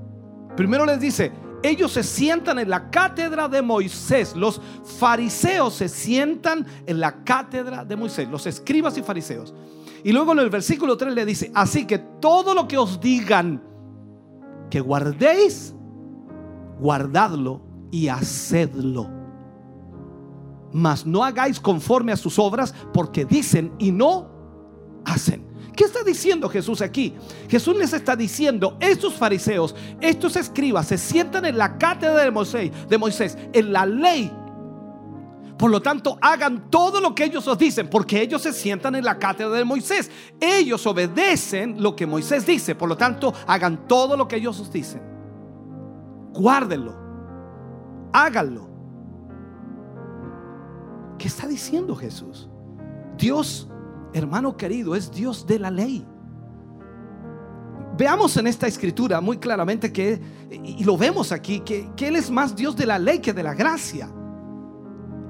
[0.56, 4.34] Primero les dice, ellos se sientan en la cátedra de Moisés.
[4.34, 4.60] Los
[4.98, 9.54] fariseos se sientan en la cátedra de Moisés, los escribas y fariseos.
[10.04, 13.62] Y luego en el versículo 3 le dice, así que todo lo que os digan
[14.68, 15.74] que guardéis,
[16.80, 17.62] guardadlo
[17.92, 19.08] y hacedlo.
[20.72, 24.30] Mas no hagáis conforme a sus obras porque dicen y no
[25.04, 25.51] hacen.
[25.76, 27.14] ¿Qué está diciendo Jesús aquí?
[27.48, 32.70] Jesús les está diciendo, estos fariseos, estos escribas se sientan en la cátedra de Moisés,
[32.88, 34.30] de Moisés, en la ley.
[35.56, 39.04] Por lo tanto, hagan todo lo que ellos os dicen, porque ellos se sientan en
[39.04, 40.10] la cátedra de Moisés.
[40.40, 44.72] Ellos obedecen lo que Moisés dice, por lo tanto, hagan todo lo que ellos os
[44.72, 45.00] dicen.
[46.34, 46.94] Guárdenlo.
[48.12, 48.68] Háganlo.
[51.16, 52.48] ¿Qué está diciendo Jesús?
[53.16, 53.68] Dios
[54.12, 56.06] hermano querido, es Dios de la ley.
[57.96, 60.20] Veamos en esta escritura muy claramente que,
[60.50, 63.54] y lo vemos aquí, que, Él es más Dios de la ley que de la
[63.54, 64.10] gracia.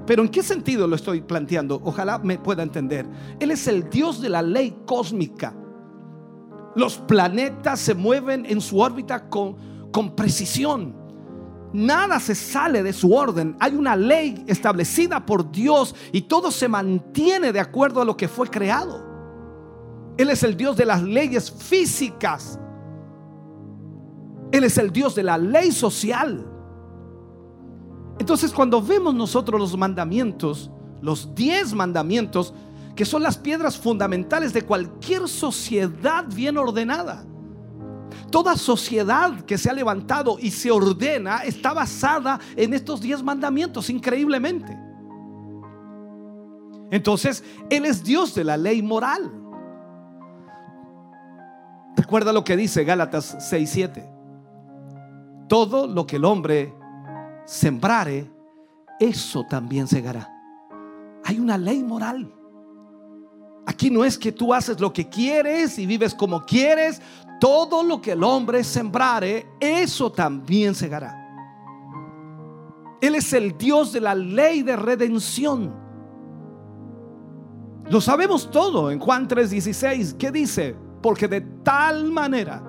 [0.05, 1.81] Pero ¿en qué sentido lo estoy planteando?
[1.83, 3.05] Ojalá me pueda entender.
[3.39, 5.53] Él es el Dios de la ley cósmica.
[6.75, 9.57] Los planetas se mueven en su órbita con,
[9.91, 11.02] con precisión.
[11.73, 13.57] Nada se sale de su orden.
[13.59, 18.27] Hay una ley establecida por Dios y todo se mantiene de acuerdo a lo que
[18.27, 19.03] fue creado.
[20.17, 22.59] Él es el Dios de las leyes físicas.
[24.51, 26.45] Él es el Dios de la ley social.
[28.19, 30.69] Entonces cuando vemos nosotros los mandamientos,
[31.01, 32.53] los diez mandamientos,
[32.95, 37.25] que son las piedras fundamentales de cualquier sociedad bien ordenada,
[38.33, 43.91] Toda sociedad que se ha levantado y se ordena está basada en estos diez mandamientos,
[43.91, 44.75] increíblemente.
[46.89, 49.31] Entonces, Él es Dios de la ley moral.
[51.95, 54.09] Recuerda lo que dice Gálatas 6:7.
[55.47, 56.73] Todo lo que el hombre
[57.45, 58.31] sembrare,
[58.99, 60.27] eso también segará.
[61.23, 62.33] Hay una ley moral.
[63.67, 66.99] Aquí no es que tú haces lo que quieres y vives como quieres.
[67.43, 71.13] Todo lo que el hombre sembrare, eso también segará.
[73.01, 75.75] Él es el Dios de la ley de redención.
[77.89, 80.13] Lo sabemos todo en Juan 3:16.
[80.13, 80.73] ¿Qué dice?
[81.01, 82.63] Porque de tal manera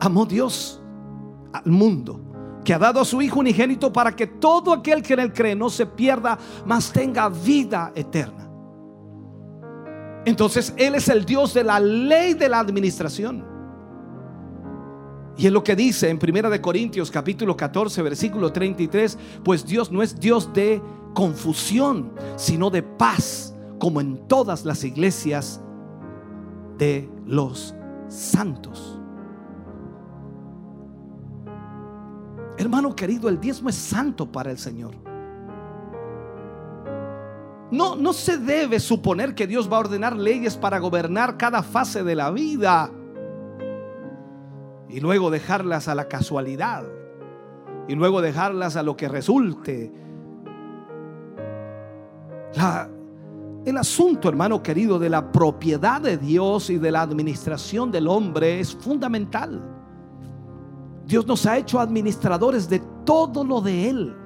[0.00, 0.82] amó Dios
[1.52, 2.20] al mundo
[2.64, 5.54] que ha dado a su Hijo unigénito para que todo aquel que en él cree
[5.54, 6.36] no se pierda,
[6.66, 8.50] mas tenga vida eterna.
[10.24, 13.47] Entonces Él es el Dios de la ley de la administración.
[15.38, 19.92] Y es lo que dice en Primera de Corintios capítulo 14 versículo 33, pues Dios
[19.92, 20.82] no es Dios de
[21.14, 25.60] confusión, sino de paz, como en todas las iglesias
[26.76, 27.72] de los
[28.08, 28.98] santos.
[32.56, 34.96] Hermano querido, el diezmo es santo para el Señor.
[37.70, 42.02] No, no se debe suponer que Dios va a ordenar leyes para gobernar cada fase
[42.02, 42.90] de la vida
[44.88, 46.84] y luego dejarlas a la casualidad
[47.88, 49.92] y luego dejarlas a lo que resulte.
[53.64, 58.60] el asunto, hermano querido, de la propiedad de Dios y de la administración del hombre
[58.60, 59.62] es fundamental.
[61.06, 64.16] Dios nos ha hecho administradores de todo lo de Él.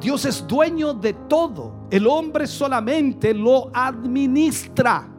[0.00, 1.86] Dios es dueño de todo.
[1.90, 5.11] El hombre solamente lo administra.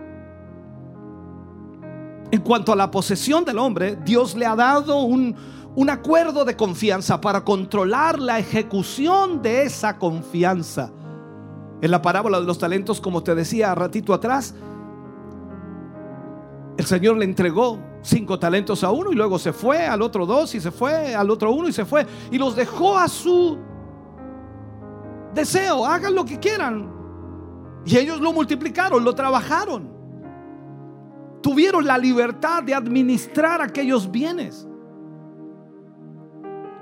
[2.33, 5.35] En cuanto a la posesión del hombre, Dios le ha dado un,
[5.75, 10.91] un acuerdo de confianza para controlar la ejecución de esa confianza.
[11.79, 14.55] En la parábola de los talentos, como te decía ratito atrás,
[16.75, 20.55] el Señor le entregó cinco talentos a uno y luego se fue al otro dos
[20.55, 23.59] y se fue al otro uno y se fue y los dejó a su
[25.35, 26.91] deseo, hagan lo que quieran.
[27.85, 29.92] Y ellos lo multiplicaron, lo trabajaron.
[31.43, 34.65] Tuvieron la libertad de administrar aquellos bienes.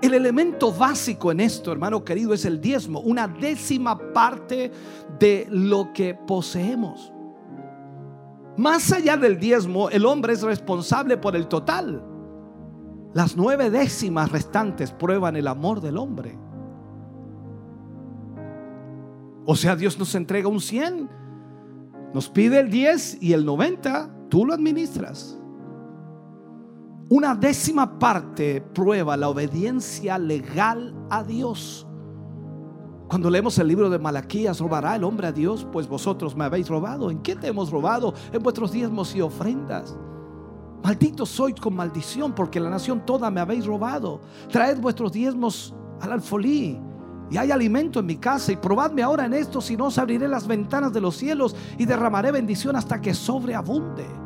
[0.03, 4.71] El elemento básico en esto, hermano querido, es el diezmo, una décima parte
[5.19, 7.11] de lo que poseemos.
[8.55, 12.03] Más allá del diezmo, el hombre es responsable por el total.
[13.13, 16.38] Las nueve décimas restantes prueban el amor del hombre.
[19.45, 21.09] O sea, Dios nos entrega un 100,
[22.13, 25.38] nos pide el 10 y el 90, tú lo administras.
[27.10, 31.86] Una décima parte prueba la obediencia legal a Dios.
[33.10, 36.70] Cuando leemos el libro de Malaquías, robará el hombre a Dios, pues vosotros me habéis
[36.70, 37.12] robado.
[37.12, 38.14] ¿En qué te hemos robado?
[38.32, 39.98] En vuestros diezmos y ofrendas.
[40.82, 44.22] Maldito soy con maldición, porque la nación toda me habéis robado.
[44.49, 46.80] Traed vuestros diezmos al alfolí
[47.30, 50.30] y hay alimento en mi casa y probadme ahora en esto, si no os abriré
[50.30, 54.20] las ventanas de los cielos y derramaré bendición hasta que sobreabunde.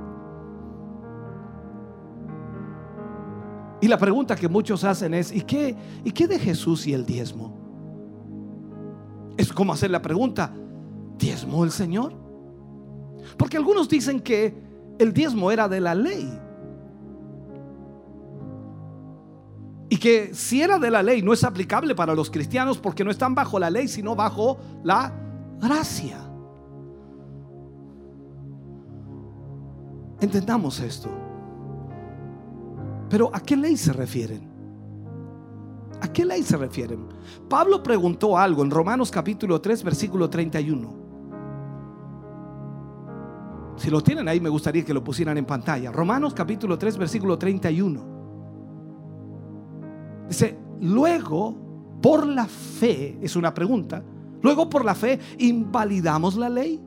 [3.82, 7.06] Y la pregunta que muchos hacen es, ¿y qué, ¿y qué de Jesús y el
[7.06, 7.54] diezmo?
[9.38, 10.54] Es como hacer la pregunta,
[11.18, 12.14] ¿diezmó el Señor?
[13.38, 14.56] Porque algunos dicen que
[14.98, 16.40] el diezmo era de la ley.
[19.90, 23.12] Y que si era de la ley no es aplicable para los cristianos porque no
[23.12, 25.14] están bajo la ley, sino bajo la
[25.60, 26.18] gracia.
[30.22, 31.10] Entendamos esto.
[33.16, 34.46] Pero ¿a qué ley se refieren?
[36.02, 37.08] ¿A qué ley se refieren?
[37.48, 40.94] Pablo preguntó algo en Romanos capítulo 3, versículo 31.
[43.78, 45.94] Si lo tienen ahí, me gustaría que lo pusieran en pantalla.
[45.94, 48.04] Romanos capítulo 3, versículo 31.
[50.28, 51.56] Dice, luego,
[52.02, 54.04] por la fe, es una pregunta,
[54.42, 56.84] luego por la fe, ¿invalidamos la ley?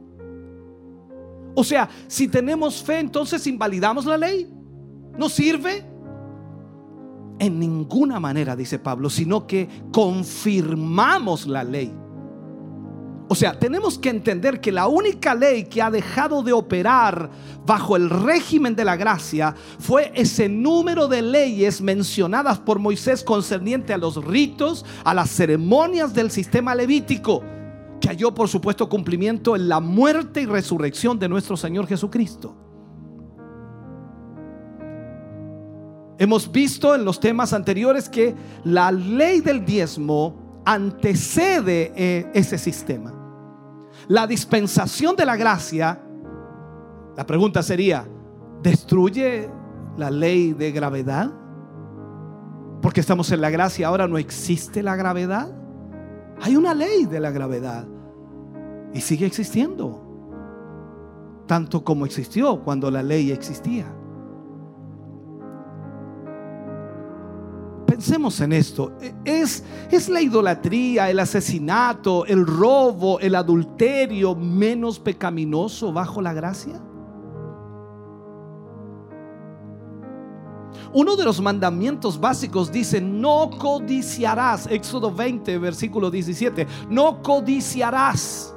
[1.54, 4.46] O sea, si tenemos fe, entonces invalidamos la ley.
[5.16, 5.96] ¿No sirve?
[7.38, 11.94] En ninguna manera, dice Pablo, sino que confirmamos la ley.
[13.30, 17.30] O sea, tenemos que entender que la única ley que ha dejado de operar
[17.66, 23.92] bajo el régimen de la gracia fue ese número de leyes mencionadas por Moisés concerniente
[23.92, 27.44] a los ritos, a las ceremonias del sistema levítico,
[28.00, 32.67] que halló por supuesto cumplimiento en la muerte y resurrección de nuestro Señor Jesucristo.
[36.18, 38.34] Hemos visto en los temas anteriores que
[38.64, 43.18] la ley del diezmo antecede eh, ese sistema
[44.08, 46.00] la dispensación de la gracia,
[47.16, 48.08] la pregunta sería,
[48.62, 49.50] ¿destruye
[49.96, 51.30] la ley de gravedad?
[52.80, 55.52] Porque estamos en la gracia, ahora no existe la gravedad.
[56.40, 57.86] Hay una ley de la gravedad
[58.94, 60.04] y sigue existiendo,
[61.46, 63.92] tanto como existió cuando la ley existía.
[67.98, 68.92] Pensemos en esto.
[69.24, 76.80] ¿Es, ¿Es la idolatría, el asesinato, el robo, el adulterio menos pecaminoso bajo la gracia?
[80.92, 84.68] Uno de los mandamientos básicos dice, no codiciarás.
[84.68, 86.68] Éxodo 20, versículo 17.
[86.88, 88.54] No codiciarás.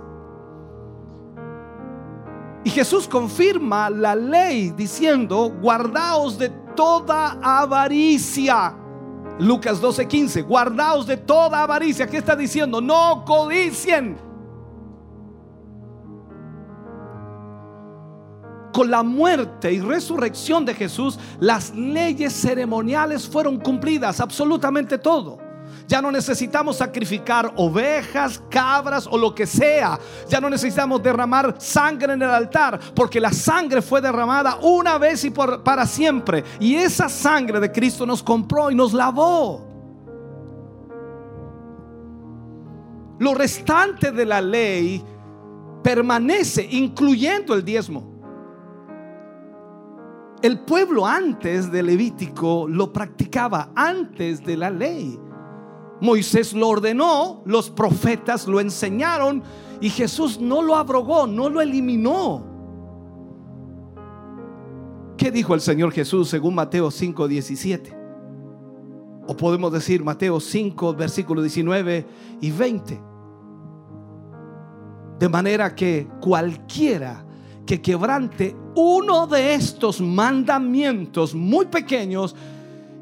[2.64, 8.78] Y Jesús confirma la ley diciendo, guardaos de toda avaricia.
[9.42, 12.06] Lucas 12:15, guardaos de toda avaricia.
[12.06, 12.80] ¿Qué está diciendo?
[12.80, 14.16] No codicien.
[18.72, 25.40] Con la muerte y resurrección de Jesús, las leyes ceremoniales fueron cumplidas, absolutamente todo.
[25.92, 30.00] Ya no necesitamos sacrificar ovejas, cabras o lo que sea.
[30.30, 35.26] Ya no necesitamos derramar sangre en el altar, porque la sangre fue derramada una vez
[35.26, 36.46] y para siempre.
[36.62, 39.68] Y esa sangre de Cristo nos compró y nos lavó.
[43.20, 45.04] Lo restante de la ley
[45.84, 48.10] permanece, incluyendo el diezmo.
[50.42, 55.20] El pueblo antes de Levítico lo practicaba antes de la ley.
[56.02, 59.44] Moisés lo ordenó, los profetas lo enseñaron
[59.80, 62.44] y Jesús no lo abrogó, no lo eliminó.
[65.16, 67.98] ¿Qué dijo el Señor Jesús según Mateo 5, 17?
[69.28, 72.06] O podemos decir Mateo 5, versículo 19
[72.42, 73.02] y 20.
[75.20, 77.24] De manera que cualquiera
[77.68, 82.36] que quebrante uno de estos mandamientos muy pequeños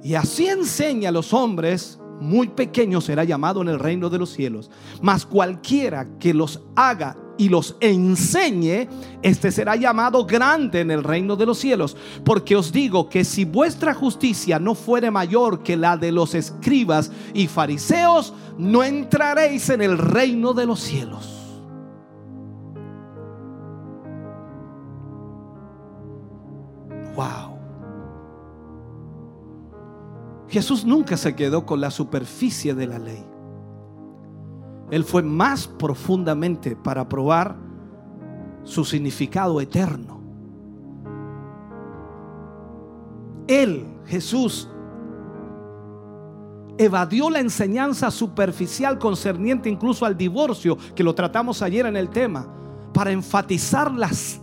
[0.04, 4.30] y así enseña a los hombres, muy pequeño será llamado en el reino de los
[4.32, 4.70] cielos.
[5.02, 8.90] Mas cualquiera que los haga y los enseñe,
[9.22, 11.96] este será llamado grande en el reino de los cielos.
[12.26, 17.12] Porque os digo que si vuestra justicia no fuere mayor que la de los escribas
[17.34, 21.39] y fariseos, no entraréis en el reino de los cielos.
[30.50, 33.24] Jesús nunca se quedó con la superficie de la ley.
[34.90, 37.56] Él fue más profundamente para probar
[38.64, 40.20] su significado eterno.
[43.48, 44.68] Él, Jesús,
[46.78, 52.48] evadió la enseñanza superficial concerniente incluso al divorcio, que lo tratamos ayer en el tema,
[52.94, 53.92] para enfatizar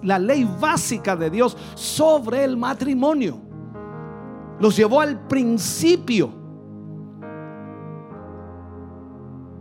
[0.02, 3.45] la ley básica de Dios sobre el matrimonio.
[4.58, 6.30] Los llevó al principio.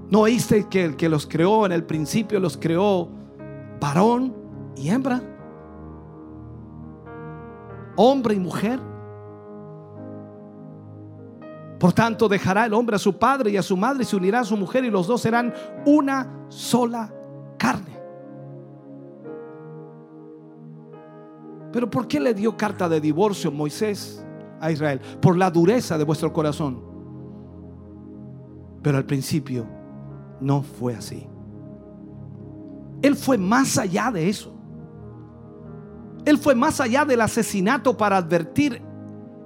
[0.10, 3.10] ¿No oíste que el que los creó en el principio los creó
[3.80, 4.34] varón
[4.76, 5.22] y hembra?
[7.98, 8.80] Hombre y mujer.
[11.80, 14.40] Por tanto, dejará el hombre a su padre y a su madre y se unirá
[14.40, 15.54] a su mujer y los dos serán
[15.86, 17.14] una sola
[17.58, 18.00] carne.
[21.74, 24.25] Pero ¿por qué le dio carta de divorcio Moisés?
[24.66, 26.82] A Israel, por la dureza de vuestro corazón.
[28.82, 29.68] Pero al principio
[30.42, 31.28] no fue así.
[33.02, 34.54] Él fue más allá de eso.
[36.26, 38.82] Él fue más allá del asesinato para advertir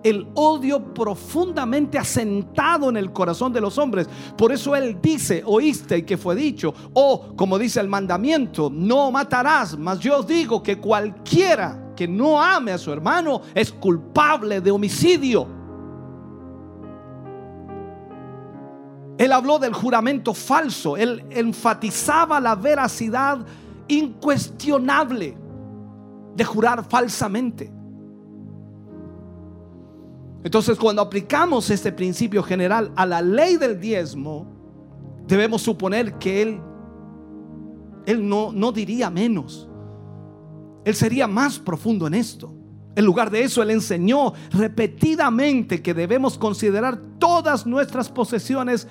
[0.04, 4.08] el odio profundamente asentado en el corazón de los hombres.
[4.38, 9.78] Por eso Él dice, oíste que fue dicho, o como dice el mandamiento, no matarás,
[9.78, 14.72] mas yo os digo que cualquiera que no ame a su hermano es culpable de
[14.72, 15.46] homicidio.
[19.18, 23.46] Él habló del juramento falso, él enfatizaba la veracidad
[23.90, 25.38] incuestionable
[26.38, 27.70] de jurar falsamente.
[30.42, 34.48] Entonces cuando aplicamos este principio general a la ley del diezmo,
[35.28, 36.62] debemos suponer que él,
[38.06, 39.69] él no, no diría menos.
[40.86, 42.54] Él sería más profundo en esto.
[42.96, 48.88] En lugar de eso, Él enseñó repetidamente que debemos considerar todas nuestras posesiones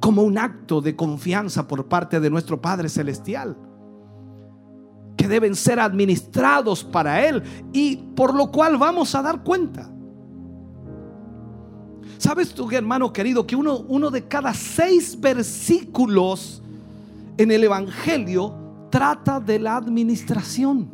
[0.00, 3.56] como un acto de confianza por parte de nuestro Padre Celestial.
[5.16, 7.42] Que deben ser administrados para Él
[7.72, 9.90] y por lo cual vamos a dar cuenta.
[12.18, 16.62] ¿Sabes tú, hermano querido, que uno, uno de cada seis versículos
[17.36, 18.63] en el Evangelio
[18.94, 20.88] trata de la administración.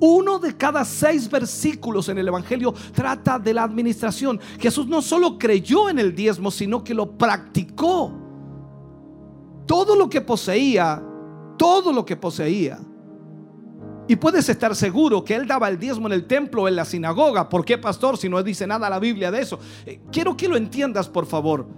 [0.00, 4.40] Uno de cada seis versículos en el Evangelio trata de la administración.
[4.58, 8.10] Jesús no solo creyó en el diezmo, sino que lo practicó.
[9.64, 11.00] Todo lo que poseía,
[11.56, 12.80] todo lo que poseía.
[14.08, 17.48] Y puedes estar seguro que él daba el diezmo en el templo en la sinagoga.
[17.48, 18.18] ¿Por qué, pastor?
[18.18, 19.60] Si no dice nada la Biblia de eso.
[19.86, 21.68] Eh, quiero que lo entiendas, por favor.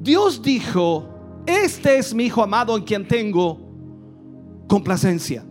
[0.00, 3.58] Dios dijo, este es mi Hijo amado en quien tengo
[4.68, 5.44] complacencia.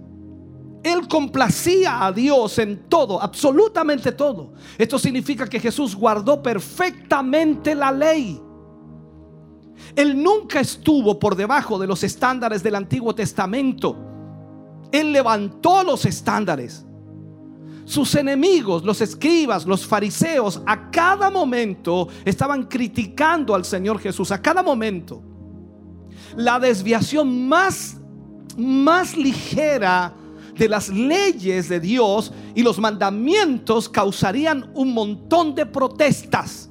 [0.84, 4.54] Él complacía a Dios en todo, absolutamente todo.
[4.78, 8.42] Esto significa que Jesús guardó perfectamente la ley.
[9.96, 13.98] Él nunca estuvo por debajo de los estándares del Antiguo Testamento.
[14.92, 16.86] Él levantó los estándares.
[17.84, 24.42] Sus enemigos, los escribas, los fariseos, a cada momento estaban criticando al Señor Jesús, a
[24.42, 25.29] cada momento
[26.36, 27.98] la desviación más,
[28.58, 30.14] más ligera
[30.58, 36.70] de las leyes de Dios y los mandamientos causarían un montón de protestas.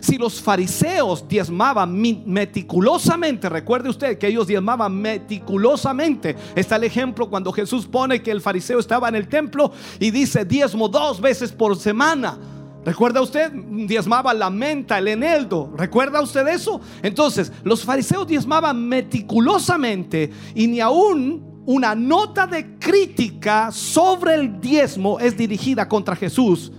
[0.00, 6.36] Si los fariseos diezmaban meticulosamente, recuerde usted que ellos diezmaban meticulosamente.
[6.54, 10.44] Está el ejemplo cuando Jesús pone que el fariseo estaba en el templo y dice
[10.44, 12.38] diezmo dos veces por semana.
[12.84, 13.50] ¿Recuerda usted?
[13.52, 15.72] Diezmaba la menta, el eneldo.
[15.76, 16.80] ¿Recuerda usted eso?
[17.02, 25.18] Entonces, los fariseos diezmaban meticulosamente y ni aún una nota de crítica sobre el diezmo
[25.18, 26.72] es dirigida contra Jesús.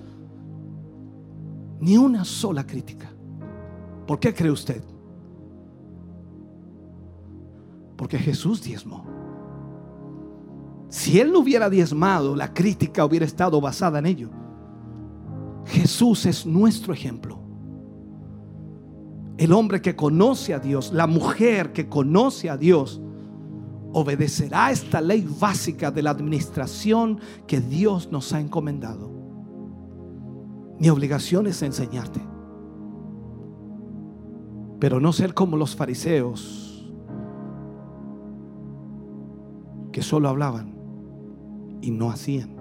[1.80, 3.12] Ni una sola crítica.
[4.06, 4.84] ¿Por qué cree usted?
[7.98, 9.06] Porque Jesús diezmó.
[10.90, 14.45] Si él no hubiera diezmado, la crítica hubiera estado basada en ello.
[15.66, 17.40] Jesús es nuestro ejemplo.
[19.38, 23.02] El hombre que conoce a Dios, la mujer que conoce a Dios,
[23.92, 29.12] obedecerá esta ley básica de la administración que Dios nos ha encomendado.
[30.80, 32.22] Mi obligación es enseñarte.
[34.80, 36.86] Pero no ser como los fariseos
[39.92, 40.76] que solo hablaban
[41.82, 42.55] y no hacían.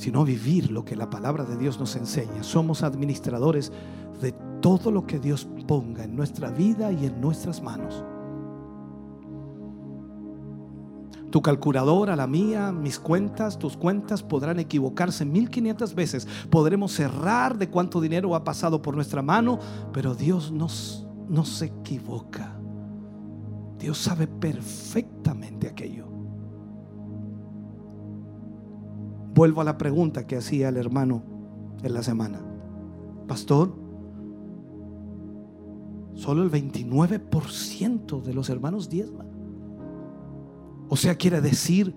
[0.00, 2.42] Sino vivir lo que la palabra de Dios nos enseña.
[2.42, 3.70] Somos administradores
[4.22, 4.32] de
[4.62, 8.02] todo lo que Dios ponga en nuestra vida y en nuestras manos.
[11.30, 16.26] Tu calculadora, la mía, mis cuentas, tus cuentas podrán equivocarse 1500 veces.
[16.48, 19.58] Podremos cerrar de cuánto dinero ha pasado por nuestra mano,
[19.92, 22.58] pero Dios nos, no se equivoca.
[23.78, 26.09] Dios sabe perfectamente aquello.
[29.40, 31.22] Vuelvo a la pregunta que hacía el hermano
[31.82, 32.42] en la semana.
[33.26, 33.74] Pastor,
[36.12, 39.28] solo el 29% de los hermanos diezman.
[40.90, 41.94] O sea, quiere decir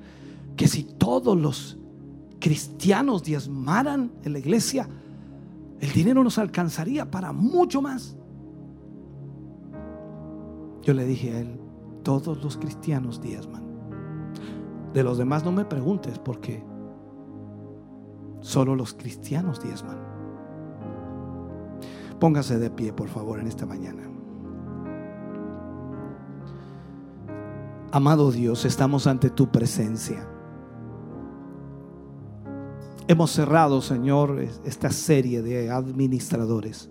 [0.56, 1.78] que si todos los
[2.40, 4.88] cristianos diezmaran en la iglesia,
[5.82, 8.16] el dinero nos alcanzaría para mucho más.
[10.82, 11.60] Yo le dije a él,
[12.04, 13.64] todos los cristianos diezman.
[14.94, 16.72] De los demás no me preguntes porque
[18.44, 19.98] solo los cristianos diezman.
[22.20, 24.04] Póngase de pie, por favor, en esta mañana.
[27.92, 30.28] Amado Dios, estamos ante tu presencia.
[33.08, 36.90] Hemos cerrado, Señor, esta serie de administradores.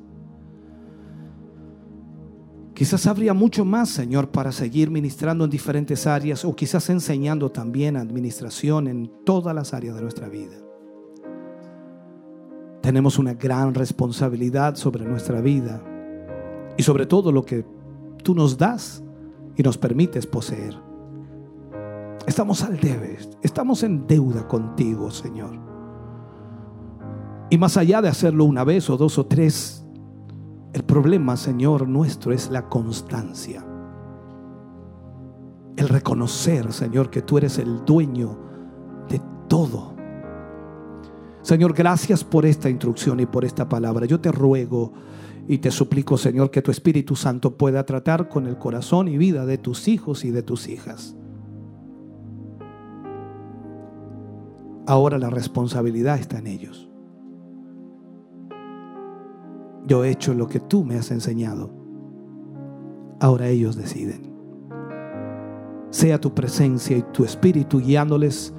[2.74, 7.96] Quizás habría mucho más, Señor, para seguir ministrando en diferentes áreas o quizás enseñando también
[7.96, 10.61] administración en todas las áreas de nuestra vida.
[12.82, 15.82] Tenemos una gran responsabilidad sobre nuestra vida
[16.76, 17.64] y sobre todo lo que
[18.24, 19.02] tú nos das
[19.56, 20.76] y nos permites poseer.
[22.26, 25.58] Estamos al debe, estamos en deuda contigo, Señor.
[27.50, 29.84] Y más allá de hacerlo una vez o dos o tres,
[30.72, 33.64] el problema, Señor, nuestro es la constancia.
[35.76, 38.38] El reconocer, Señor, que tú eres el dueño
[39.08, 39.94] de todo.
[41.42, 44.06] Señor, gracias por esta instrucción y por esta palabra.
[44.06, 44.92] Yo te ruego
[45.48, 49.44] y te suplico, Señor, que tu Espíritu Santo pueda tratar con el corazón y vida
[49.44, 51.16] de tus hijos y de tus hijas.
[54.86, 56.88] Ahora la responsabilidad está en ellos.
[59.86, 61.70] Yo he hecho lo que tú me has enseñado.
[63.20, 64.32] Ahora ellos deciden.
[65.90, 68.54] Sea tu presencia y tu espíritu guiándoles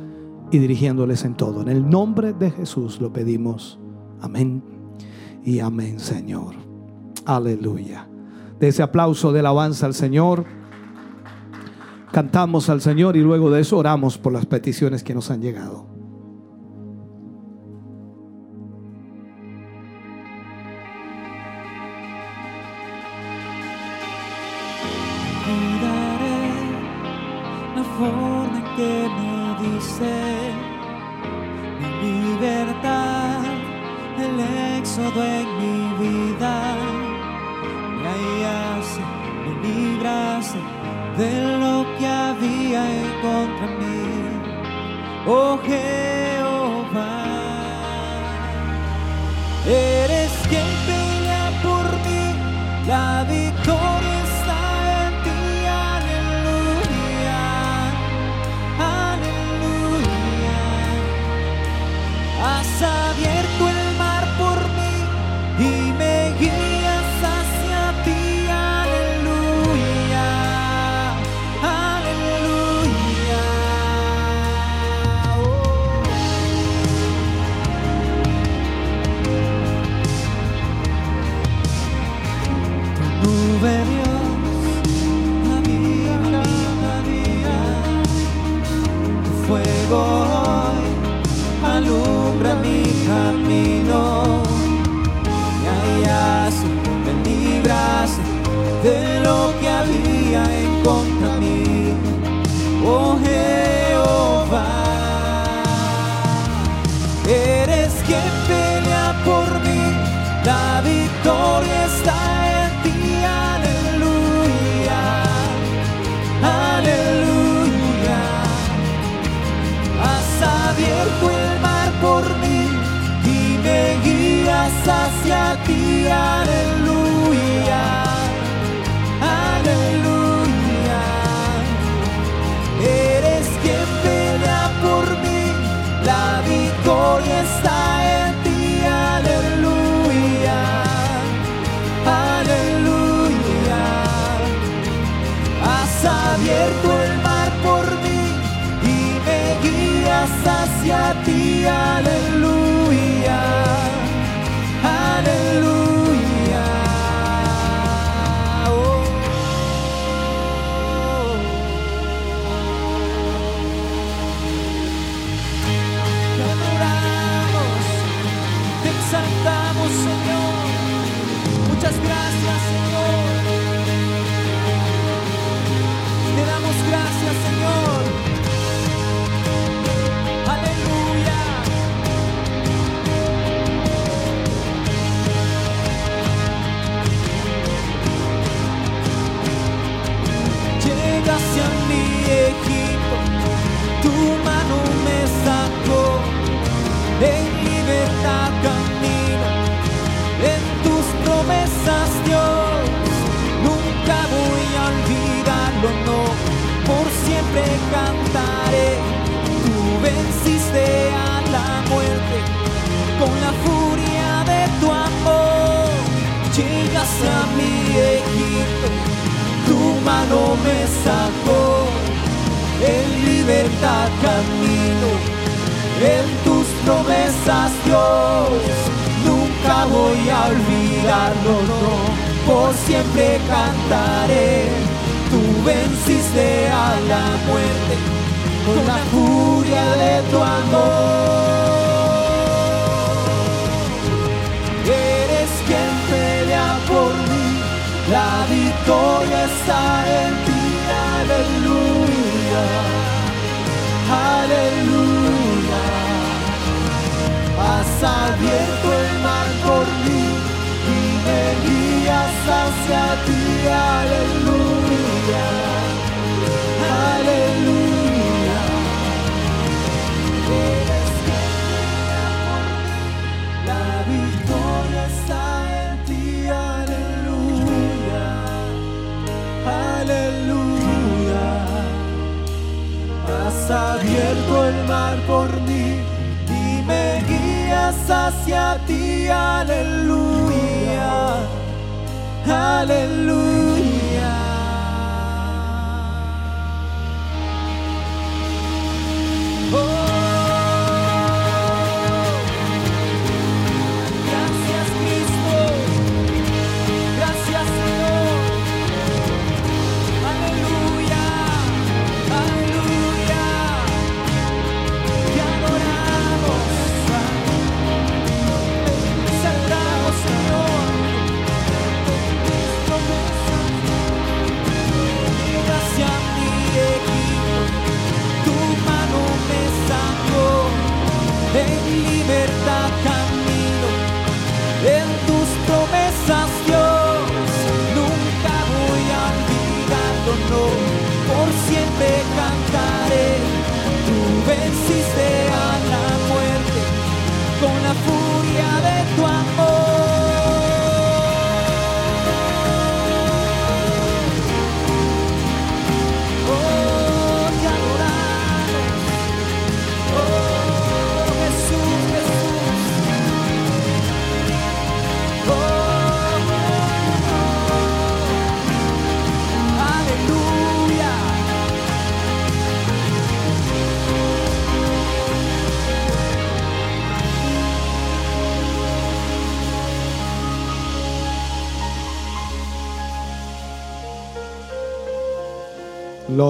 [0.54, 1.64] y dirigiéndoles en todo.
[1.64, 3.80] En el nombre de Jesús lo pedimos.
[4.22, 4.64] Amén
[5.44, 6.54] y amén, Señor.
[7.26, 8.08] Aleluya.
[8.60, 10.46] De ese aplauso de alabanza al Señor,
[12.12, 15.88] cantamos al Señor y luego de eso oramos por las peticiones que nos han llegado.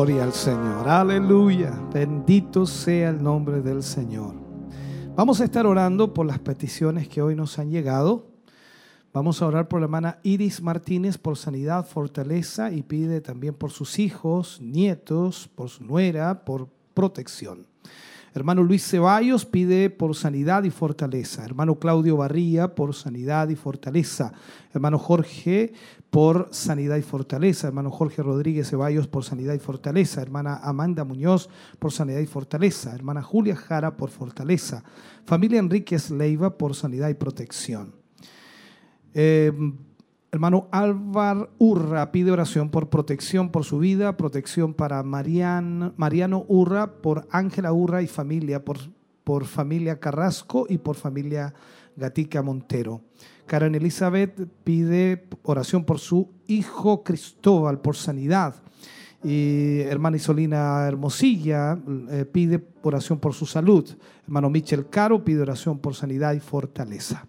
[0.04, 0.90] Gloria al Señor.
[0.90, 1.72] Aleluya.
[1.94, 4.36] Bendito sea el nombre del Señor.
[5.16, 8.28] Vamos a estar orando por las peticiones que hoy nos han llegado.
[9.14, 13.72] Vamos a orar por la hermana Iris Martínez por sanidad, fortaleza y pide también por
[13.72, 17.66] sus hijos, nietos, por su nuera, por protección.
[18.36, 21.46] Hermano Luis Ceballos pide por sanidad y fortaleza.
[21.46, 24.34] Hermano Claudio Barría por sanidad y fortaleza.
[24.74, 25.72] Hermano Jorge
[26.14, 27.65] por sanidad y fortaleza.
[27.65, 30.22] Hermano Jorge Rodríguez Ceballos por sanidad y fortaleza.
[30.22, 31.49] Hermana Amanda Muñoz
[31.80, 32.94] por sanidad y fortaleza.
[32.94, 34.84] Hermana Julia Jara por fortaleza.
[35.26, 37.95] Familia Enríquez Leiva por sanidad y protección.
[39.15, 39.52] Eh,
[40.31, 47.27] Hermano Álvaro Urra pide oración por protección por su vida, protección para Mariano Urra, por
[47.31, 48.77] Ángela Urra y familia, por,
[49.23, 51.56] por familia Carrasco y por familia
[51.95, 53.02] Gatica Montero.
[53.45, 58.56] Karen Elizabeth pide oración por su hijo Cristóbal, por sanidad.
[59.24, 61.78] Y hermana Isolina Hermosilla
[62.10, 63.90] eh, pide oración por su salud.
[64.26, 67.26] Hermano Michel Caro pide oración por sanidad y fortaleza.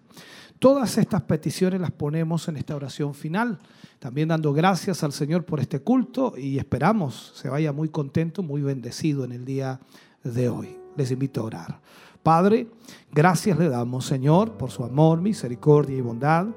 [0.59, 3.59] Todas estas peticiones las ponemos en esta oración final,
[3.99, 8.61] también dando gracias al Señor por este culto y esperamos se vaya muy contento, muy
[8.61, 9.79] bendecido en el día
[10.23, 10.77] de hoy.
[10.95, 11.81] Les invito a orar.
[12.25, 12.67] Padre,
[13.11, 16.47] gracias le damos, Señor, por su amor, misericordia y bondad.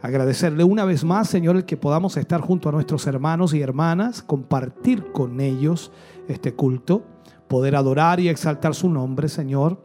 [0.00, 4.22] Agradecerle una vez más, Señor, el que podamos estar junto a nuestros hermanos y hermanas,
[4.22, 5.90] compartir con ellos
[6.28, 7.02] este culto,
[7.48, 9.82] poder adorar y exaltar su nombre, Señor.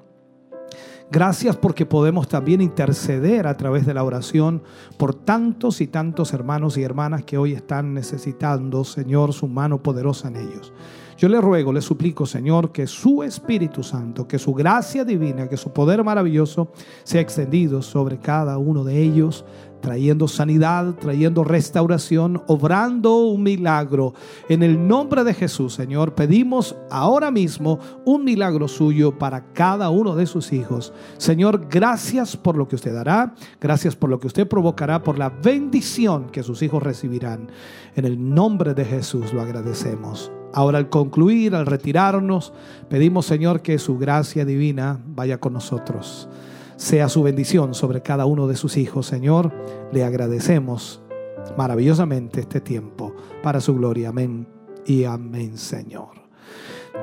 [1.09, 4.61] Gracias porque podemos también interceder a través de la oración
[4.95, 10.27] por tantos y tantos hermanos y hermanas que hoy están necesitando, Señor, su mano poderosa
[10.27, 10.71] en ellos.
[11.17, 15.55] Yo le ruego, le suplico, Señor, que su Espíritu Santo, que su gracia divina, que
[15.55, 16.67] su poder maravilloso
[17.03, 19.45] sea extendido sobre cada uno de ellos,
[19.81, 24.13] trayendo sanidad, trayendo restauración, obrando un milagro.
[24.49, 30.15] En el nombre de Jesús, Señor, pedimos ahora mismo un milagro suyo para cada uno
[30.15, 30.93] de sus hijos.
[31.17, 35.29] Señor, gracias por lo que usted dará, gracias por lo que usted provocará, por la
[35.29, 37.49] bendición que sus hijos recibirán.
[37.95, 40.31] En el nombre de Jesús lo agradecemos.
[40.53, 42.53] Ahora al concluir, al retirarnos,
[42.89, 46.29] pedimos Señor que su gracia divina vaya con nosotros
[46.75, 49.05] sea su bendición sobre cada uno de sus hijos.
[49.07, 49.51] Señor,
[49.91, 51.01] le agradecemos
[51.57, 54.09] maravillosamente este tiempo para su gloria.
[54.09, 54.47] Amén
[54.85, 56.25] y amén, Señor.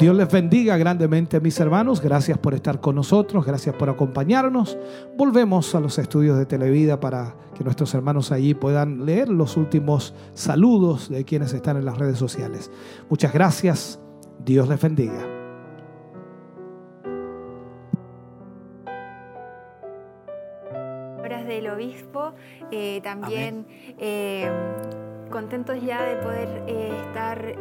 [0.00, 2.00] Dios les bendiga grandemente, mis hermanos.
[2.00, 4.78] Gracias por estar con nosotros, gracias por acompañarnos.
[5.18, 10.14] Volvemos a los estudios de Televida para que nuestros hermanos allí puedan leer los últimos
[10.34, 12.70] saludos de quienes están en las redes sociales.
[13.10, 14.00] Muchas gracias.
[14.44, 15.41] Dios les bendiga.
[22.74, 23.66] Eh, también
[23.98, 24.50] eh,
[25.30, 27.54] contentos ya de poder eh, estar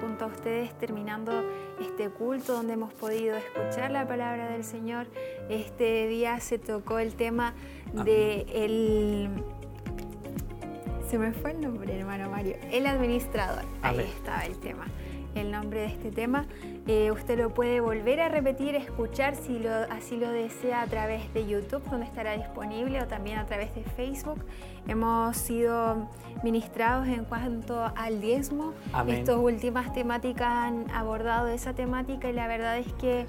[0.00, 1.32] junto a ustedes terminando
[1.80, 5.06] este culto donde hemos podido escuchar la palabra del Señor.
[5.48, 7.54] Este día se tocó el tema
[7.92, 9.30] de el...
[11.08, 12.56] Se me fue el nombre, hermano Mario.
[12.68, 13.64] El administrador.
[13.82, 14.88] Ahí estaba el tema
[15.36, 16.46] el nombre de este tema.
[16.86, 21.32] Eh, usted lo puede volver a repetir, escuchar si lo, así lo desea a través
[21.34, 24.44] de YouTube, donde estará disponible, o también a través de Facebook.
[24.88, 26.08] Hemos sido
[26.42, 28.72] ministrados en cuanto al diezmo.
[29.08, 33.26] Estas últimas temáticas han abordado esa temática y la verdad es que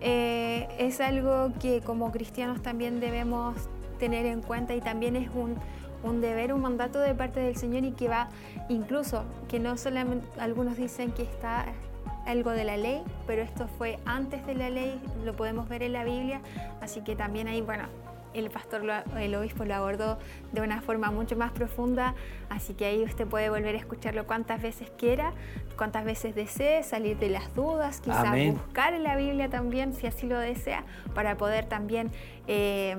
[0.00, 3.56] eh, es algo que como cristianos también debemos
[3.98, 5.56] tener en cuenta y también es un
[6.06, 8.28] un deber, un mandato de parte del Señor y que va
[8.68, 11.66] incluso, que no solamente algunos dicen que está
[12.26, 15.92] algo de la ley, pero esto fue antes de la ley, lo podemos ver en
[15.92, 16.40] la Biblia,
[16.80, 17.84] así que también ahí, bueno,
[18.34, 18.82] el pastor,
[19.18, 20.18] el obispo lo abordó
[20.52, 22.14] de una forma mucho más profunda,
[22.50, 25.32] así que ahí usted puede volver a escucharlo cuantas veces quiera,
[25.76, 30.26] cuantas veces desee, salir de las dudas, quizás buscar en la Biblia también, si así
[30.26, 30.84] lo desea,
[31.14, 32.10] para poder también
[32.46, 32.96] eh,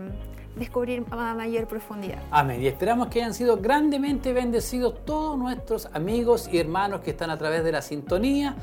[0.58, 2.20] descubrir a mayor profundidad.
[2.32, 2.62] Amén.
[2.62, 7.38] Y esperamos que hayan sido grandemente bendecidos todos nuestros amigos y hermanos que están a
[7.38, 8.56] través de la sintonía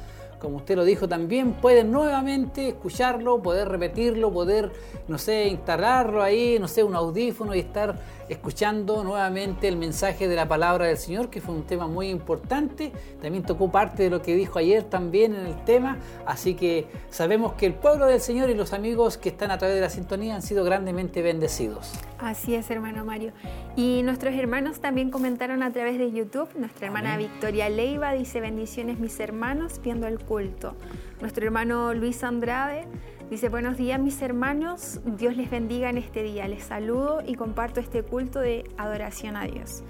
[0.45, 4.71] como usted lo dijo también, pueden nuevamente escucharlo, poder repetirlo, poder,
[5.09, 7.97] no sé, instalarlo ahí, no sé, un audífono y estar
[8.29, 12.93] escuchando nuevamente el mensaje de la palabra del Señor, que fue un tema muy importante.
[13.21, 15.99] También tocó parte de lo que dijo ayer también en el tema.
[16.27, 19.77] Así que sabemos que el pueblo del Señor y los amigos que están a través
[19.77, 21.93] de la sintonía han sido grandemente bendecidos.
[22.19, 23.33] Así es, hermano Mario.
[23.77, 26.49] Y nuestros hermanos también comentaron a través de YouTube.
[26.57, 30.75] Nuestra hermana Victoria Leiva dice bendiciones mis hermanos viendo el culto.
[31.21, 32.87] Nuestro hermano Luis Andrade
[33.31, 36.49] dice buenos días mis hermanos, Dios les bendiga en este día.
[36.49, 39.83] Les saludo y comparto este culto de adoración a Dios.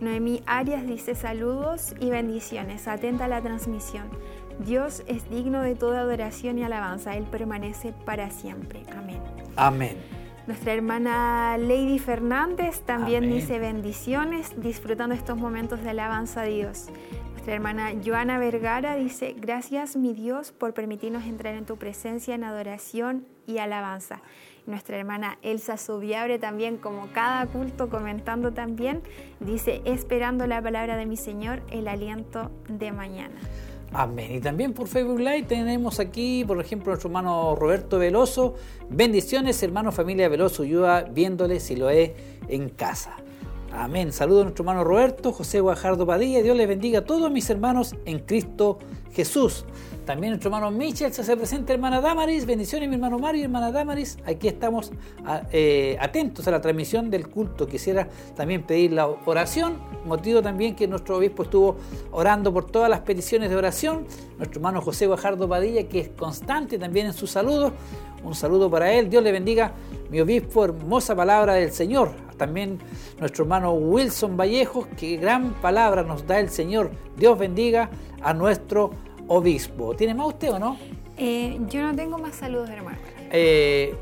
[0.00, 4.10] Noemí Arias dice saludos y bendiciones, atenta a la transmisión.
[4.58, 7.16] Dios es digno de toda adoración y alabanza.
[7.16, 8.82] Él permanece para siempre.
[8.96, 9.20] Amén.
[9.56, 9.96] Amén.
[10.46, 16.88] Nuestra hermana Lady Fernández también dice bendiciones, disfrutando estos momentos de alabanza a Dios.
[17.42, 22.44] Nuestra hermana Joana Vergara dice, gracias mi Dios por permitirnos entrar en tu presencia en
[22.44, 24.22] adoración y alabanza.
[24.64, 29.02] Nuestra hermana Elsa Subiabre también, como cada culto, comentando también,
[29.40, 33.40] dice, esperando la palabra de mi Señor, el aliento de mañana.
[33.92, 34.36] Amén.
[34.36, 38.54] Y también por Facebook Live tenemos aquí, por ejemplo, nuestro hermano Roberto Veloso.
[38.88, 42.12] Bendiciones, hermano familia Veloso, ayuda viéndole si lo es
[42.46, 43.16] en casa.
[43.74, 44.12] Amén.
[44.12, 46.42] Saludos a nuestro hermano Roberto, José Guajardo Padilla.
[46.42, 48.78] Dios les bendiga a todos mis hermanos en Cristo
[49.12, 49.64] Jesús.
[50.04, 52.44] También nuestro hermano Michel se hace presente, hermana Damaris.
[52.44, 54.18] Bendiciones, mi hermano Mario y hermana Damaris.
[54.26, 54.90] Aquí estamos
[55.52, 57.68] eh, atentos a la transmisión del culto.
[57.68, 61.76] Quisiera también pedir la oración, motivo también que nuestro obispo estuvo
[62.10, 64.06] orando por todas las peticiones de oración.
[64.38, 67.72] Nuestro hermano José Guajardo Padilla, que es constante también en sus saludos.
[68.24, 69.08] Un saludo para él.
[69.08, 69.72] Dios le bendiga,
[70.10, 72.10] mi obispo, hermosa palabra del Señor.
[72.36, 72.78] También
[73.20, 76.90] nuestro hermano Wilson Vallejos, que gran palabra nos da el Señor.
[77.16, 77.88] Dios bendiga
[78.20, 79.11] a nuestro obispo.
[79.96, 80.76] ¿Tiene más usted o no?
[81.16, 82.98] Eh, yo no tengo más saludos, hermano.
[83.30, 83.94] Eh,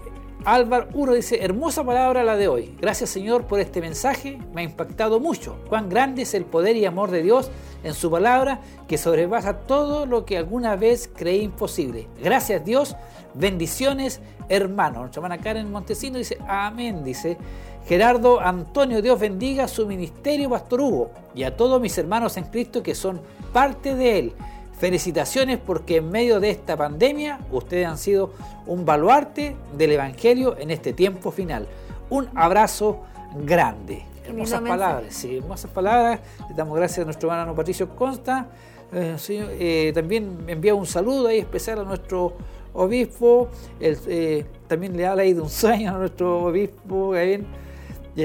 [0.44, 2.74] Álvaro Uro dice, hermosa palabra la de hoy.
[2.80, 5.56] Gracias Señor por este mensaje, me ha impactado mucho.
[5.68, 7.50] Cuán grande es el poder y amor de Dios
[7.84, 12.08] en su palabra que sobrepasa todo lo que alguna vez creí imposible.
[12.22, 12.96] Gracias Dios,
[13.34, 15.00] bendiciones hermano.
[15.00, 17.38] Nuestra hermana Karen Montesino dice, amén, dice.
[17.86, 22.82] Gerardo Antonio, Dios bendiga su ministerio, Pastor Hugo, y a todos mis hermanos en Cristo
[22.82, 23.20] que son
[23.52, 24.32] parte de él.
[24.80, 28.32] Felicitaciones porque en medio de esta pandemia ustedes han sido
[28.66, 31.68] un baluarte del Evangelio en este tiempo final.
[32.08, 33.02] Un abrazo
[33.44, 34.02] grande.
[34.24, 36.20] Hermosas palabras, sí, hermosas palabras.
[36.48, 38.46] Le damos gracias a nuestro hermano Patricio Consta.
[38.90, 42.32] Eh, eh, también envía un saludo ahí especial a nuestro
[42.72, 43.50] obispo.
[43.80, 47.12] Eh, también le habla ahí de un sueño a nuestro obispo.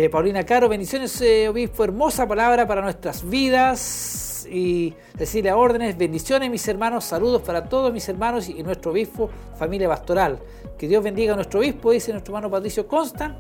[0.09, 1.83] Paulina Caro, bendiciones, obispo.
[1.83, 7.91] Hermosa palabra para nuestras vidas y decirle a órdenes, bendiciones mis hermanos, saludos para todos
[7.91, 10.39] mis hermanos y nuestro obispo, familia pastoral.
[10.77, 13.37] Que Dios bendiga a nuestro obispo, dice nuestro hermano Patricio Constant.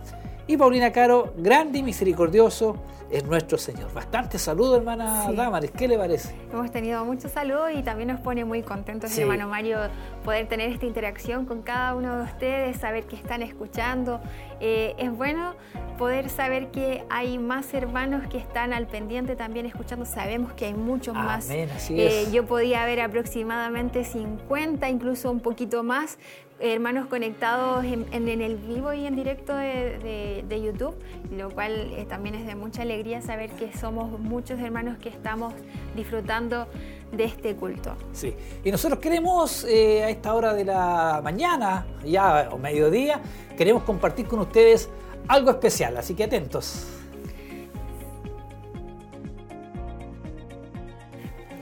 [0.47, 2.75] Y Paulina Caro, grande y misericordioso
[3.09, 3.91] es nuestro Señor.
[3.93, 5.71] Bastante saludo, hermana Damaris.
[5.71, 6.35] ¿Qué le parece?
[6.51, 9.79] Hemos tenido muchos saludos y también nos pone muy contentos, hermano Mario,
[10.23, 14.21] poder tener esta interacción con cada uno de ustedes, saber que están escuchando.
[14.59, 15.55] Eh, es bueno
[15.97, 20.05] poder saber que hay más hermanos que están al pendiente también escuchando.
[20.05, 21.49] Sabemos que hay muchos más.
[21.49, 26.17] Eh, yo podía ver aproximadamente 50, incluso un poquito más,
[26.59, 30.95] hermanos conectados en, el vivo y en directo de, YouTube,
[31.31, 35.53] lo cual eh, también es de mucha alegría saber que somos muchos hermanos que estamos
[35.95, 36.67] disfrutando
[37.11, 37.95] de este culto.
[38.13, 38.33] Sí,
[38.63, 43.21] y nosotros queremos eh, a esta hora de la mañana, ya o mediodía,
[43.57, 44.89] queremos compartir con ustedes
[45.27, 46.87] algo especial, así que atentos.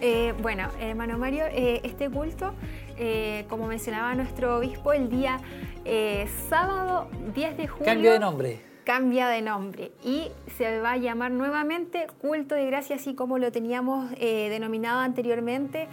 [0.01, 2.53] Eh, bueno, hermano Mario, este culto
[2.97, 5.39] eh, como mencionaba nuestro obispo, el día
[5.85, 7.85] eh, sábado 10 de julio.
[7.85, 8.61] Cambio de nombre.
[8.85, 13.51] Cambia de nombre y se va a llamar nuevamente Culto de Gracia, así como lo
[13.51, 15.87] teníamos eh, denominado anteriormente,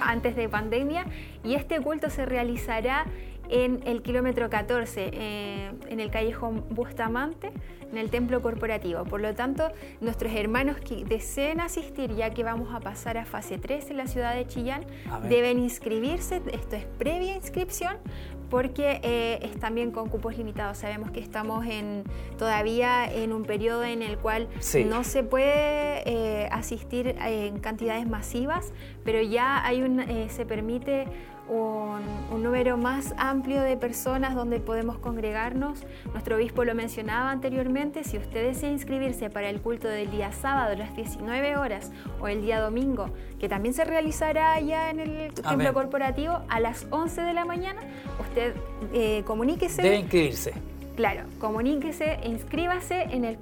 [0.00, 1.06] antes de pandemia.
[1.42, 3.06] Y este culto se realizará
[3.48, 5.10] en el kilómetro 14,
[5.88, 7.52] en el callejón Bustamante
[7.90, 9.04] en el templo corporativo.
[9.04, 9.70] Por lo tanto,
[10.00, 14.06] nuestros hermanos que deseen asistir, ya que vamos a pasar a fase 3 en la
[14.06, 14.84] ciudad de Chillán,
[15.28, 16.42] deben inscribirse.
[16.52, 17.96] Esto es previa inscripción
[18.50, 20.78] porque eh, es también con cupos limitados.
[20.78, 22.04] Sabemos que estamos en,
[22.38, 24.48] todavía en un periodo en el cual
[24.86, 28.72] no se puede eh, asistir en cantidades masivas,
[29.04, 31.06] pero ya hay un, eh, se permite
[31.48, 35.84] un, número más amplio de personas donde podemos congregarnos.
[36.12, 40.72] Nuestro obispo lo mencionaba anteriormente, si usted desea inscribirse para el culto del día sábado
[40.72, 41.90] a las 19 horas
[42.20, 43.10] o el día domingo,
[43.40, 47.80] que también se realizará allá en el templo corporativo a las 11 de la mañana,
[48.20, 48.54] usted
[48.92, 49.82] eh, comuníquese.
[49.82, 50.52] Debe inscribirse.
[50.96, 53.38] Claro, comuníquese, inscríbase en el,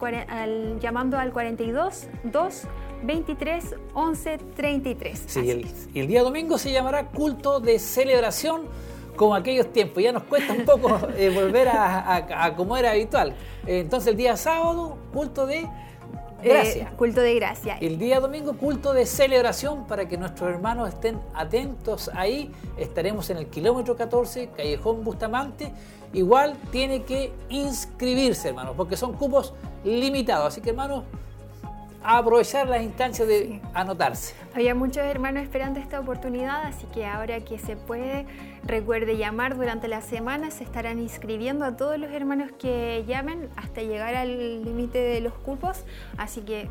[0.80, 2.62] llamando al 42 2
[3.02, 5.24] 23 11 33.
[5.26, 5.40] Sí,
[5.92, 8.62] y el, día domingo se llamará culto de celebración
[9.16, 10.02] como aquellos tiempos.
[10.02, 13.34] Ya nos cuesta un poco eh, volver a, como era habitual.
[13.66, 15.68] entonces el día sábado, culto de
[16.42, 16.92] gracia.
[16.96, 17.78] culto de gracia.
[17.80, 22.50] El día domingo, culto de celebración para que nuestros hermanos estén atentos ahí.
[22.76, 25.72] Estaremos en el kilómetro 14, Callejón Bustamante.
[26.12, 29.52] Igual tiene que inscribirse, hermanos, porque son cupos
[29.84, 30.48] limitados.
[30.48, 31.04] Así que, hermanos,
[32.04, 34.34] aprovechar las instancias de anotarse.
[34.54, 38.26] Había muchos hermanos esperando esta oportunidad, así que ahora que se puede,
[38.64, 43.80] recuerde llamar durante la semana, se estarán inscribiendo a todos los hermanos que llamen hasta
[43.82, 45.84] llegar al límite de los cupos,
[46.18, 46.68] así que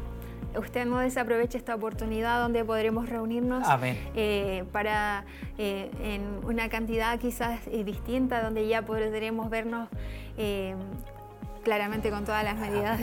[0.58, 3.68] usted no desaproveche esta oportunidad donde podremos reunirnos
[4.16, 5.26] eh, para
[5.58, 9.90] eh, en una cantidad quizás eh, distinta, donde ya podremos vernos
[11.64, 13.00] claramente con todas las medidas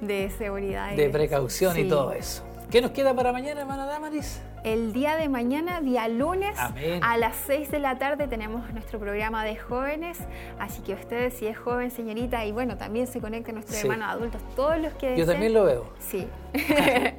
[0.00, 0.94] de, seguridad.
[0.94, 2.44] De precaución y todo eso.
[2.70, 4.40] ¿Qué nos queda para mañana, hermana Damaris?
[4.62, 6.58] El día de mañana, día lunes,
[7.02, 10.18] a las 6 de la tarde tenemos nuestro programa de jóvenes.
[10.58, 14.42] Así que ustedes, si es joven, señorita, y bueno, también se conecten nuestros hermanos adultos,
[14.54, 15.92] todos los que Yo también lo veo.
[15.98, 16.26] Sí.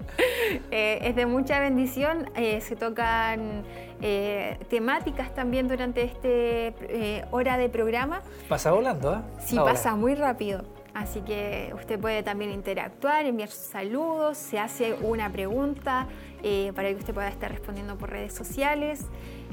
[0.69, 2.29] Eh, es de mucha bendición.
[2.35, 3.63] Eh, se tocan
[4.01, 8.21] eh, temáticas también durante este hora de programa.
[8.49, 9.17] Pasa volando, ¿eh?
[9.39, 10.63] Sí, pasa muy rápido.
[10.93, 16.07] Así que usted puede también interactuar, enviar sus saludos, se hace una pregunta
[16.43, 19.05] eh, para que usted pueda estar respondiendo por redes sociales.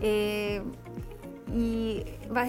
[0.03, 0.63] Eh,
[1.55, 2.05] y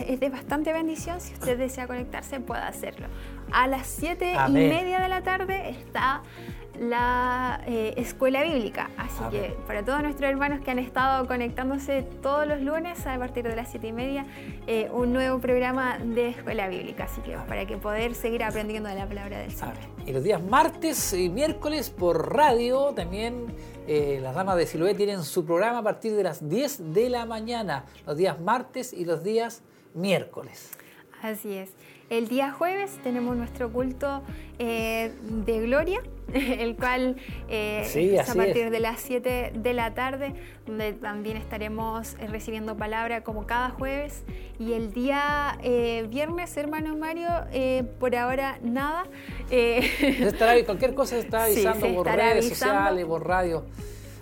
[0.08, 3.08] es de bastante bendición, si usted desea conectarse, pueda hacerlo.
[3.52, 6.22] A las siete y media de la tarde está
[6.80, 8.90] la eh, escuela bíblica.
[8.98, 13.48] Así que para todos nuestros hermanos que han estado conectándose todos los lunes a partir
[13.48, 14.26] de las siete y media,
[14.68, 17.06] eh, un nuevo programa de escuela bíblica.
[17.06, 19.76] Así que para que poder seguir aprendiendo de la palabra del Señor.
[20.06, 23.48] Y los días martes y miércoles por radio también
[23.92, 27.26] eh, las damas de Siloé tienen su programa a partir de las 10 de la
[27.26, 29.64] mañana, los días martes y los días
[29.96, 30.70] miércoles.
[31.24, 31.72] Así es.
[32.12, 34.22] El día jueves tenemos nuestro culto
[34.60, 35.12] eh,
[35.44, 36.04] de gloria,
[36.60, 40.34] el cual eh, es a partir de las 7 de la tarde,
[40.66, 44.24] donde también estaremos eh, recibiendo palabra como cada jueves.
[44.60, 45.58] Y el día
[46.10, 47.30] viernes, hermano Mario,
[48.00, 49.06] por ahora nada.
[49.50, 53.66] estará, cualquier cosa se está avisando por redes sociales, por radio.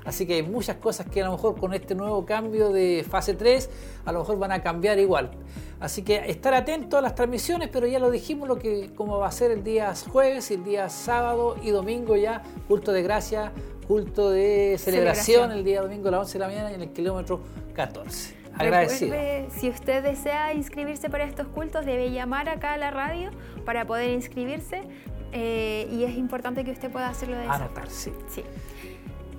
[0.08, 3.34] Así que hay muchas cosas que a lo mejor con este nuevo cambio de fase
[3.34, 3.70] 3
[4.06, 5.32] a lo mejor van a cambiar igual.
[5.80, 9.28] Así que estar atento a las transmisiones, pero ya lo dijimos lo que como va
[9.28, 13.52] a ser el día jueves el día sábado y domingo ya culto de gracia,
[13.88, 17.42] culto de celebración, el día domingo a las 11 de la mañana en el kilómetro
[17.74, 18.38] 14.
[18.58, 19.16] Agradecido.
[19.50, 23.30] si usted desea inscribirse para estos cultos, debe llamar acá a la radio
[23.66, 24.82] para poder inscribirse.
[25.34, 28.12] Eh, y es importante que usted pueda hacerlo de esa Anotar, sí.
[28.30, 28.44] sí.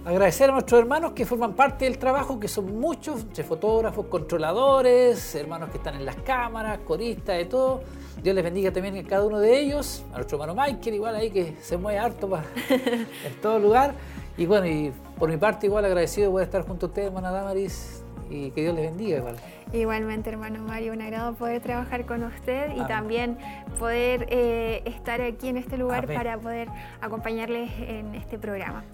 [0.05, 5.35] Agradecer a nuestros hermanos que forman parte del trabajo, que son muchos, entre fotógrafos, controladores,
[5.35, 7.83] hermanos que están en las cámaras, coristas, de todo.
[8.23, 11.31] Dios les bendiga también a cada uno de ellos, a nuestro hermano Michael, igual ahí
[11.31, 13.95] que se mueve harto para, en todo lugar.
[14.39, 18.03] Y bueno, y por mi parte igual agradecido por estar junto a ustedes, hermana Damaris,
[18.31, 19.37] y que Dios les bendiga igual.
[19.73, 23.37] Igualmente, hermano Mario, un agrado poder trabajar con usted y también
[23.79, 26.69] poder eh, estar aquí en este lugar para poder
[27.01, 28.85] acompañarles en este programa.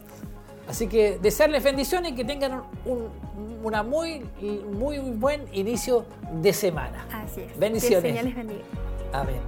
[0.69, 3.09] Así que desearles bendiciones y que tengan un
[3.65, 4.23] una muy,
[4.73, 7.07] muy buen inicio de semana.
[7.11, 7.59] Así es.
[7.59, 8.03] Bendiciones.
[8.03, 8.65] Que el Señor les bendiga.
[9.13, 9.41] Amén.